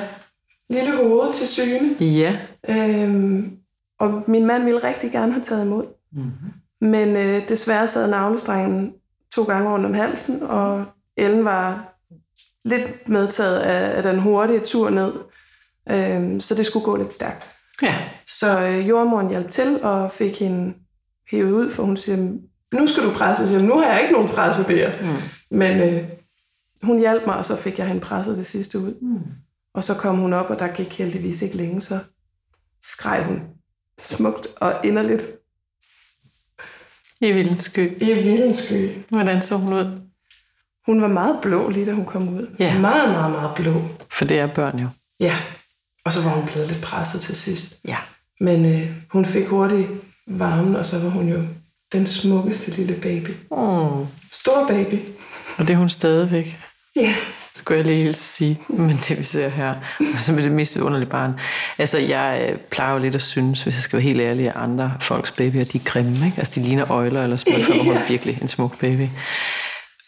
lille 0.73 0.95
hoved 0.95 1.33
til 1.33 1.47
syne. 1.47 1.95
Ja. 1.99 2.37
Øhm, 2.69 3.57
og 3.99 4.23
min 4.27 4.45
mand 4.45 4.63
ville 4.63 4.83
rigtig 4.83 5.11
gerne 5.11 5.31
have 5.31 5.43
taget 5.43 5.65
imod. 5.65 5.85
Mm-hmm. 6.13 6.89
Men 6.89 7.15
øh, 7.15 7.49
desværre 7.49 7.87
sad 7.87 8.09
navlestrengen 8.09 8.93
to 9.35 9.43
gange 9.43 9.69
rundt 9.69 9.85
om 9.85 9.93
halsen, 9.93 10.43
og 10.43 10.85
Ellen 11.17 11.45
var 11.45 11.95
lidt 12.65 13.09
medtaget 13.09 13.59
af, 13.59 13.97
af 13.97 14.03
den 14.03 14.19
hurtige 14.19 14.59
tur 14.59 14.89
ned. 14.89 15.13
Øhm, 15.91 16.39
så 16.39 16.55
det 16.55 16.65
skulle 16.65 16.85
gå 16.85 16.95
lidt 16.95 17.13
stærkt. 17.13 17.47
Ja. 17.81 17.95
Så 18.27 18.59
øh, 18.59 18.89
jordmoren 18.89 19.29
hjalp 19.29 19.49
til 19.49 19.79
og 19.83 20.11
fik 20.11 20.39
hende 20.39 20.73
hævet 21.31 21.51
ud, 21.51 21.69
for 21.69 21.83
hun 21.83 21.97
siger, 21.97 22.17
nu 22.73 22.87
skal 22.87 23.03
du 23.03 23.11
presse. 23.11 23.47
Så 23.47 23.59
nu 23.59 23.79
har 23.79 23.91
jeg 23.91 24.01
ikke 24.01 24.13
nogen 24.13 24.29
pressebær. 24.29 24.89
Mm. 25.01 25.57
Men 25.57 25.81
øh, 25.81 26.03
hun 26.83 26.99
hjalp 26.99 27.25
mig, 27.25 27.37
og 27.37 27.45
så 27.45 27.55
fik 27.55 27.79
jeg 27.79 27.87
hende 27.87 28.01
presset 28.01 28.37
det 28.37 28.45
sidste 28.45 28.79
ud. 28.79 28.93
Mm. 29.01 29.19
Og 29.73 29.83
så 29.83 29.93
kom 29.93 30.17
hun 30.17 30.33
op, 30.33 30.49
og 30.49 30.59
der 30.59 30.67
gik 30.67 30.97
heldigvis 30.97 31.41
ikke 31.41 31.57
længe, 31.57 31.81
så 31.81 31.99
skreg 32.81 33.23
hun 33.25 33.41
smukt 33.99 34.47
og 34.55 34.79
inderligt. 34.83 35.23
I 37.21 37.31
vildens 37.31 37.63
sky. 37.63 38.01
I 38.01 38.13
vildens 38.13 38.57
sky. 38.57 38.89
Hvordan 39.09 39.41
så 39.41 39.57
hun 39.57 39.73
ud? 39.73 40.01
Hun 40.85 41.01
var 41.01 41.07
meget 41.07 41.39
blå, 41.41 41.69
lige 41.69 41.85
da 41.85 41.91
hun 41.91 42.05
kom 42.05 42.29
ud. 42.29 42.55
Ja. 42.59 42.79
Meget, 42.79 43.09
meget, 43.09 43.31
meget 43.31 43.55
blå. 43.55 43.81
For 44.11 44.25
det 44.25 44.39
er 44.39 44.47
børn 44.47 44.79
jo. 44.79 44.87
Ja. 45.19 45.37
Og 46.05 46.11
så 46.11 46.21
var 46.23 46.29
hun 46.29 46.45
blevet 46.45 46.67
lidt 46.67 46.81
presset 46.81 47.21
til 47.21 47.35
sidst. 47.35 47.79
Ja. 47.87 47.97
Men 48.39 48.65
øh, 48.65 48.91
hun 49.09 49.25
fik 49.25 49.47
hurtigt 49.47 49.89
varmen, 50.27 50.75
og 50.75 50.85
så 50.85 50.99
var 50.99 51.09
hun 51.09 51.29
jo 51.29 51.43
den 51.91 52.07
smukkeste 52.07 52.71
lille 52.71 52.95
baby. 53.01 53.29
Mm. 53.29 54.07
Stor 54.31 54.67
baby. 54.67 54.99
Og 55.57 55.67
det 55.67 55.69
er 55.69 55.77
hun 55.77 55.89
stadigvæk. 55.89 56.59
Ja 56.95 57.15
skulle 57.55 57.77
jeg 57.77 57.85
lige 57.85 58.13
sige, 58.13 58.59
men 58.67 58.89
det 58.89 59.19
vi 59.19 59.23
ser 59.23 59.49
her, 59.49 59.75
som 60.19 60.37
er 60.37 60.41
det 60.41 60.51
mest 60.51 60.77
underlige 60.77 61.09
barn. 61.09 61.39
Altså, 61.77 61.97
jeg 61.97 62.47
øh, 62.49 62.57
plejer 62.57 62.93
jo 62.93 62.99
lidt 62.99 63.15
at 63.15 63.21
synes, 63.21 63.63
hvis 63.63 63.75
jeg 63.75 63.81
skal 63.83 63.97
være 63.97 64.03
helt 64.03 64.21
ærlig, 64.21 64.47
at 64.47 64.55
andre 64.55 64.93
folks 65.01 65.31
babyer, 65.31 65.63
de 65.63 65.77
er 65.77 65.81
grimme, 65.85 66.25
ikke? 66.25 66.37
Altså, 66.37 66.59
de 66.59 66.65
ligner 66.65 66.91
øjler 66.91 67.23
eller 67.23 67.37
små, 67.37 67.53
for 67.67 67.73
ja. 67.73 68.01
virkelig 68.09 68.37
en 68.41 68.47
smuk 68.47 68.79
baby. 68.79 69.07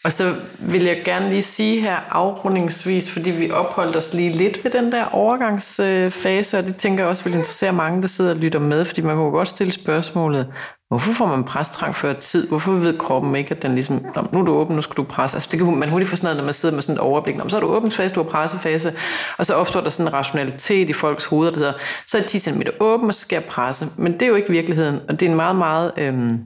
Og 0.06 0.12
så 0.12 0.34
vil 0.58 0.82
jeg 0.82 1.02
gerne 1.04 1.28
lige 1.28 1.42
sige 1.42 1.80
her 1.80 1.96
afrundingsvis, 2.10 3.12
fordi 3.12 3.30
vi 3.30 3.50
opholdt 3.50 3.96
os 3.96 4.14
lige 4.14 4.32
lidt 4.32 4.64
ved 4.64 4.70
den 4.70 4.92
der 4.92 5.04
overgangsfase, 5.04 6.58
og 6.58 6.64
det 6.64 6.76
tænker 6.76 7.04
jeg 7.04 7.08
også 7.08 7.24
vil 7.24 7.32
interessere 7.32 7.72
mange, 7.72 8.02
der 8.02 8.08
sidder 8.08 8.30
og 8.30 8.36
lytter 8.36 8.58
med, 8.58 8.84
fordi 8.84 9.02
man 9.02 9.16
kan 9.16 9.30
godt 9.30 9.48
stille 9.48 9.72
spørgsmålet, 9.72 10.52
Hvorfor 10.88 11.12
får 11.12 11.26
man 11.26 11.44
presstrang 11.44 11.94
før 11.94 12.12
tid? 12.12 12.48
Hvorfor 12.48 12.72
ved 12.72 12.98
kroppen 12.98 13.36
ikke, 13.36 13.54
at 13.54 13.62
den 13.62 13.74
ligesom, 13.74 14.04
nu 14.32 14.40
er 14.40 14.44
du 14.44 14.52
åben, 14.52 14.76
nu 14.76 14.82
skal 14.82 14.96
du 14.96 15.02
presse? 15.02 15.36
Altså, 15.36 15.48
det 15.52 15.58
kan 15.58 15.78
man 15.78 15.88
hurtigt 15.88 16.10
få 16.10 16.16
sådan 16.16 16.26
noget, 16.26 16.36
når 16.36 16.44
man 16.44 16.54
sidder 16.54 16.74
med 16.74 16.82
sådan 16.82 16.94
et 16.94 17.00
overblik. 17.00 17.36
så 17.48 17.56
er 17.56 17.60
du 17.60 17.66
åbent 17.66 17.94
fase, 17.94 18.14
du 18.14 18.22
har 18.22 18.28
pressefase, 18.28 18.92
og 19.38 19.46
så 19.46 19.54
opstår 19.54 19.80
der 19.80 19.90
sådan 19.90 20.06
en 20.06 20.12
rationalitet 20.12 20.90
i 20.90 20.92
folks 20.92 21.24
hoveder, 21.24 21.50
der 21.50 21.58
hedder, 21.58 21.72
så 22.06 22.18
er 22.18 22.22
10 22.22 22.38
cm 22.38 22.62
åben, 22.80 23.06
og 23.06 23.14
så 23.14 23.20
skal 23.20 23.36
jeg 23.36 23.44
presse. 23.44 23.86
Men 23.96 24.12
det 24.12 24.22
er 24.22 24.26
jo 24.26 24.34
ikke 24.34 24.50
virkeligheden, 24.50 25.00
og 25.08 25.20
det 25.20 25.26
er 25.26 25.30
en 25.30 25.36
meget, 25.36 25.56
meget 25.56 25.92
øhm, 25.96 26.40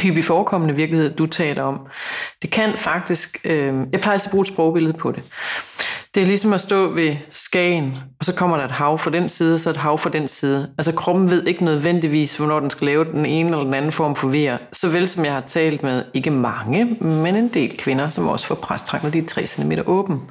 hyppig 0.00 0.24
forekommende 0.24 0.74
virkelighed, 0.74 1.14
du 1.14 1.26
taler 1.26 1.62
om. 1.62 1.80
Det 2.42 2.50
kan 2.50 2.72
faktisk, 2.76 3.38
øh, 3.44 3.74
jeg 3.92 4.00
plejer 4.00 4.18
at 4.18 4.28
bruge 4.30 4.42
et 4.42 4.48
sprogbillede 4.48 4.92
på 4.92 5.12
det. 5.12 5.22
Det 6.14 6.22
er 6.22 6.26
ligesom 6.26 6.52
at 6.52 6.60
stå 6.60 6.90
ved 6.90 7.16
Skagen, 7.30 7.96
og 8.18 8.24
så 8.24 8.34
kommer 8.34 8.56
der 8.56 8.64
et 8.64 8.70
hav 8.70 8.98
fra 8.98 9.10
den 9.10 9.28
side, 9.28 9.58
så 9.58 9.70
et 9.70 9.76
hav 9.76 9.98
fra 9.98 10.10
den 10.10 10.28
side. 10.28 10.70
Altså 10.78 10.92
kroppen 10.92 11.30
ved 11.30 11.46
ikke 11.46 11.64
nødvendigvis, 11.64 12.36
hvornår 12.36 12.60
den 12.60 12.70
skal 12.70 12.86
lave 12.86 13.04
den 13.04 13.26
ene 13.26 13.50
eller 13.50 13.64
den 13.64 13.74
anden 13.74 13.92
form 13.92 14.16
for 14.16 14.28
vejr. 14.28 14.58
Så 14.72 14.88
vel 14.88 15.08
som 15.08 15.24
jeg 15.24 15.32
har 15.32 15.40
talt 15.40 15.82
med, 15.82 16.04
ikke 16.14 16.30
mange, 16.30 16.84
men 17.00 17.36
en 17.36 17.48
del 17.48 17.76
kvinder, 17.76 18.08
som 18.08 18.28
også 18.28 18.46
får 18.46 18.54
præstrang, 18.54 19.02
når 19.02 19.10
de 19.10 19.18
er 19.18 19.26
3 19.26 19.46
cm 19.46 19.72
åben. 19.86 20.22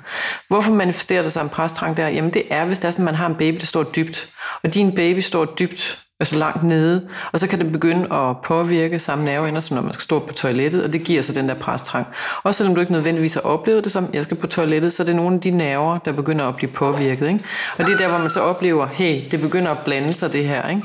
Hvorfor 0.47 0.73
manifesterer 0.73 1.21
der 1.21 1.29
sig 1.29 1.41
en 1.41 1.49
præstrang 1.49 1.97
der? 1.97 2.07
Jamen 2.07 2.33
det 2.33 2.43
er, 2.49 2.65
hvis 2.65 2.79
det 2.79 2.87
er 2.87 2.91
sådan, 2.91 3.03
at 3.03 3.05
man 3.05 3.15
har 3.15 3.27
en 3.27 3.35
baby, 3.35 3.55
der 3.59 3.65
står 3.65 3.83
dybt. 3.83 4.27
Og 4.63 4.73
din 4.73 4.95
baby 4.95 5.19
står 5.19 5.45
dybt 5.45 6.06
altså 6.19 6.37
langt 6.37 6.63
nede, 6.63 7.07
og 7.31 7.39
så 7.39 7.47
kan 7.47 7.59
det 7.59 7.71
begynde 7.71 8.13
at 8.13 8.35
påvirke 8.43 8.99
samme 8.99 9.25
nerveender, 9.25 9.61
som 9.61 9.75
når 9.75 9.81
man 9.81 9.93
skal 9.93 10.01
stå 10.01 10.19
på 10.19 10.33
toilettet, 10.33 10.83
og 10.83 10.93
det 10.93 11.03
giver 11.03 11.21
så 11.21 11.33
den 11.33 11.49
der 11.49 11.55
præstrang. 11.55 12.07
Og 12.43 12.55
selvom 12.55 12.75
du 12.75 12.81
ikke 12.81 12.93
nødvendigvis 12.93 13.33
har 13.33 13.41
oplevet 13.41 13.83
det 13.83 13.91
som, 13.91 14.09
jeg 14.13 14.23
skal 14.23 14.37
på 14.37 14.47
toilettet, 14.47 14.93
så 14.93 15.03
er 15.03 15.05
det 15.05 15.15
nogle 15.15 15.35
af 15.35 15.41
de 15.41 15.51
nerver, 15.51 15.97
der 15.97 16.11
begynder 16.11 16.45
at 16.45 16.55
blive 16.55 16.71
påvirket. 16.71 17.27
Ikke? 17.27 17.43
Og 17.77 17.85
det 17.85 17.93
er 17.93 17.97
der, 17.97 18.07
hvor 18.07 18.17
man 18.17 18.29
så 18.29 18.41
oplever, 18.41 18.85
hey, 18.85 19.21
det 19.31 19.41
begynder 19.41 19.71
at 19.71 19.79
blande 19.85 20.13
sig 20.13 20.33
det 20.33 20.45
her. 20.45 20.69
Ikke? 20.69 20.81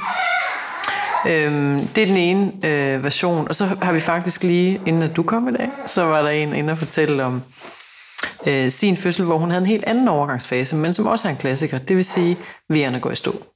Øhm, 1.27 1.89
det 1.89 2.03
er 2.03 2.07
den 2.07 2.17
ene 2.17 2.53
øh, 2.63 3.05
version, 3.05 3.49
og 3.49 3.55
så 3.55 3.65
har 3.83 3.93
vi 3.93 4.01
faktisk 4.01 4.43
lige, 4.43 4.81
inden 4.87 5.03
at 5.03 5.17
du 5.17 5.23
kom 5.23 5.49
i 5.49 5.53
dag, 5.53 5.69
så 5.87 6.05
var 6.05 6.23
der 6.23 6.31
en 6.31 6.55
inde 6.55 6.71
og 6.71 6.79
fortælle 6.79 7.25
om 7.25 7.43
øh, 8.47 8.71
sin 8.71 8.97
fødsel, 8.97 9.25
hvor 9.25 9.39
hun 9.39 9.51
havde 9.51 9.61
en 9.61 9.69
helt 9.69 9.85
anden 9.85 10.09
overgangsfase, 10.09 10.77
men 10.77 10.93
som 10.93 11.07
også 11.07 11.29
er 11.29 11.31
en 11.33 11.39
klassiker, 11.39 11.79
det 11.79 11.97
vil 11.97 12.05
sige, 12.05 12.37
vejerne 12.69 13.01
går 13.01 13.11
i 13.11 13.17
stå. 13.17 13.52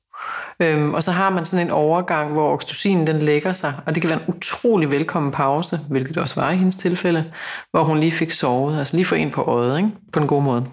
Øhm, 0.62 0.94
og 0.94 1.02
så 1.02 1.12
har 1.12 1.30
man 1.30 1.44
sådan 1.44 1.66
en 1.66 1.72
overgang, 1.72 2.32
hvor 2.32 2.52
oxytocinen 2.52 3.06
den 3.06 3.16
lægger 3.16 3.52
sig, 3.52 3.74
og 3.86 3.94
det 3.94 4.02
kan 4.02 4.10
være 4.10 4.20
en 4.26 4.34
utrolig 4.34 4.90
velkommen 4.90 5.32
pause, 5.32 5.80
hvilket 5.90 6.14
det 6.14 6.22
også 6.22 6.40
var 6.40 6.50
i 6.50 6.56
hendes 6.56 6.76
tilfælde, 6.76 7.24
hvor 7.70 7.84
hun 7.84 8.00
lige 8.00 8.12
fik 8.12 8.30
sovet, 8.30 8.78
altså 8.78 8.96
lige 8.96 9.06
for 9.06 9.16
en 9.16 9.30
på 9.30 9.42
øjet, 9.42 9.78
ikke? 9.78 9.90
på 10.12 10.20
en 10.20 10.26
god 10.26 10.42
måde. 10.42 10.66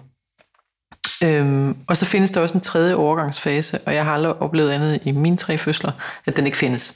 Øhm, 1.22 1.76
og 1.88 1.96
så 1.96 2.06
findes 2.06 2.30
der 2.30 2.40
også 2.40 2.54
en 2.54 2.60
tredje 2.60 2.94
overgangsfase, 2.94 3.78
og 3.86 3.94
jeg 3.94 4.04
har 4.04 4.14
aldrig 4.14 4.42
oplevet 4.42 4.70
andet 4.70 5.00
i 5.04 5.12
mine 5.12 5.36
tre 5.36 5.58
fødsler, 5.58 5.92
at 6.26 6.36
den 6.36 6.46
ikke 6.46 6.58
findes. 6.58 6.94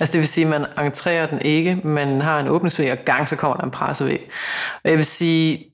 Altså 0.00 0.12
det 0.12 0.18
vil 0.18 0.28
sige, 0.28 0.44
at 0.44 0.50
man 0.50 0.86
entrerer 0.86 1.26
den 1.26 1.42
ikke, 1.42 1.80
man 1.84 2.20
har 2.20 2.40
en 2.40 2.48
åbningsvæg, 2.48 2.92
og 2.92 2.98
gang 3.04 3.28
så 3.28 3.36
kommer 3.36 3.56
der 3.56 3.64
en 3.64 3.70
pressevæg. 3.70 4.30
Og 4.84 4.90
jeg 4.90 4.96
vil 4.96 5.04
sige, 5.04 5.73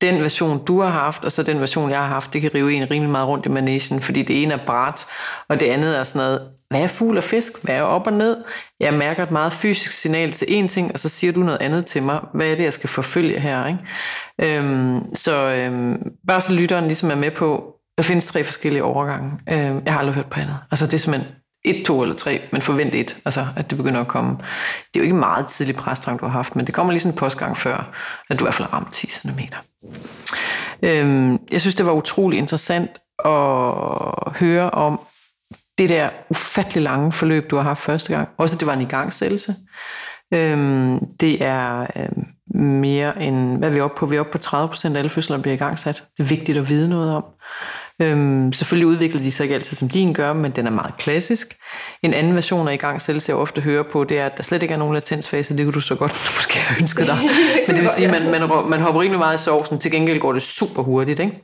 den 0.00 0.22
version, 0.22 0.64
du 0.64 0.80
har 0.80 0.90
haft, 0.90 1.24
og 1.24 1.32
så 1.32 1.42
den 1.42 1.60
version, 1.60 1.90
jeg 1.90 1.98
har 1.98 2.06
haft, 2.06 2.32
det 2.32 2.40
kan 2.40 2.50
rive 2.54 2.72
en 2.72 2.90
rimelig 2.90 3.10
meget 3.10 3.28
rundt 3.28 3.46
i 3.46 3.48
managen, 3.48 4.00
fordi 4.00 4.22
det 4.22 4.42
ene 4.42 4.54
er 4.54 4.66
bræt, 4.66 5.06
og 5.48 5.60
det 5.60 5.66
andet 5.66 5.98
er 5.98 6.04
sådan 6.04 6.26
noget, 6.26 6.40
hvad 6.70 6.80
er 6.80 6.86
fugl 6.86 7.16
og 7.16 7.24
fisk? 7.24 7.62
Hvad 7.62 7.74
er 7.74 7.82
op 7.82 8.06
og 8.06 8.12
ned? 8.12 8.36
Jeg 8.80 8.94
mærker 8.94 9.22
et 9.22 9.30
meget 9.30 9.52
fysisk 9.52 9.92
signal 9.92 10.32
til 10.32 10.46
én 10.46 10.66
ting, 10.66 10.92
og 10.92 10.98
så 10.98 11.08
siger 11.08 11.32
du 11.32 11.40
noget 11.40 11.62
andet 11.62 11.84
til 11.84 12.02
mig. 12.02 12.20
Hvad 12.34 12.46
er 12.46 12.56
det, 12.56 12.64
jeg 12.64 12.72
skal 12.72 12.88
forfølge 12.88 13.40
her? 13.40 13.66
Ikke? 13.66 14.58
Øhm, 14.58 15.14
så 15.14 15.36
øhm, 15.36 16.02
bare 16.28 16.40
så 16.40 16.52
lytteren 16.52 16.84
ligesom 16.84 17.10
er 17.10 17.14
med 17.14 17.30
på, 17.30 17.74
der 17.96 18.02
findes 18.02 18.26
tre 18.26 18.44
forskellige 18.44 18.84
overgange. 18.84 19.32
Øhm, 19.48 19.82
jeg 19.84 19.92
har 19.92 19.98
aldrig 19.98 20.14
hørt 20.14 20.30
på 20.30 20.40
andet. 20.40 20.56
Altså 20.70 20.86
det 20.86 20.94
er 20.94 20.98
simpelthen 20.98 21.34
et, 21.70 21.86
to 21.86 22.02
eller 22.02 22.14
tre, 22.14 22.40
men 22.52 22.62
forvent 22.62 22.94
et, 22.94 23.16
altså 23.24 23.46
at 23.56 23.70
det 23.70 23.78
begynder 23.78 24.00
at 24.00 24.08
komme. 24.08 24.30
Det 24.30 24.96
er 24.96 25.00
jo 25.00 25.02
ikke 25.02 25.16
meget 25.16 25.46
tidlig 25.46 25.76
præstrang, 25.76 26.20
du 26.20 26.24
har 26.24 26.32
haft, 26.32 26.56
men 26.56 26.66
det 26.66 26.74
kommer 26.74 26.92
lige 26.92 27.00
sådan 27.00 27.12
en 27.12 27.18
postgang 27.18 27.56
før, 27.56 27.90
at 28.30 28.38
du 28.38 28.44
i 28.44 28.46
hvert 28.46 28.54
fald 28.54 28.68
har 28.68 28.76
ramt 28.76 28.92
10 28.92 29.06
cm. 29.06 29.40
Øhm, 30.82 31.38
jeg 31.52 31.60
synes, 31.60 31.74
det 31.74 31.86
var 31.86 31.92
utrolig 31.92 32.38
interessant 32.38 32.90
at 33.24 34.32
høre 34.40 34.70
om 34.70 35.00
det 35.78 35.88
der 35.88 36.10
ufattelig 36.30 36.82
lange 36.82 37.12
forløb, 37.12 37.50
du 37.50 37.56
har 37.56 37.62
haft 37.62 37.80
første 37.80 38.14
gang. 38.14 38.28
Også 38.36 38.56
at 38.56 38.60
det 38.60 38.66
var 38.66 38.72
en 38.72 38.80
igangsættelse. 38.80 39.54
Øhm, 40.34 41.06
det 41.20 41.44
er 41.44 41.86
øhm, 41.96 42.26
mere 42.60 43.22
end, 43.22 43.58
hvad 43.58 43.68
er 43.68 43.72
vi 43.72 43.80
oppe 43.80 43.96
på? 43.96 44.06
Vi 44.06 44.16
er 44.16 44.20
oppe 44.20 44.32
på 44.32 44.38
30 44.38 44.68
procent 44.68 44.96
af 44.96 44.98
alle 44.98 45.10
fødsler, 45.10 45.38
bliver 45.38 45.54
igangsat. 45.54 46.04
Det 46.16 46.22
er 46.22 46.28
vigtigt 46.28 46.58
at 46.58 46.68
vide 46.68 46.88
noget 46.88 47.14
om. 47.14 47.24
Øhm, 48.02 48.52
selvfølgelig 48.52 48.86
udvikler 48.86 49.22
de 49.22 49.30
sig 49.30 49.44
ikke 49.44 49.54
altid, 49.54 49.76
som 49.76 49.88
din 49.88 50.12
gør, 50.12 50.32
men 50.32 50.50
den 50.50 50.66
er 50.66 50.70
meget 50.70 50.96
klassisk. 50.98 51.56
En 52.02 52.14
anden 52.14 52.34
version 52.34 52.68
af 52.68 52.74
i 52.74 52.76
gang 52.76 53.00
selv, 53.00 53.22
jeg 53.28 53.36
ofte 53.36 53.60
hører 53.60 53.82
på, 53.82 54.04
det 54.04 54.18
er, 54.18 54.26
at 54.26 54.36
der 54.36 54.42
slet 54.42 54.62
ikke 54.62 54.74
er 54.74 54.78
nogen 54.78 54.94
latensfase. 54.94 55.56
Det 55.56 55.66
kunne 55.66 55.72
du 55.72 55.80
så 55.80 55.94
godt 55.94 56.10
måske 56.38 56.58
have 56.58 56.82
ønsket 56.82 57.06
dig. 57.06 57.16
Men 57.66 57.76
det 57.76 57.82
vil 57.82 57.90
sige, 57.90 58.08
at 58.08 58.22
man, 58.22 58.30
man, 58.30 58.50
man 58.68 58.80
hopper 58.80 59.00
rimelig 59.00 59.18
meget 59.18 59.40
i 59.40 59.44
sovsen. 59.44 59.78
Til 59.78 59.90
gengæld 59.90 60.20
går 60.20 60.32
det 60.32 60.42
super 60.42 60.82
hurtigt. 60.82 61.20
Ikke? 61.20 61.42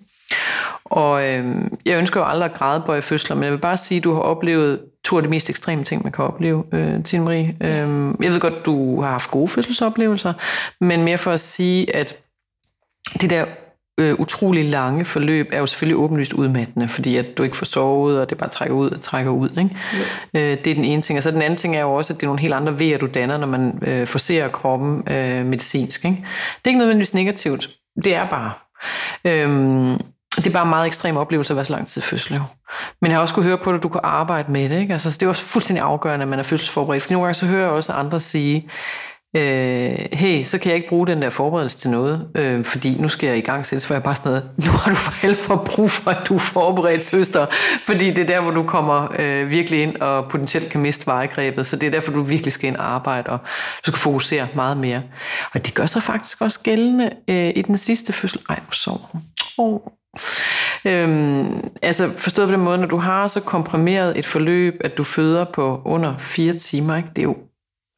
Og 0.84 1.28
øhm, 1.28 1.78
jeg 1.84 1.98
ønsker 1.98 2.20
jo 2.20 2.26
aldrig 2.26 2.50
at 2.50 2.56
grædebøje 2.56 3.02
fødsler, 3.02 3.36
men 3.36 3.44
jeg 3.44 3.52
vil 3.52 3.58
bare 3.58 3.76
sige, 3.76 3.98
at 3.98 4.04
du 4.04 4.12
har 4.14 4.20
oplevet 4.20 4.80
to 5.04 5.16
af 5.16 5.22
de 5.22 5.28
mest 5.28 5.50
ekstreme 5.50 5.84
ting, 5.84 6.02
man 6.02 6.12
kan 6.12 6.24
opleve, 6.24 6.64
øh, 6.72 7.04
Tine 7.04 7.24
Marie. 7.24 7.56
Øhm, 7.60 8.16
jeg 8.22 8.32
ved 8.32 8.40
godt, 8.40 8.66
du 8.66 9.00
har 9.00 9.10
haft 9.10 9.30
gode 9.30 9.48
fødselsoplevelser, 9.48 10.32
men 10.80 11.04
mere 11.04 11.18
for 11.18 11.32
at 11.32 11.40
sige, 11.40 11.96
at 11.96 12.16
det 13.20 13.30
der 13.30 13.44
øh, 14.00 14.14
utrolig 14.18 14.64
lange 14.64 15.04
forløb 15.04 15.48
er 15.52 15.58
jo 15.58 15.66
selvfølgelig 15.66 15.96
åbenlyst 15.96 16.32
udmattende, 16.32 16.88
fordi 16.88 17.16
at 17.16 17.38
du 17.38 17.42
ikke 17.42 17.56
får 17.56 17.64
sovet, 17.64 18.20
og 18.20 18.30
det 18.30 18.38
bare 18.38 18.50
trækker 18.50 18.76
ud 18.76 18.90
og 18.90 19.00
trækker 19.00 19.30
ud. 19.30 19.48
Ikke? 19.48 19.76
Ja. 20.34 20.40
Øh, 20.40 20.58
det 20.64 20.66
er 20.66 20.74
den 20.74 20.84
ene 20.84 21.02
ting. 21.02 21.16
Og 21.16 21.22
så 21.22 21.30
den 21.30 21.42
anden 21.42 21.56
ting 21.56 21.76
er 21.76 21.80
jo 21.80 21.94
også, 21.94 22.12
at 22.12 22.16
det 22.16 22.22
er 22.22 22.28
nogle 22.28 22.40
helt 22.40 22.54
andre 22.54 22.78
vejer, 22.80 22.98
du 22.98 23.06
danner, 23.06 23.36
når 23.36 23.46
man 23.46 23.78
øh, 23.82 24.06
forser 24.06 24.48
kroppen 24.48 25.08
øh, 25.12 25.46
medicinsk. 25.46 26.04
Ikke? 26.04 26.16
Det 26.16 26.64
er 26.64 26.68
ikke 26.68 26.78
nødvendigvis 26.78 27.14
negativt. 27.14 27.70
Det 28.04 28.14
er 28.14 28.28
bare. 28.28 28.52
Øhm, 29.24 29.98
det 30.36 30.46
er 30.46 30.50
bare 30.50 30.62
en 30.62 30.70
meget 30.70 30.86
ekstrem 30.86 31.16
oplevelse 31.16 31.52
at 31.52 31.56
være 31.56 31.64
så 31.64 31.72
lang 31.72 31.86
tid 31.86 32.02
fødsel. 32.02 32.40
Men 33.02 33.10
jeg 33.10 33.16
har 33.16 33.20
også 33.20 33.34
kunne 33.34 33.44
høre 33.44 33.58
på 33.58 33.72
det, 33.72 33.78
at 33.78 33.82
du 33.82 33.88
kan 33.88 34.00
arbejde 34.04 34.52
med 34.52 34.68
det. 34.68 34.80
Ikke? 34.80 34.92
Altså, 34.92 35.10
det 35.10 35.22
er 35.22 35.28
også 35.28 35.42
fuldstændig 35.42 35.84
afgørende, 35.84 36.22
at 36.22 36.28
man 36.28 36.38
er 36.38 36.42
fødselsforberedt. 36.42 37.02
For 37.02 37.12
nogle 37.12 37.24
gange 37.24 37.34
så 37.34 37.46
hører 37.46 37.62
jeg 37.62 37.70
også 37.70 37.92
andre 37.92 38.20
sige, 38.20 38.68
øh, 39.36 40.06
hey, 40.12 40.42
så 40.42 40.58
kan 40.58 40.68
jeg 40.68 40.76
ikke 40.76 40.88
bruge 40.88 41.06
den 41.06 41.22
der 41.22 41.30
forberedelse 41.30 41.78
til 41.78 41.90
noget, 41.90 42.28
øh, 42.34 42.64
fordi 42.64 42.96
nu 43.00 43.08
skal 43.08 43.26
jeg 43.26 43.38
i 43.38 43.40
gang 43.40 43.66
selv, 43.66 43.80
så 43.80 43.94
jeg 43.94 44.02
bare 44.02 44.14
sådan 44.14 44.30
noget, 44.30 44.44
nu 44.66 44.70
har 44.72 44.90
du 44.90 44.96
for 44.96 45.26
alvor 45.26 45.68
brug 45.74 45.90
for, 45.90 46.10
at 46.10 46.28
du 46.28 46.34
er 46.34 46.38
forberedt, 46.38 47.02
søster, 47.02 47.46
fordi 47.82 48.10
det 48.10 48.18
er 48.18 48.26
der, 48.26 48.40
hvor 48.40 48.50
du 48.50 48.62
kommer 48.62 49.08
øh, 49.18 49.50
virkelig 49.50 49.82
ind 49.82 49.96
og 49.96 50.28
potentielt 50.28 50.68
kan 50.68 50.80
miste 50.80 51.06
vejegrebet, 51.06 51.66
så 51.66 51.76
det 51.76 51.86
er 51.86 51.90
derfor, 51.90 52.12
du 52.12 52.22
virkelig 52.22 52.52
skal 52.52 52.68
ind 52.68 52.76
og 52.76 52.94
arbejde, 52.94 53.30
og 53.30 53.38
du 53.86 53.90
skal 53.90 53.98
fokusere 53.98 54.48
meget 54.54 54.76
mere. 54.76 55.02
Og 55.54 55.66
det 55.66 55.74
gør 55.74 55.86
sig 55.86 56.02
faktisk 56.02 56.42
også 56.42 56.60
gældende 56.60 57.10
øh, 57.28 57.52
i 57.56 57.62
den 57.62 57.76
sidste 57.76 58.12
fødsel. 58.12 58.40
Ej, 58.48 58.60
nu 58.66 58.72
sover 58.72 58.98
hun. 59.12 59.20
Oh. 59.58 59.80
Øhm, 60.84 61.70
altså 61.82 62.10
forstået 62.16 62.48
på 62.48 62.52
den 62.52 62.60
måde, 62.60 62.78
når 62.78 62.86
du 62.86 62.96
har 62.96 63.26
så 63.26 63.40
komprimeret 63.40 64.18
et 64.18 64.26
forløb, 64.26 64.80
at 64.80 64.98
du 64.98 65.04
føder 65.04 65.44
på 65.44 65.82
under 65.84 66.18
fire 66.18 66.52
timer, 66.52 66.96
ikke? 66.96 67.08
det 67.16 67.18
er 67.18 67.26
jo 67.26 67.36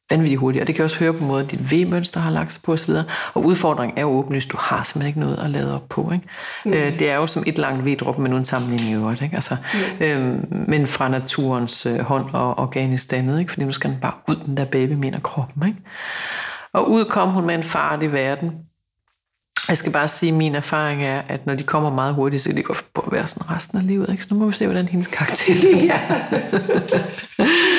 vanvittigt 0.09 0.39
hurtigt, 0.39 0.61
og 0.61 0.67
det 0.67 0.75
kan 0.75 0.83
også 0.83 0.99
høre 0.99 1.13
på 1.13 1.23
måde, 1.23 1.43
at 1.43 1.51
dit 1.51 1.71
V-mønster 1.71 2.19
har 2.19 2.31
lagt 2.31 2.53
sig 2.53 2.61
på 2.61 2.73
osv. 2.73 2.93
Og 3.33 3.45
udfordringen 3.45 3.97
er 3.97 4.01
jo 4.01 4.07
åbenlyst, 4.07 4.51
du 4.51 4.57
har 4.59 4.83
simpelthen 4.83 5.07
ikke 5.07 5.19
noget 5.19 5.39
at 5.43 5.49
lade 5.49 5.75
op 5.75 5.89
på. 5.89 6.11
Ikke? 6.13 6.25
Mm. 6.65 6.73
Øh, 6.73 6.99
det 6.99 7.09
er 7.09 7.15
jo 7.15 7.27
som 7.27 7.43
et 7.47 7.57
langt 7.57 7.85
V-drop 7.85 8.19
med 8.19 8.29
nogen 8.29 8.45
sammenligning 8.45 8.91
i 8.91 8.93
øvrigt. 8.93 9.21
Ikke? 9.21 9.35
Altså, 9.35 9.57
mm. 9.73 10.05
øhm, 10.05 10.63
men 10.67 10.87
fra 10.87 11.09
naturens 11.09 11.85
øh, 11.85 11.99
hånd 11.99 12.25
og 12.33 12.59
organisk 12.59 13.11
dannet, 13.11 13.39
ikke? 13.39 13.51
fordi 13.51 13.65
nu 13.65 13.71
skal 13.71 13.89
den 13.89 13.99
bare 14.01 14.13
ud, 14.27 14.35
den 14.45 14.57
der 14.57 14.65
baby, 14.65 14.93
mener 14.93 15.19
kroppen. 15.19 15.67
Ikke? 15.67 15.79
Og 16.73 16.91
ud 16.91 17.05
kom 17.05 17.29
hun 17.29 17.45
med 17.45 17.55
en 17.55 17.63
farlig 17.63 18.13
verden. 18.13 18.51
Jeg 19.69 19.77
skal 19.77 19.91
bare 19.91 20.07
sige, 20.07 20.31
at 20.31 20.37
min 20.37 20.55
erfaring 20.55 21.03
er, 21.03 21.21
at 21.27 21.45
når 21.45 21.55
de 21.55 21.63
kommer 21.63 21.89
meget 21.89 22.13
hurtigt, 22.13 22.41
så 22.43 22.49
kan 22.49 22.57
de 22.57 22.63
gå 22.63 22.75
på 22.93 23.01
at 23.01 23.11
være 23.11 23.27
sådan 23.27 23.49
resten 23.49 23.77
af 23.77 23.87
livet. 23.87 24.09
Ikke? 24.09 24.23
Så 24.23 24.33
nu 24.33 24.39
må 24.39 24.45
vi 24.45 24.51
se, 24.51 24.65
hvordan 24.65 24.87
hendes 24.87 25.07
karakter 25.07 25.53
er. 25.93 25.99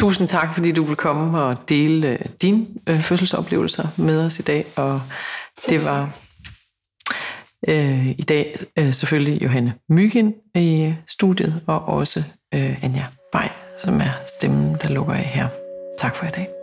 Tusind 0.00 0.28
tak, 0.28 0.54
fordi 0.54 0.72
du 0.72 0.84
vil 0.84 0.96
komme 0.96 1.42
og 1.42 1.68
dele 1.68 2.08
øh, 2.08 2.18
dine 2.42 2.66
øh, 2.88 3.00
fødselsoplevelser 3.00 3.88
med 3.96 4.24
os 4.24 4.38
i 4.38 4.42
dag. 4.42 4.66
Og 4.76 5.00
det 5.68 5.84
var 5.84 6.16
øh, 7.68 8.08
i 8.08 8.22
dag 8.28 8.58
øh, 8.78 8.92
selvfølgelig 8.92 9.42
Johanne 9.42 9.74
Myggen 9.88 10.34
i 10.54 10.94
studiet, 11.06 11.60
og 11.66 11.84
også 11.88 12.22
øh, 12.54 12.84
Anja 12.84 13.04
Bay, 13.32 13.48
som 13.78 14.00
er 14.00 14.12
stemmen, 14.38 14.76
der 14.82 14.88
lukker 14.88 15.14
af 15.14 15.24
her. 15.24 15.48
Tak 15.98 16.16
for 16.16 16.26
i 16.26 16.30
dag. 16.30 16.59